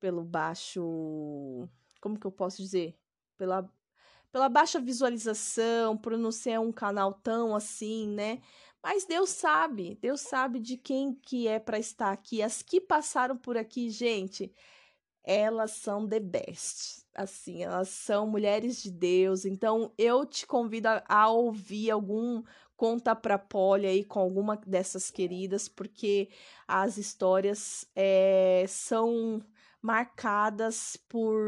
Pelo 0.00 0.24
baixo. 0.24 1.68
Como 2.00 2.18
que 2.18 2.26
eu 2.26 2.32
posso 2.32 2.60
dizer? 2.60 2.98
Pela, 3.38 3.70
pela 4.32 4.48
baixa 4.48 4.80
visualização, 4.80 5.96
por 5.96 6.18
não 6.18 6.32
ser 6.32 6.58
um 6.58 6.72
canal 6.72 7.12
tão 7.12 7.54
assim, 7.54 8.08
né? 8.08 8.40
Mas 8.82 9.04
Deus 9.04 9.30
sabe, 9.30 9.96
Deus 10.02 10.20
sabe 10.20 10.58
de 10.58 10.76
quem 10.76 11.14
que 11.14 11.46
é 11.46 11.60
para 11.60 11.78
estar 11.78 12.10
aqui. 12.10 12.42
As 12.42 12.60
que 12.60 12.80
passaram 12.80 13.36
por 13.36 13.56
aqui, 13.56 13.88
gente, 13.88 14.52
elas 15.26 15.72
são 15.72 16.08
the 16.08 16.20
best. 16.20 17.04
Assim, 17.14 17.64
elas 17.64 17.88
são 17.88 18.26
mulheres 18.26 18.82
de 18.82 18.90
Deus. 18.90 19.44
Então, 19.44 19.92
eu 19.98 20.24
te 20.24 20.46
convido 20.46 20.88
a, 20.88 21.02
a 21.08 21.28
ouvir 21.28 21.90
algum 21.90 22.42
conta 22.76 23.16
pra 23.16 23.38
Polly 23.38 23.86
aí 23.86 24.04
com 24.04 24.20
alguma 24.20 24.56
dessas 24.66 25.10
queridas, 25.10 25.66
porque 25.66 26.28
as 26.68 26.98
histórias 26.98 27.86
é, 27.96 28.64
são 28.68 29.42
marcadas 29.80 30.96
por, 31.08 31.42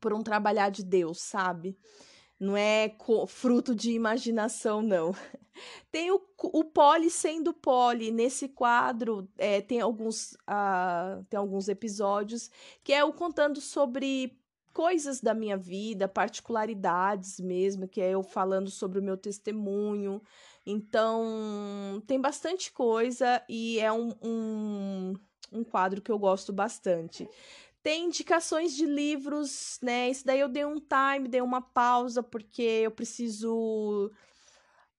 por 0.00 0.12
um 0.12 0.22
trabalhar 0.22 0.70
de 0.70 0.82
Deus, 0.82 1.20
sabe? 1.20 1.78
Não 2.38 2.56
é 2.56 2.94
fruto 3.26 3.74
de 3.74 3.92
imaginação, 3.92 4.80
não. 4.80 5.12
Tem 5.90 6.10
o, 6.12 6.20
o 6.40 6.64
Poli 6.64 7.10
sendo 7.10 7.52
Poli. 7.52 8.12
Nesse 8.12 8.48
quadro 8.48 9.28
é, 9.36 9.60
tem, 9.60 9.80
alguns, 9.80 10.34
uh, 10.48 11.24
tem 11.28 11.36
alguns 11.36 11.68
episódios 11.68 12.48
que 12.84 12.92
é 12.92 13.02
o 13.02 13.12
contando 13.12 13.60
sobre 13.60 14.38
coisas 14.72 15.20
da 15.20 15.34
minha 15.34 15.56
vida, 15.56 16.06
particularidades 16.06 17.40
mesmo, 17.40 17.88
que 17.88 18.00
é 18.00 18.10
eu 18.10 18.22
falando 18.22 18.70
sobre 18.70 19.00
o 19.00 19.02
meu 19.02 19.16
testemunho. 19.16 20.22
Então, 20.64 22.00
tem 22.06 22.20
bastante 22.20 22.70
coisa 22.70 23.42
e 23.48 23.80
é 23.80 23.90
um, 23.90 24.12
um, 24.22 25.14
um 25.50 25.64
quadro 25.64 26.00
que 26.00 26.12
eu 26.12 26.18
gosto 26.18 26.52
bastante. 26.52 27.28
Tem 27.82 28.06
indicações 28.06 28.74
de 28.74 28.84
livros, 28.84 29.78
né? 29.82 30.10
Isso 30.10 30.26
daí 30.26 30.40
eu 30.40 30.48
dei 30.48 30.64
um 30.64 30.80
time, 30.80 31.28
dei 31.28 31.40
uma 31.40 31.60
pausa, 31.60 32.22
porque 32.22 32.62
eu 32.62 32.90
preciso. 32.90 34.10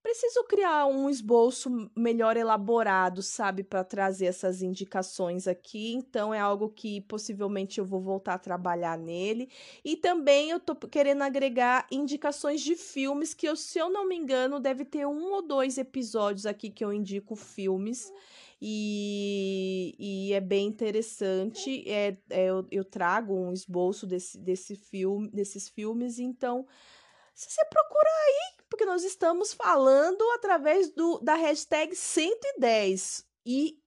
Preciso 0.02 0.46
criar 0.46 0.86
um 0.86 1.10
esboço 1.10 1.70
melhor 1.96 2.38
elaborado, 2.38 3.22
sabe, 3.22 3.64
para 3.64 3.84
trazer 3.84 4.28
essas 4.28 4.62
indicações 4.62 5.46
aqui. 5.46 5.94
Então 5.94 6.34
é 6.34 6.40
algo 6.40 6.70
que 6.70 7.02
possivelmente 7.02 7.80
eu 7.80 7.86
vou 7.86 8.00
voltar 8.00 8.36
a 8.36 8.40
trabalhar 8.40 8.98
nele. 8.98 9.50
E 9.84 9.98
também 9.98 10.52
eu 10.52 10.60
tô 10.60 10.74
querendo 10.76 11.22
agregar 11.22 11.86
indicações 11.92 12.62
de 12.62 12.76
filmes 12.78 13.34
que 13.34 13.46
eu, 13.48 13.58
se 13.58 13.78
eu 13.78 13.90
não 13.90 14.08
me 14.08 14.16
engano, 14.16 14.58
deve 14.60 14.86
ter 14.86 15.06
um 15.06 15.34
ou 15.34 15.42
dois 15.42 15.78
episódios 15.78 16.46
aqui 16.46 16.70
que 16.70 16.84
eu 16.84 16.94
indico 16.94 17.36
filmes 17.36 18.10
e, 18.62 19.96
e 19.98 20.34
é 20.34 20.40
bem 20.40 20.68
interessante. 20.68 21.84
É, 21.90 22.18
é 22.30 22.46
eu, 22.46 22.68
eu, 22.72 22.84
trago 22.84 23.34
um 23.34 23.54
esboço 23.54 24.06
desse, 24.06 24.38
desse 24.38 24.76
filme, 24.76 25.30
desses 25.30 25.70
filmes, 25.70 26.20
então 26.20 26.68
se 27.34 27.50
você 27.50 27.64
procurar 27.66 28.12
aí, 28.28 28.66
porque 28.70 28.86
nós 28.86 29.04
estamos 29.04 29.54
falando 29.54 30.22
através 30.32 30.92
do, 30.92 31.20
da 31.20 31.36
hashtag 31.36 31.96
110. 31.96 33.26
E 33.46 33.80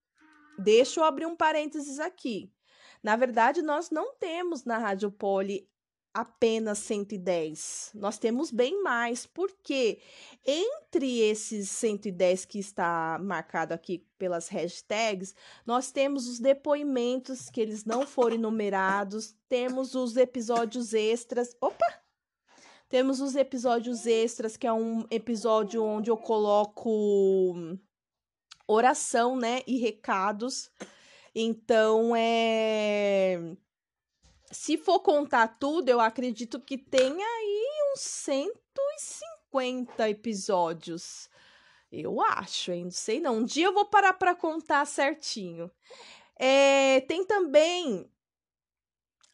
deixa 0.59 1.01
eu 1.01 1.05
abrir 1.05 1.27
um 1.27 1.37
parênteses 1.37 2.01
aqui. 2.01 2.51
Na 3.03 3.14
verdade, 3.14 3.61
nós 3.61 3.91
não 3.91 4.14
temos 4.14 4.64
na 4.64 4.79
Rádio 4.79 5.11
Poli 5.11 5.68
apenas 6.15 6.79
110. 6.79 7.93
Nós 7.95 8.19
temos 8.19 8.51
bem 8.51 8.83
mais, 8.83 9.27
porque 9.27 10.01
entre 10.47 11.21
esses 11.21 11.71
110 11.71 12.45
que 12.45 12.59
está 12.59 13.19
marcado 13.23 13.73
aqui 13.73 14.07
pelas 14.19 14.49
hashtags, 14.49 15.35
nós 15.67 15.91
temos 15.91 16.29
os 16.29 16.39
depoimentos 16.39 17.49
que 17.49 17.61
eles 17.61 17.85
não 17.85 18.07
foram 18.07 18.39
numerados, 18.39 19.35
temos 19.49 19.95
os 19.95 20.17
episódios 20.17 20.93
extras. 20.93 21.57
Opa! 21.61 22.03
Temos 22.89 23.21
os 23.21 23.35
episódios 23.35 24.07
extras, 24.07 24.57
que 24.57 24.67
é 24.67 24.73
um 24.73 25.07
episódio 25.11 25.83
onde 25.83 26.11
eu 26.11 26.17
coloco 26.17 27.55
oração, 28.67 29.35
né, 29.35 29.63
e 29.67 29.79
recados. 29.79 30.71
Então, 31.35 32.15
é 32.15 33.57
se 34.53 34.77
for 34.77 35.01
contar 35.01 35.59
tudo, 35.59 35.89
eu 35.89 36.01
acredito 36.01 36.61
que 36.61 36.79
tem 36.79 37.23
aí 37.23 37.67
uns 37.93 38.01
150 38.01 40.11
episódios. 40.11 41.29
Eu 41.91 42.21
acho, 42.21 42.73
hein? 42.73 42.85
Não 42.85 42.91
sei 42.91 43.21
não. 43.21 43.39
Um 43.39 43.45
dia 43.45 43.67
eu 43.67 43.75
vou 43.75 43.87
parar 43.87 44.15
para 44.15 44.35
contar 44.35 44.85
certinho. 44.87 45.71
É, 46.37 47.01
tem 47.03 47.25
também 47.25 48.11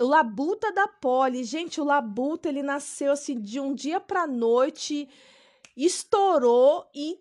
o 0.01 0.05
Labuta 0.05 0.73
da 0.73 0.89
Poli. 0.89 1.45
Gente, 1.45 1.81
o 1.81 1.85
Labuta, 1.85 2.49
ele 2.49 2.63
nasceu 2.63 3.13
assim 3.13 3.41
de 3.41 3.61
um 3.61 3.75
dia 3.75 4.01
pra 4.01 4.27
noite, 4.27 5.09
estourou 5.77 6.89
e 6.95 7.21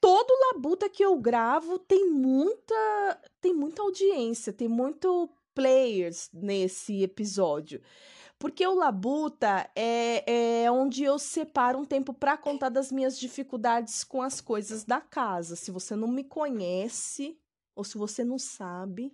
todo 0.00 0.38
Labuta 0.52 0.88
que 0.88 1.04
eu 1.04 1.18
gravo 1.18 1.78
tem 1.78 2.10
muita 2.10 3.20
tem 3.40 3.54
muita 3.54 3.82
audiência, 3.82 4.52
tem 4.52 4.68
muito 4.68 5.30
players 5.56 6.28
nesse 6.32 7.02
episódio. 7.02 7.80
Porque 8.38 8.66
o 8.66 8.74
Labuta 8.74 9.68
é, 9.74 10.64
é 10.64 10.70
onde 10.70 11.02
eu 11.02 11.18
separo 11.18 11.78
um 11.78 11.86
tempo 11.86 12.12
para 12.12 12.36
contar 12.36 12.68
das 12.68 12.92
minhas 12.92 13.18
dificuldades 13.18 14.04
com 14.04 14.20
as 14.20 14.42
coisas 14.42 14.84
da 14.84 15.00
casa. 15.00 15.56
Se 15.56 15.70
você 15.70 15.96
não 15.96 16.08
me 16.08 16.22
conhece, 16.22 17.40
ou 17.74 17.82
se 17.82 17.96
você 17.96 18.22
não 18.22 18.38
sabe, 18.38 19.10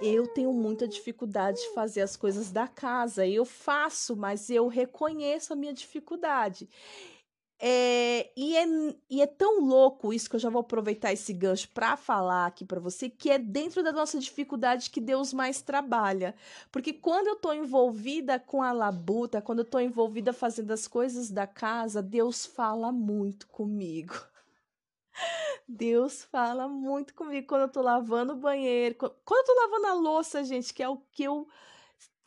eu 0.00 0.28
tenho 0.28 0.52
muita 0.52 0.86
dificuldade 0.86 1.58
de 1.58 1.74
fazer 1.74 2.02
as 2.02 2.16
coisas 2.16 2.52
da 2.52 2.68
casa. 2.68 3.26
Eu 3.26 3.44
faço, 3.44 4.16
mas 4.16 4.50
eu 4.50 4.68
reconheço 4.68 5.52
a 5.52 5.56
minha 5.56 5.72
dificuldade. 5.72 6.68
É, 7.58 8.30
e, 8.36 8.54
é, 8.54 8.64
e 9.08 9.22
é 9.22 9.26
tão 9.26 9.60
louco 9.60 10.12
isso 10.12 10.28
que 10.28 10.36
eu 10.36 10.40
já 10.40 10.50
vou 10.50 10.60
aproveitar 10.60 11.12
esse 11.12 11.32
gancho 11.32 11.68
para 11.70 11.96
falar 11.96 12.46
aqui 12.46 12.66
para 12.66 12.78
você, 12.78 13.08
que 13.08 13.30
é 13.30 13.38
dentro 13.38 13.82
da 13.82 13.92
nossa 13.92 14.18
dificuldade 14.18 14.90
que 14.90 15.00
Deus 15.00 15.32
mais 15.32 15.62
trabalha. 15.62 16.34
Porque 16.70 16.92
quando 16.92 17.28
eu 17.28 17.36
tô 17.36 17.52
envolvida 17.54 18.38
com 18.38 18.62
a 18.62 18.72
labuta, 18.72 19.40
quando 19.40 19.60
eu 19.60 19.64
tô 19.64 19.80
envolvida 19.80 20.32
fazendo 20.34 20.70
as 20.70 20.86
coisas 20.86 21.30
da 21.30 21.46
casa, 21.46 22.02
Deus 22.02 22.44
fala 22.44 22.92
muito 22.92 23.46
comigo. 23.46 24.14
Deus 25.66 26.24
fala 26.24 26.68
muito 26.68 27.14
comigo 27.14 27.46
quando 27.46 27.62
eu 27.62 27.68
tô 27.68 27.80
lavando 27.80 28.34
o 28.34 28.36
banheiro, 28.36 28.94
quando 28.96 29.14
eu 29.14 29.44
tô 29.44 29.54
lavando 29.62 29.86
a 29.86 29.94
louça, 29.94 30.44
gente, 30.44 30.74
que 30.74 30.82
é 30.82 30.88
o 30.88 30.98
que 31.10 31.24
eu 31.24 31.48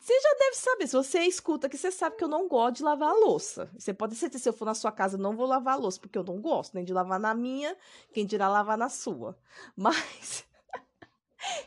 você 0.00 0.18
já 0.18 0.34
deve 0.38 0.56
saber, 0.56 0.86
se 0.86 0.96
você 0.96 1.20
escuta 1.20 1.68
que 1.68 1.76
você 1.76 1.90
sabe 1.90 2.16
que 2.16 2.24
eu 2.24 2.28
não 2.28 2.48
gosto 2.48 2.76
de 2.76 2.82
lavar 2.82 3.10
a 3.10 3.14
louça. 3.14 3.70
Você 3.78 3.92
pode 3.92 4.16
ser 4.16 4.32
se 4.32 4.48
eu 4.48 4.52
for 4.52 4.64
na 4.64 4.74
sua 4.74 4.90
casa, 4.90 5.18
não 5.18 5.36
vou 5.36 5.46
lavar 5.46 5.74
a 5.74 5.76
louça, 5.76 6.00
porque 6.00 6.16
eu 6.16 6.24
não 6.24 6.40
gosto 6.40 6.74
nem 6.74 6.84
de 6.84 6.92
lavar 6.94 7.20
na 7.20 7.34
minha, 7.34 7.76
quem 8.10 8.24
dirá 8.24 8.48
lavar 8.48 8.78
na 8.78 8.88
sua. 8.88 9.38
Mas 9.76 10.46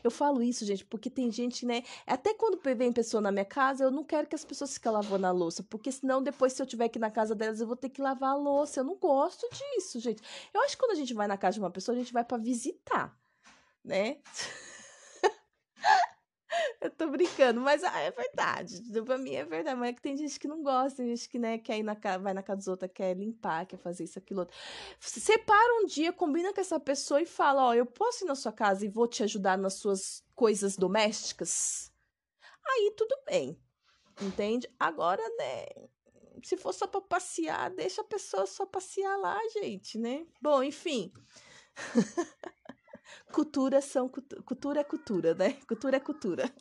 eu 0.02 0.10
falo 0.10 0.42
isso, 0.42 0.64
gente, 0.64 0.84
porque 0.84 1.08
tem 1.08 1.30
gente, 1.30 1.64
né? 1.64 1.84
Até 2.04 2.34
quando 2.34 2.60
vem 2.76 2.92
pessoa 2.92 3.20
na 3.20 3.30
minha 3.30 3.44
casa, 3.44 3.84
eu 3.84 3.90
não 3.92 4.02
quero 4.02 4.26
que 4.26 4.34
as 4.34 4.44
pessoas 4.44 4.74
fiquem 4.74 4.90
lavando 4.90 5.28
a 5.28 5.30
louça, 5.30 5.62
porque 5.62 5.92
senão 5.92 6.20
depois, 6.20 6.54
se 6.54 6.60
eu 6.60 6.66
tiver 6.66 6.86
aqui 6.86 6.98
na 6.98 7.12
casa 7.12 7.36
delas, 7.36 7.60
eu 7.60 7.68
vou 7.68 7.76
ter 7.76 7.88
que 7.88 8.02
lavar 8.02 8.30
a 8.30 8.36
louça. 8.36 8.80
Eu 8.80 8.84
não 8.84 8.96
gosto 8.96 9.48
disso, 9.50 10.00
gente. 10.00 10.20
Eu 10.52 10.60
acho 10.62 10.76
que 10.76 10.82
quando 10.82 10.90
a 10.90 10.96
gente 10.96 11.14
vai 11.14 11.28
na 11.28 11.38
casa 11.38 11.54
de 11.54 11.60
uma 11.60 11.70
pessoa, 11.70 11.94
a 11.94 11.98
gente 12.00 12.12
vai 12.12 12.24
para 12.24 12.36
visitar, 12.36 13.16
né? 13.84 14.18
Eu 16.80 16.90
tô 16.90 17.08
brincando, 17.08 17.60
mas 17.60 17.82
ah, 17.82 18.00
é 18.00 18.10
verdade. 18.10 18.82
Pra 19.04 19.18
mim 19.18 19.34
é 19.34 19.44
verdade. 19.44 19.78
Mas 19.78 19.90
é 19.90 19.92
que 19.92 20.02
tem 20.02 20.16
gente 20.16 20.38
que 20.38 20.48
não 20.48 20.62
gosta, 20.62 20.98
tem 20.98 21.14
gente 21.14 21.28
que 21.28 21.38
né, 21.38 21.58
quer 21.58 21.78
ir 21.78 21.82
na 21.82 21.94
vai 22.18 22.34
na 22.34 22.42
casa 22.42 22.58
dos 22.58 22.68
outros, 22.68 22.90
quer 22.92 23.16
limpar, 23.16 23.66
quer 23.66 23.78
fazer 23.78 24.04
isso, 24.04 24.18
aquilo 24.18 24.40
outro. 24.40 24.56
Separa 25.00 25.82
um 25.82 25.86
dia, 25.86 26.12
combina 26.12 26.52
com 26.52 26.60
essa 26.60 26.78
pessoa 26.78 27.20
e 27.20 27.26
fala: 27.26 27.66
Ó, 27.66 27.74
eu 27.74 27.86
posso 27.86 28.24
ir 28.24 28.28
na 28.28 28.34
sua 28.34 28.52
casa 28.52 28.84
e 28.84 28.88
vou 28.88 29.08
te 29.08 29.22
ajudar 29.22 29.56
nas 29.56 29.74
suas 29.74 30.24
coisas 30.34 30.76
domésticas? 30.76 31.92
Aí 32.66 32.92
tudo 32.96 33.16
bem. 33.26 33.58
Entende? 34.20 34.68
Agora, 34.78 35.22
né? 35.38 35.66
Se 36.42 36.56
for 36.56 36.72
só 36.72 36.86
pra 36.86 37.00
passear, 37.00 37.70
deixa 37.70 38.02
a 38.02 38.04
pessoa 38.04 38.46
só 38.46 38.66
passear 38.66 39.16
lá, 39.18 39.38
gente, 39.48 39.98
né? 39.98 40.26
Bom, 40.40 40.62
enfim. 40.62 41.12
cultura 43.34 43.80
são 43.80 44.08
cultura 44.08 44.80
é 44.80 44.84
cultura, 44.84 45.34
né? 45.34 45.54
Cultura 45.66 45.96
é 45.96 46.00
cultura. 46.00 46.54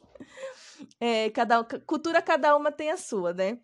É, 0.99 1.30
cada 1.30 1.63
cultura 1.63 2.19
cada 2.21 2.55
uma 2.55 2.71
tem 2.71 2.89
a 2.89 2.97
sua, 2.97 3.32
né? 3.32 3.59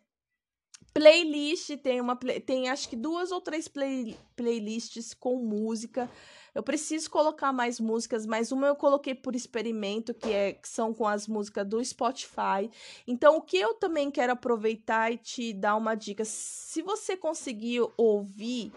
Playlist 0.93 1.75
tem 1.77 1.99
uma 1.99 2.15
tem 2.15 2.69
acho 2.69 2.87
que 2.87 2.95
duas 2.95 3.31
ou 3.31 3.41
três 3.41 3.67
play, 3.67 4.15
playlists 4.35 5.13
com 5.15 5.37
música. 5.37 6.09
Eu 6.53 6.61
preciso 6.61 7.09
colocar 7.09 7.51
mais 7.51 7.79
músicas, 7.79 8.25
mas 8.25 8.51
uma 8.51 8.67
eu 8.67 8.75
coloquei 8.75 9.15
por 9.15 9.35
experimento, 9.35 10.13
que, 10.13 10.31
é, 10.31 10.53
que 10.53 10.67
são 10.67 10.93
com 10.93 11.07
as 11.07 11.27
músicas 11.27 11.67
do 11.67 11.83
Spotify. 11.83 12.69
Então, 13.07 13.37
o 13.37 13.41
que 13.41 13.57
eu 13.57 13.75
também 13.75 14.09
quero 14.09 14.33
aproveitar 14.33 15.11
e 15.11 15.17
te 15.17 15.53
dar 15.53 15.75
uma 15.75 15.95
dica, 15.95 16.25
se 16.25 16.81
você 16.81 17.15
conseguir 17.15 17.81
ouvir 17.95 18.73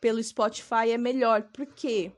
pelo 0.00 0.22
Spotify 0.22 0.92
é 0.92 0.98
melhor, 0.98 1.42
porque 1.52 2.12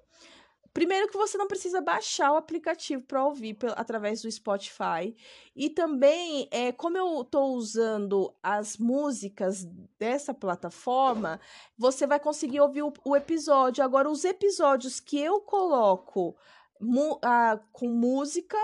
Primeiro 0.72 1.08
que 1.08 1.16
você 1.16 1.36
não 1.36 1.48
precisa 1.48 1.80
baixar 1.80 2.32
o 2.32 2.36
aplicativo 2.36 3.02
para 3.02 3.24
ouvir 3.24 3.58
através 3.74 4.22
do 4.22 4.30
Spotify. 4.30 5.16
E 5.54 5.68
também, 5.68 6.48
é, 6.52 6.70
como 6.70 6.96
eu 6.96 7.22
estou 7.22 7.54
usando 7.56 8.32
as 8.40 8.76
músicas 8.76 9.64
dessa 9.98 10.32
plataforma, 10.32 11.40
você 11.76 12.06
vai 12.06 12.20
conseguir 12.20 12.60
ouvir 12.60 12.82
o, 12.82 12.92
o 13.04 13.16
episódio. 13.16 13.82
Agora, 13.82 14.08
os 14.08 14.24
episódios 14.24 15.00
que 15.00 15.18
eu 15.18 15.40
coloco 15.40 16.36
mu 16.80 17.18
ah, 17.22 17.60
com 17.72 17.88
música, 17.88 18.56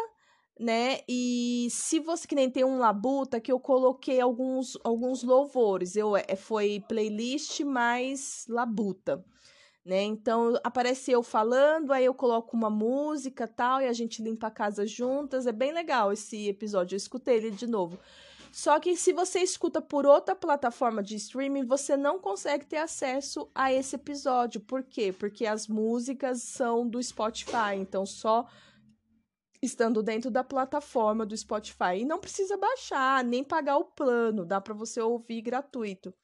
né? 0.58 1.00
E 1.08 1.66
se 1.70 1.98
você 1.98 2.26
que 2.26 2.36
nem 2.36 2.48
tem 2.48 2.64
um 2.64 2.78
labuta 2.78 3.40
que 3.40 3.50
eu 3.50 3.58
coloquei 3.58 4.20
alguns 4.20 4.78
alguns 4.84 5.24
louvores, 5.24 5.96
eu 5.96 6.16
é, 6.16 6.36
foi 6.36 6.82
playlist 6.88 7.60
mais 7.60 8.46
labuta 8.48 9.24
né? 9.86 10.02
Então 10.02 10.58
aparece 10.64 11.12
eu 11.12 11.22
falando, 11.22 11.92
aí 11.92 12.04
eu 12.04 12.12
coloco 12.12 12.56
uma 12.56 12.68
música 12.68 13.46
tal 13.46 13.80
e 13.80 13.86
a 13.86 13.92
gente 13.92 14.20
limpa 14.20 14.48
a 14.48 14.50
casa 14.50 14.84
juntas. 14.84 15.46
É 15.46 15.52
bem 15.52 15.72
legal 15.72 16.12
esse 16.12 16.48
episódio. 16.48 16.94
Eu 16.94 16.98
escutei 16.98 17.36
ele 17.36 17.50
de 17.52 17.66
novo. 17.66 17.98
Só 18.50 18.80
que 18.80 18.96
se 18.96 19.12
você 19.12 19.40
escuta 19.40 19.80
por 19.80 20.04
outra 20.06 20.34
plataforma 20.34 21.02
de 21.02 21.14
streaming, 21.16 21.64
você 21.66 21.96
não 21.96 22.18
consegue 22.18 22.64
ter 22.66 22.78
acesso 22.78 23.48
a 23.54 23.72
esse 23.72 23.96
episódio. 23.96 24.60
Por 24.60 24.82
quê? 24.82 25.12
Porque 25.12 25.46
as 25.46 25.68
músicas 25.68 26.42
são 26.42 26.88
do 26.88 27.00
Spotify, 27.02 27.76
então 27.76 28.04
só 28.04 28.46
estando 29.62 30.02
dentro 30.02 30.30
da 30.30 30.42
plataforma 30.42 31.26
do 31.26 31.36
Spotify. 31.36 31.98
E 32.00 32.04
não 32.04 32.18
precisa 32.18 32.56
baixar, 32.56 33.22
nem 33.22 33.44
pagar 33.44 33.76
o 33.76 33.84
plano, 33.84 34.44
dá 34.44 34.60
para 34.60 34.74
você 34.74 35.00
ouvir 35.00 35.42
gratuito. 35.42 36.14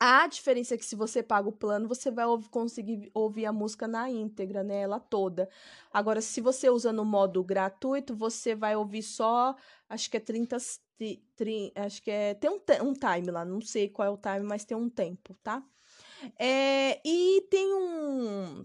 A 0.00 0.28
diferença 0.28 0.74
é 0.74 0.78
que 0.78 0.84
se 0.84 0.94
você 0.94 1.24
paga 1.24 1.48
o 1.48 1.52
plano, 1.52 1.88
você 1.88 2.08
vai 2.08 2.24
conseguir 2.52 3.10
ouvir 3.12 3.46
a 3.46 3.52
música 3.52 3.88
na 3.88 4.08
íntegra, 4.08 4.62
né? 4.62 4.82
Ela 4.82 5.00
toda. 5.00 5.48
Agora, 5.92 6.20
se 6.20 6.40
você 6.40 6.70
usa 6.70 6.92
no 6.92 7.04
modo 7.04 7.42
gratuito, 7.42 8.14
você 8.14 8.54
vai 8.54 8.76
ouvir 8.76 9.02
só, 9.02 9.56
acho 9.88 10.08
que 10.08 10.16
é 10.16 10.20
30, 10.20 10.56
30 11.34 11.82
acho 11.84 12.00
que 12.02 12.10
é, 12.12 12.34
tem 12.34 12.48
um, 12.48 12.60
um 12.84 12.92
time 12.92 13.30
lá, 13.30 13.44
não 13.44 13.60
sei 13.60 13.88
qual 13.88 14.06
é 14.06 14.10
o 14.10 14.16
time, 14.16 14.46
mas 14.46 14.64
tem 14.64 14.76
um 14.76 14.88
tempo, 14.88 15.34
tá? 15.42 15.64
É, 16.38 17.00
e 17.04 17.42
tem 17.50 17.74
um, 17.74 18.64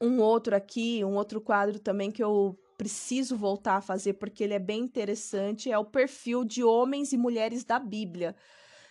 um 0.00 0.20
outro 0.20 0.56
aqui, 0.56 1.04
um 1.04 1.16
outro 1.16 1.40
quadro 1.40 1.78
também 1.78 2.10
que 2.10 2.24
eu 2.24 2.58
preciso 2.78 3.36
voltar 3.36 3.76
a 3.76 3.80
fazer 3.82 4.14
porque 4.14 4.42
ele 4.42 4.54
é 4.54 4.58
bem 4.58 4.80
interessante, 4.80 5.70
é 5.70 5.78
o 5.78 5.84
perfil 5.84 6.46
de 6.46 6.64
homens 6.64 7.12
e 7.12 7.18
mulheres 7.18 7.62
da 7.62 7.78
Bíblia 7.78 8.34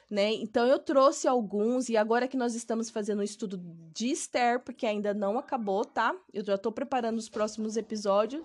né? 0.09 0.33
Então 0.33 0.65
eu 0.65 0.79
trouxe 0.79 1.27
alguns 1.27 1.87
e 1.87 1.95
agora 1.95 2.27
que 2.27 2.37
nós 2.37 2.55
estamos 2.55 2.89
fazendo 2.89 3.19
um 3.19 3.23
estudo 3.23 3.61
de 3.93 4.09
Esther, 4.09 4.59
porque 4.61 4.85
ainda 4.85 5.13
não 5.13 5.37
acabou, 5.37 5.85
tá? 5.85 6.15
Eu 6.33 6.43
já 6.43 6.55
estou 6.55 6.71
preparando 6.71 7.17
os 7.17 7.29
próximos 7.29 7.77
episódios. 7.77 8.43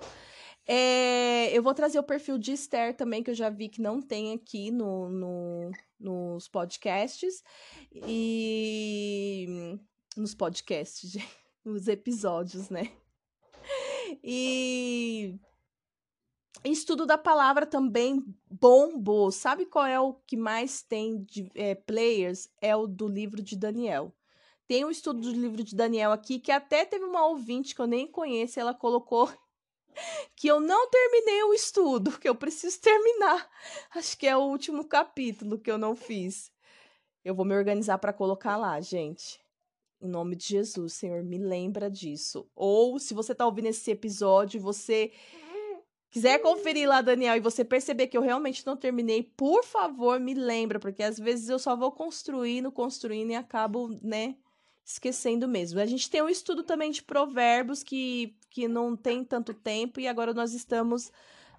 É, 0.67 1.57
eu 1.57 1.63
vou 1.63 1.75
trazer 1.75 1.99
o 1.99 2.03
perfil 2.03 2.39
de 2.39 2.53
Esther 2.53 2.97
também, 2.97 3.23
que 3.23 3.31
eu 3.31 3.35
já 3.35 3.51
vi 3.51 3.69
que 3.69 3.83
não 3.83 4.01
tem 4.01 4.33
aqui 4.33 4.71
no, 4.71 5.09
no, 5.09 5.71
nos 5.99 6.49
podcasts. 6.49 7.43
E. 7.93 9.79
Nos 10.17 10.35
podcasts, 10.35 11.17
nos 11.65 11.89
episódios, 11.89 12.69
né? 12.71 12.91
E 14.23 15.39
Estudo 16.63 17.05
da 17.05 17.19
palavra 17.19 17.67
também 17.67 18.25
bombou. 18.49 19.31
Sabe 19.31 19.67
qual 19.67 19.87
é 19.87 19.99
o 19.99 20.15
que 20.15 20.37
mais 20.37 20.83
tem 20.83 21.23
de 21.25 21.51
é, 21.55 21.75
players? 21.75 22.49
É 22.61 22.77
o 22.77 22.87
do 22.87 23.09
livro 23.09 23.43
de 23.43 23.57
Daniel. 23.57 24.13
Tem 24.67 24.85
um 24.85 24.91
estudo 24.91 25.21
do 25.21 25.31
livro 25.31 25.63
de 25.63 25.75
Daniel 25.75 26.13
aqui 26.13 26.39
que 26.39 26.53
até 26.53 26.85
teve 26.85 27.05
uma 27.05 27.27
ouvinte 27.27 27.75
que 27.75 27.81
eu 27.81 27.87
nem 27.87 28.07
conheço, 28.07 28.59
ela 28.59 28.73
colocou 28.73 29.31
que 30.35 30.49
eu 30.49 30.59
não 30.59 30.89
terminei 30.89 31.43
o 31.45 31.53
estudo, 31.53 32.19
que 32.19 32.29
eu 32.29 32.35
preciso 32.35 32.81
terminar. 32.81 33.49
Acho 33.95 34.17
que 34.17 34.27
é 34.27 34.37
o 34.37 34.45
último 34.45 34.87
capítulo 34.87 35.59
que 35.59 35.71
eu 35.71 35.77
não 35.77 35.95
fiz. 35.95 36.51
Eu 37.23 37.35
vou 37.35 37.45
me 37.45 37.55
organizar 37.55 37.99
para 37.99 38.13
colocar 38.13 38.57
lá, 38.57 38.81
gente. 38.81 39.39
Em 40.01 40.09
nome 40.09 40.37
de 40.37 40.47
Jesus, 40.47 40.95
Senhor, 40.95 41.23
me 41.23 41.39
lembra 41.39 41.91
disso. 41.91 42.47
Ou 42.55 42.99
se 42.99 43.15
você 43.15 43.35
tá 43.35 43.47
ouvindo 43.47 43.69
esse 43.69 43.91
episódio, 43.91 44.61
você 44.61 45.13
quiser 46.15 46.39
conferir 46.39 46.89
lá, 46.89 47.01
Daniel, 47.01 47.37
e 47.37 47.41
você 47.41 47.65
perceber 47.65 48.07
que 48.07 48.17
eu 48.17 48.23
realmente 48.23 48.65
não 48.65 48.77
terminei, 48.77 49.21
por 49.21 49.65
favor, 49.65 50.21
me 50.21 50.33
lembra, 50.33 50.79
porque 50.79 51.03
às 51.03 51.19
vezes 51.19 51.49
eu 51.49 51.59
só 51.59 51.75
vou 51.75 51.91
construindo, 51.91 52.71
construindo 52.71 53.33
e 53.33 53.35
acabo, 53.35 53.99
né, 54.01 54.37
esquecendo 54.85 55.49
mesmo. 55.49 55.81
A 55.81 55.87
gente 55.87 56.09
tem 56.09 56.23
um 56.23 56.29
estudo 56.29 56.63
também 56.63 56.93
de 56.93 57.03
provérbios 57.03 57.83
que, 57.83 58.37
que 58.49 58.69
não 58.69 58.95
tem 58.95 59.25
tanto 59.25 59.53
tempo 59.53 59.99
e 59.99 60.07
agora 60.07 60.33
nós 60.33 60.55
estamos 60.55 61.11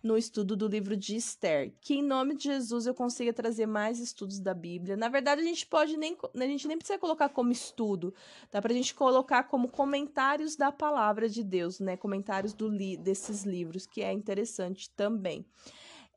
no 0.05 0.15
estudo 0.15 0.55
do 0.55 0.67
livro 0.67 0.95
de 0.95 1.15
Esther. 1.15 1.73
Que 1.81 1.95
em 1.95 2.03
nome 2.03 2.35
de 2.35 2.43
Jesus 2.43 2.85
eu 2.85 2.93
consiga 2.93 3.33
trazer 3.33 3.65
mais 3.65 3.99
estudos 3.99 4.39
da 4.39 4.53
Bíblia. 4.53 4.95
Na 4.95 5.09
verdade, 5.09 5.41
a 5.41 5.43
gente 5.43 5.65
pode 5.65 5.97
nem 5.97 6.15
a 6.35 6.45
gente 6.45 6.67
nem 6.67 6.77
precisa 6.77 6.99
colocar 6.99 7.27
como 7.29 7.51
estudo, 7.51 8.13
dá 8.51 8.61
pra 8.61 8.71
gente 8.71 8.93
colocar 8.93 9.45
como 9.45 9.67
comentários 9.67 10.55
da 10.55 10.71
palavra 10.71 11.27
de 11.27 11.43
Deus, 11.43 11.79
né? 11.79 11.97
Comentários 11.97 12.53
do 12.53 12.69
li 12.69 12.95
desses 12.95 13.45
livros, 13.45 13.87
que 13.87 14.03
é 14.03 14.13
interessante 14.13 14.91
também. 14.91 15.43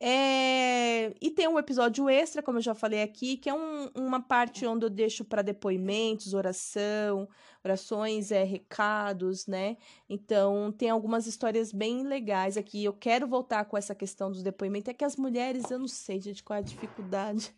É... 0.00 1.12
E 1.20 1.30
tem 1.30 1.48
um 1.48 1.58
episódio 1.58 2.08
extra, 2.08 2.42
como 2.42 2.58
eu 2.58 2.62
já 2.62 2.74
falei 2.74 3.02
aqui, 3.02 3.36
que 3.36 3.48
é 3.48 3.54
um, 3.54 3.90
uma 3.94 4.20
parte 4.20 4.66
onde 4.66 4.84
eu 4.86 4.90
deixo 4.90 5.24
para 5.24 5.42
depoimentos, 5.42 6.34
oração, 6.34 7.28
orações, 7.64 8.30
é, 8.30 8.44
recados, 8.44 9.46
né? 9.46 9.76
Então, 10.08 10.72
tem 10.72 10.90
algumas 10.90 11.26
histórias 11.26 11.72
bem 11.72 12.04
legais 12.04 12.56
aqui. 12.56 12.84
Eu 12.84 12.92
quero 12.92 13.26
voltar 13.26 13.64
com 13.64 13.76
essa 13.76 13.94
questão 13.94 14.30
dos 14.30 14.42
depoimentos. 14.42 14.88
É 14.88 14.94
que 14.94 15.04
as 15.04 15.16
mulheres, 15.16 15.70
eu 15.70 15.78
não 15.78 15.88
sei, 15.88 16.20
gente, 16.20 16.42
qual 16.44 16.56
é 16.56 16.60
a 16.60 16.62
dificuldade. 16.62 17.54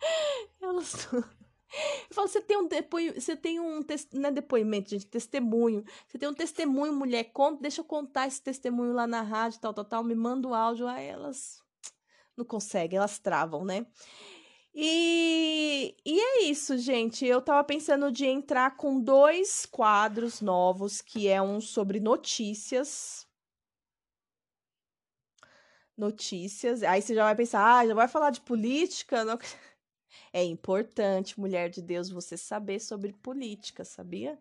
Elas. 0.60 1.08
Eu 2.08 2.14
falo, 2.14 2.28
você 2.28 2.40
tem 2.40 2.56
um 2.56 2.68
depoimento, 2.68 3.20
você 3.20 3.36
tem 3.36 3.60
um, 3.60 3.80
não 4.12 4.28
é 4.28 4.32
depoimento, 4.32 4.90
gente, 4.90 5.06
testemunho. 5.06 5.84
Você 6.06 6.18
tem 6.18 6.28
um 6.28 6.34
testemunho, 6.34 6.92
mulher, 6.92 7.24
conta, 7.32 7.62
deixa 7.62 7.80
eu 7.80 7.84
contar 7.84 8.26
esse 8.26 8.40
testemunho 8.40 8.92
lá 8.92 9.06
na 9.06 9.22
rádio, 9.22 9.60
tal, 9.60 9.74
tal, 9.74 9.84
tal, 9.84 10.04
me 10.04 10.14
manda 10.14 10.48
o 10.48 10.54
áudio, 10.54 10.86
aí 10.86 11.06
elas 11.06 11.62
não 12.36 12.44
conseguem, 12.44 12.98
elas 12.98 13.18
travam, 13.18 13.64
né? 13.64 13.86
E, 14.74 15.94
e 16.04 16.20
é 16.20 16.42
isso, 16.44 16.76
gente. 16.78 17.24
Eu 17.24 17.40
tava 17.40 17.62
pensando 17.62 18.10
de 18.10 18.26
entrar 18.26 18.76
com 18.76 19.00
dois 19.00 19.64
quadros 19.66 20.40
novos, 20.40 21.00
que 21.00 21.28
é 21.28 21.40
um 21.40 21.60
sobre 21.60 22.00
notícias. 22.00 23.26
Notícias. 25.96 26.82
Aí 26.82 27.00
você 27.00 27.14
já 27.14 27.22
vai 27.24 27.36
pensar, 27.36 27.78
ah, 27.78 27.86
já 27.86 27.94
vai 27.94 28.08
falar 28.08 28.30
de 28.30 28.40
política? 28.40 29.24
Não... 29.24 29.38
É 30.32 30.42
importante, 30.42 31.38
mulher 31.38 31.70
de 31.70 31.82
Deus, 31.82 32.10
você 32.10 32.36
saber 32.36 32.80
sobre 32.80 33.12
política, 33.12 33.84
sabia? 33.84 34.38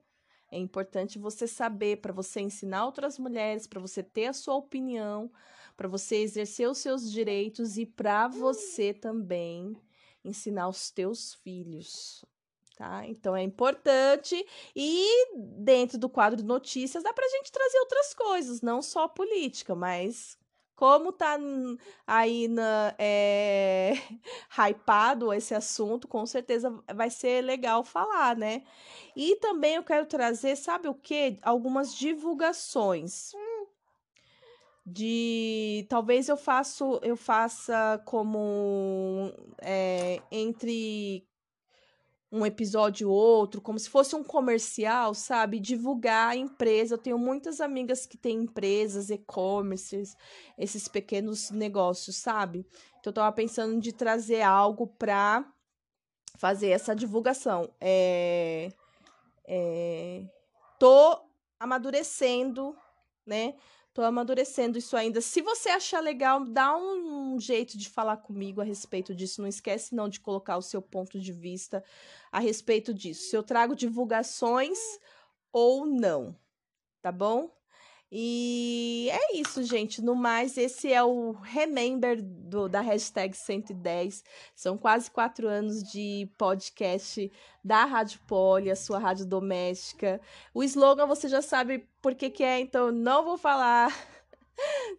É 0.52 0.58
importante 0.58 1.18
você 1.18 1.48
saber 1.48 1.98
para 1.98 2.14
você 2.14 2.40
ensinar 2.42 2.86
outras 2.86 3.18
mulheres, 3.18 3.66
para 3.66 3.82
você 3.82 4.04
ter 4.04 4.28
a 4.28 4.34
sua 4.34 4.54
opinião, 4.56 5.32
para 5.76 5.88
você 5.88 6.18
exercer 6.18 6.70
os 6.70 6.78
seus 6.78 7.12
direitos 7.12 7.78
e 7.78 7.86
para 7.86 8.28
você 8.28 8.94
também 8.94 9.76
ensinar 10.24 10.68
os 10.68 10.92
teus 10.92 11.34
filhos. 11.34 12.24
Tá? 12.76 13.08
Então 13.08 13.36
é 13.36 13.42
importante 13.44 14.46
e 14.76 15.36
dentro 15.36 15.98
do 15.98 16.10
quadro 16.10 16.38
de 16.38 16.46
notícias 16.46 17.04
dá 17.04 17.14
pra 17.14 17.28
gente 17.28 17.52
trazer 17.52 17.80
outras 17.80 18.14
coisas, 18.14 18.62
não 18.62 18.82
só 18.82 19.08
política, 19.08 19.76
mas 19.76 20.38
como 20.76 21.12
tá 21.12 21.38
aí 22.06 22.48
na, 22.48 22.94
é, 22.98 23.94
hypado 24.58 25.34
esse 25.34 25.54
assunto, 25.54 26.08
com 26.08 26.26
certeza 26.26 26.72
vai 26.96 27.10
ser 27.10 27.42
legal 27.42 27.84
falar, 27.84 28.36
né? 28.36 28.64
E 29.16 29.36
também 29.38 29.76
eu 29.76 29.84
quero 29.84 30.06
trazer, 30.06 30.56
sabe 30.56 30.88
o 30.88 30.94
que? 30.94 31.40
Algumas 31.42 31.94
divulgações. 31.96 33.32
De 34.86 35.86
talvez 35.90 36.28
eu 36.28 36.36
faço 36.36 37.00
eu 37.04 37.16
faça 37.16 38.02
como 38.06 39.32
é, 39.62 40.22
entre 40.30 41.26
um 42.34 42.44
episódio 42.44 43.12
ou 43.12 43.16
outro, 43.16 43.62
como 43.62 43.78
se 43.78 43.88
fosse 43.88 44.16
um 44.16 44.24
comercial, 44.24 45.14
sabe? 45.14 45.60
Divulgar 45.60 46.30
a 46.30 46.36
empresa. 46.36 46.96
Eu 46.96 46.98
tenho 46.98 47.20
muitas 47.20 47.62
amigas 47.62 48.08
que 48.08 48.18
têm 48.18 48.40
empresas, 48.40 49.12
e-commerces, 49.12 50.18
esses 50.58 50.88
pequenos 50.88 51.52
negócios, 51.52 52.16
sabe? 52.16 52.66
Então 53.00 53.12
eu 53.12 53.14
tava 53.14 53.32
pensando 53.32 53.80
de 53.80 53.94
trazer 53.94 54.42
algo 54.42 54.88
para 54.88 55.46
fazer 56.36 56.70
essa 56.70 56.96
divulgação. 56.96 57.70
É, 57.80 58.72
é, 59.46 60.24
tô 60.80 61.20
amadurecendo, 61.60 62.76
né? 63.28 63.54
Tô 63.94 64.02
amadurecendo 64.02 64.76
isso 64.80 64.98
ainda. 64.98 65.22
Se 65.22 65.40
você 65.40 65.70
achar 65.70 66.00
legal, 66.00 66.44
dá 66.44 66.76
um, 66.76 67.36
um, 67.36 67.40
jeito 67.40 67.78
de 67.78 67.88
falar 67.88 68.18
comigo 68.18 68.60
a 68.60 68.64
respeito 68.64 69.14
disso. 69.14 69.40
Não 69.40 69.48
esquece 69.48 69.94
não 69.94 70.10
de 70.10 70.20
colocar 70.20 70.58
o 70.58 70.64
seu 70.64 70.82
ponto 70.82 71.20
de 71.20 71.32
vista 71.32 71.84
a 72.34 72.40
respeito 72.40 72.92
disso. 72.92 73.30
Se 73.30 73.38
eu 73.38 73.44
trago 73.44 73.76
divulgações 73.76 74.80
ou 75.52 75.86
não, 75.86 76.36
tá 77.00 77.12
bom? 77.12 77.56
E 78.12 79.08
é 79.12 79.38
isso, 79.38 79.64
gente. 79.64 80.02
No 80.02 80.16
mais, 80.16 80.58
esse 80.58 80.92
é 80.92 81.04
o 81.04 81.32
Remember 81.32 82.22
do, 82.22 82.68
da 82.68 82.82
hashtag 82.82 83.36
110. 83.36 84.24
São 84.56 84.78
quase 84.78 85.10
quatro 85.10 85.48
anos 85.48 85.84
de 85.84 86.28
podcast 86.38 87.32
da 87.64 87.86
Rádio 87.86 88.20
Poli, 88.28 88.70
a 88.70 88.76
sua 88.76 88.98
rádio 89.00 89.26
doméstica. 89.26 90.20
O 90.54 90.64
slogan 90.64 91.08
você 91.08 91.28
já 91.28 91.42
sabe 91.42 91.88
por 92.02 92.16
que, 92.16 92.30
que 92.30 92.44
é, 92.44 92.60
então 92.60 92.92
não 92.92 93.24
vou 93.24 93.38
falar 93.38 93.92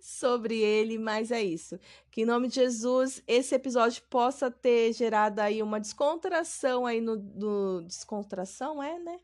sobre 0.01 0.59
ele, 0.59 0.99
mas 0.99 1.31
é 1.31 1.43
isso. 1.43 1.79
Que 2.11 2.23
em 2.23 2.27
nome 2.27 2.49
de 2.49 2.57
Jesus, 2.57 3.23
esse 3.27 3.55
episódio 3.55 4.03
possa 4.11 4.51
ter 4.51 4.93
gerado 4.93 5.41
aí 5.41 5.63
uma 5.63 5.81
descontração 5.81 6.87
aí 6.87 7.01
no, 7.01 7.17
no 7.17 7.83
descontração, 7.83 8.83
é, 8.83 8.99
né? 8.99 9.19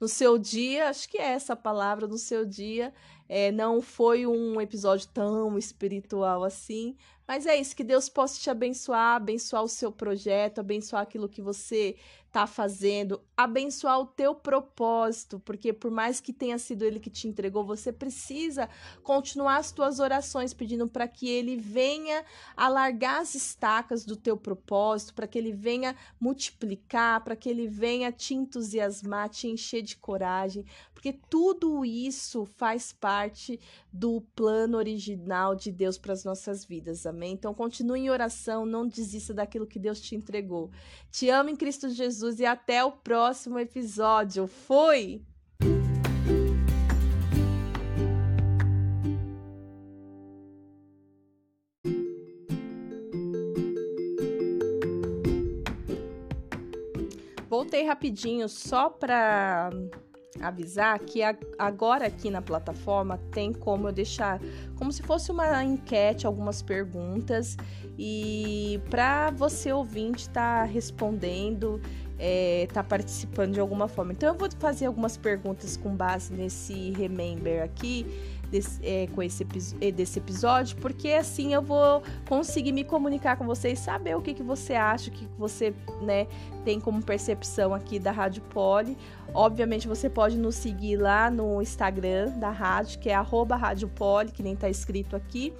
no 0.00 0.08
seu 0.08 0.36
dia, 0.36 0.88
acho 0.88 1.08
que 1.08 1.18
é 1.18 1.32
essa 1.32 1.56
palavra, 1.56 2.06
no 2.06 2.18
seu 2.18 2.44
dia. 2.44 2.92
É, 3.28 3.50
não 3.50 3.80
foi 3.82 4.26
um 4.26 4.60
episódio 4.60 5.08
tão 5.08 5.58
espiritual 5.58 6.44
assim, 6.44 6.96
mas 7.26 7.44
é 7.44 7.56
isso, 7.56 7.74
que 7.74 7.82
Deus 7.82 8.08
possa 8.08 8.38
te 8.40 8.48
abençoar, 8.48 9.16
abençoar 9.16 9.64
o 9.64 9.68
seu 9.68 9.90
projeto, 9.90 10.60
abençoar 10.60 11.02
aquilo 11.02 11.28
que 11.28 11.42
você 11.42 11.96
está 12.26 12.46
fazendo, 12.46 13.20
abençoar 13.34 13.98
o 13.98 14.06
teu 14.06 14.34
propósito, 14.34 15.40
porque 15.40 15.72
por 15.72 15.90
mais 15.90 16.20
que 16.20 16.34
tenha 16.34 16.58
sido 16.58 16.84
ele 16.84 17.00
que 17.00 17.08
te 17.08 17.26
entregou, 17.26 17.64
você 17.64 17.90
precisa 17.90 18.68
continuar 19.02 19.56
as 19.56 19.72
tuas 19.72 19.98
orações 19.98 20.52
pedindo 20.52 20.86
para 20.86 21.08
que 21.08 21.28
ele 21.28 21.56
venha 21.56 22.24
alargar 22.54 23.22
as 23.22 23.34
estacas 23.34 24.04
do 24.04 24.14
teu 24.14 24.36
propósito, 24.36 25.14
para 25.14 25.26
que 25.26 25.38
ele 25.38 25.52
venha 25.52 25.96
multiplicar, 26.20 27.24
para 27.24 27.34
que 27.34 27.48
ele 27.48 27.66
venha 27.66 28.12
te 28.12 28.34
entusiasmar, 28.34 29.30
te 29.30 29.48
encher 29.48 29.80
de 29.80 29.96
coragem, 29.96 30.64
porque 30.96 31.12
tudo 31.12 31.84
isso 31.84 32.46
faz 32.46 32.90
parte 32.90 33.60
do 33.92 34.22
plano 34.34 34.78
original 34.78 35.54
de 35.54 35.70
Deus 35.70 35.98
para 35.98 36.14
as 36.14 36.24
nossas 36.24 36.64
vidas. 36.64 37.04
Amém? 37.04 37.34
Então 37.34 37.52
continue 37.52 38.00
em 38.00 38.10
oração, 38.10 38.64
não 38.64 38.88
desista 38.88 39.34
daquilo 39.34 39.66
que 39.66 39.78
Deus 39.78 40.00
te 40.00 40.16
entregou. 40.16 40.70
Te 41.10 41.28
amo 41.28 41.50
em 41.50 41.54
Cristo 41.54 41.90
Jesus 41.90 42.40
e 42.40 42.46
até 42.46 42.82
o 42.82 42.92
próximo 42.92 43.58
episódio. 43.58 44.46
Fui! 44.46 45.22
Voltei 57.50 57.84
rapidinho 57.84 58.48
só 58.48 58.88
para 58.88 59.70
avisar 60.40 60.98
que 61.00 61.20
agora 61.58 62.06
aqui 62.06 62.30
na 62.30 62.42
plataforma 62.42 63.18
tem 63.30 63.52
como 63.52 63.88
eu 63.88 63.92
deixar 63.92 64.40
como 64.76 64.92
se 64.92 65.02
fosse 65.02 65.30
uma 65.30 65.62
enquete, 65.64 66.26
algumas 66.26 66.62
perguntas 66.62 67.56
e 67.98 68.80
para 68.90 69.30
você 69.30 69.72
ouvinte 69.72 70.22
estar 70.22 70.60
tá 70.60 70.64
respondendo, 70.64 71.80
é, 72.18 72.68
tá 72.72 72.82
participando 72.82 73.54
de 73.54 73.60
alguma 73.60 73.88
forma. 73.88 74.12
Então 74.12 74.28
eu 74.32 74.38
vou 74.38 74.48
fazer 74.58 74.86
algumas 74.86 75.16
perguntas 75.16 75.76
com 75.76 75.94
base 75.94 76.32
nesse 76.32 76.90
remember 76.92 77.62
aqui 77.62 78.06
desse, 78.50 78.80
é, 78.84 79.06
com 79.08 79.22
esse 79.22 79.46
é, 79.80 79.90
desse 79.90 80.18
episódio, 80.18 80.76
porque 80.78 81.10
assim 81.10 81.54
eu 81.54 81.62
vou 81.62 82.02
conseguir 82.28 82.72
me 82.72 82.84
comunicar 82.84 83.36
com 83.36 83.44
vocês, 83.44 83.78
saber 83.78 84.16
o 84.16 84.22
que, 84.22 84.34
que 84.34 84.42
você 84.42 84.74
acha, 84.74 85.10
o 85.10 85.12
que, 85.12 85.26
que 85.26 85.38
você 85.38 85.74
né, 86.02 86.26
tem 86.64 86.80
como 86.80 87.02
percepção 87.02 87.74
aqui 87.74 87.98
da 87.98 88.10
Rádio 88.10 88.42
Poli. 88.42 88.96
Obviamente 89.34 89.86
você 89.86 90.08
pode 90.08 90.38
nos 90.38 90.54
seguir 90.54 90.96
lá 90.96 91.30
no 91.30 91.60
Instagram 91.60 92.30
da 92.38 92.50
rádio, 92.50 92.98
que 92.98 93.10
é 93.10 93.14
Rádio 93.14 93.88
Poli, 93.88 94.30
que 94.30 94.42
nem 94.42 94.54
está 94.54 94.68
escrito 94.68 95.14
aqui 95.14 95.52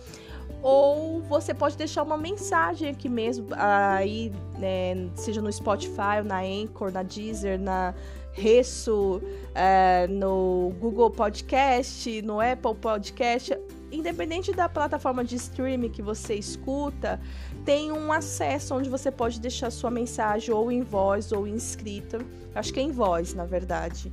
ou 0.62 1.20
você 1.22 1.54
pode 1.54 1.76
deixar 1.76 2.02
uma 2.02 2.16
mensagem 2.16 2.90
aqui 2.90 3.08
mesmo, 3.08 3.48
aí, 3.56 4.32
né, 4.58 5.08
seja 5.14 5.40
no 5.40 5.52
Spotify, 5.52 6.22
na 6.24 6.40
Anchor, 6.40 6.90
na 6.90 7.02
Deezer, 7.02 7.58
na 7.60 7.94
Resso, 8.36 9.22
é, 9.54 10.06
no 10.08 10.74
Google 10.78 11.10
Podcast, 11.10 12.20
no 12.20 12.38
Apple 12.38 12.74
Podcast, 12.74 13.58
independente 13.90 14.52
da 14.52 14.68
plataforma 14.68 15.24
de 15.24 15.36
streaming 15.36 15.88
que 15.88 16.02
você 16.02 16.34
escuta, 16.34 17.18
tem 17.64 17.90
um 17.90 18.12
acesso 18.12 18.74
onde 18.74 18.90
você 18.90 19.10
pode 19.10 19.40
deixar 19.40 19.70
sua 19.70 19.90
mensagem 19.90 20.54
ou 20.54 20.70
em 20.70 20.82
voz 20.82 21.32
ou 21.32 21.46
em 21.46 21.54
escrita. 21.54 22.18
Acho 22.54 22.74
que 22.74 22.78
é 22.78 22.82
em 22.82 22.92
voz, 22.92 23.32
na 23.32 23.46
verdade. 23.46 24.12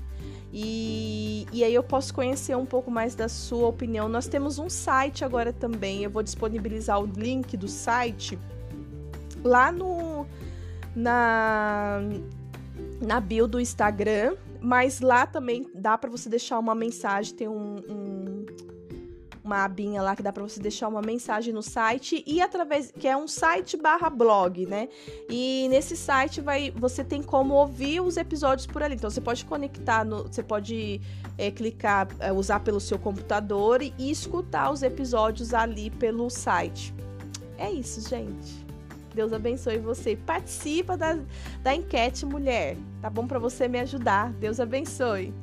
E, 0.53 1.45
e 1.51 1.61
aí 1.61 1.74
eu 1.74 1.84
posso 1.84 2.13
conhecer 2.13 2.55
um 2.55 2.65
pouco 2.65 2.89
mais 2.89 3.15
da 3.15 3.28
sua 3.28 3.67
opinião. 3.67 4.07
Nós 4.07 4.28
temos 4.28 4.57
um 4.57 4.69
site 4.69 5.26
agora 5.26 5.51
também. 5.51 6.03
Eu 6.03 6.09
vou 6.09 6.24
disponibilizar 6.24 7.01
o 7.01 7.05
link 7.05 7.57
do 7.57 7.67
site 7.67 8.39
lá 9.43 9.69
no 9.69 10.26
na 10.95 11.99
na 13.03 13.19
bio 13.19 13.47
do 13.47 13.59
Instagram, 13.59 14.35
mas 14.61 15.01
lá 15.01 15.27
também 15.27 15.69
dá 15.75 15.97
para 15.97 16.09
você 16.09 16.29
deixar 16.29 16.57
uma 16.59 16.73
mensagem, 16.73 17.35
tem 17.35 17.47
um, 17.47 17.77
um 17.89 18.45
uma 19.43 19.65
abinha 19.65 20.01
lá 20.01 20.15
que 20.15 20.23
dá 20.23 20.31
para 20.31 20.41
você 20.41 20.59
deixar 20.59 20.87
uma 20.87 21.01
mensagem 21.01 21.53
no 21.53 21.61
site 21.61 22.23
e 22.25 22.41
através 22.41 22.91
que 22.91 23.07
é 23.07 23.17
um 23.17 23.27
site 23.27 23.75
barra 23.75 24.09
blog, 24.09 24.65
né? 24.65 24.87
E 25.29 25.67
nesse 25.69 25.97
site 25.97 26.39
vai 26.39 26.71
você 26.71 27.03
tem 27.03 27.21
como 27.21 27.53
ouvir 27.55 27.99
os 27.99 28.15
episódios 28.15 28.65
por 28.65 28.81
ali. 28.81 28.95
Então 28.95 29.09
você 29.09 29.19
pode 29.19 29.43
conectar, 29.43 30.05
no, 30.05 30.23
você 30.23 30.41
pode 30.41 31.01
é, 31.37 31.51
clicar, 31.51 32.07
é, 32.19 32.31
usar 32.31 32.61
pelo 32.61 32.79
seu 32.79 32.97
computador 32.97 33.81
e, 33.81 33.93
e 33.97 34.09
escutar 34.09 34.71
os 34.71 34.81
episódios 34.81 35.53
ali 35.53 35.89
pelo 35.89 36.29
site. 36.29 36.93
É 37.57 37.69
isso, 37.69 38.07
gente. 38.07 38.62
Deus 39.14 39.32
abençoe 39.32 39.78
você. 39.78 40.16
Participa 40.16 40.97
da, 40.97 41.18
da 41.61 41.76
enquete, 41.76 42.26
mulher. 42.26 42.76
Tá 43.01 43.09
bom 43.09 43.28
para 43.28 43.39
você 43.39 43.68
me 43.68 43.80
ajudar. 43.80 44.32
Deus 44.34 44.59
abençoe. 44.59 45.34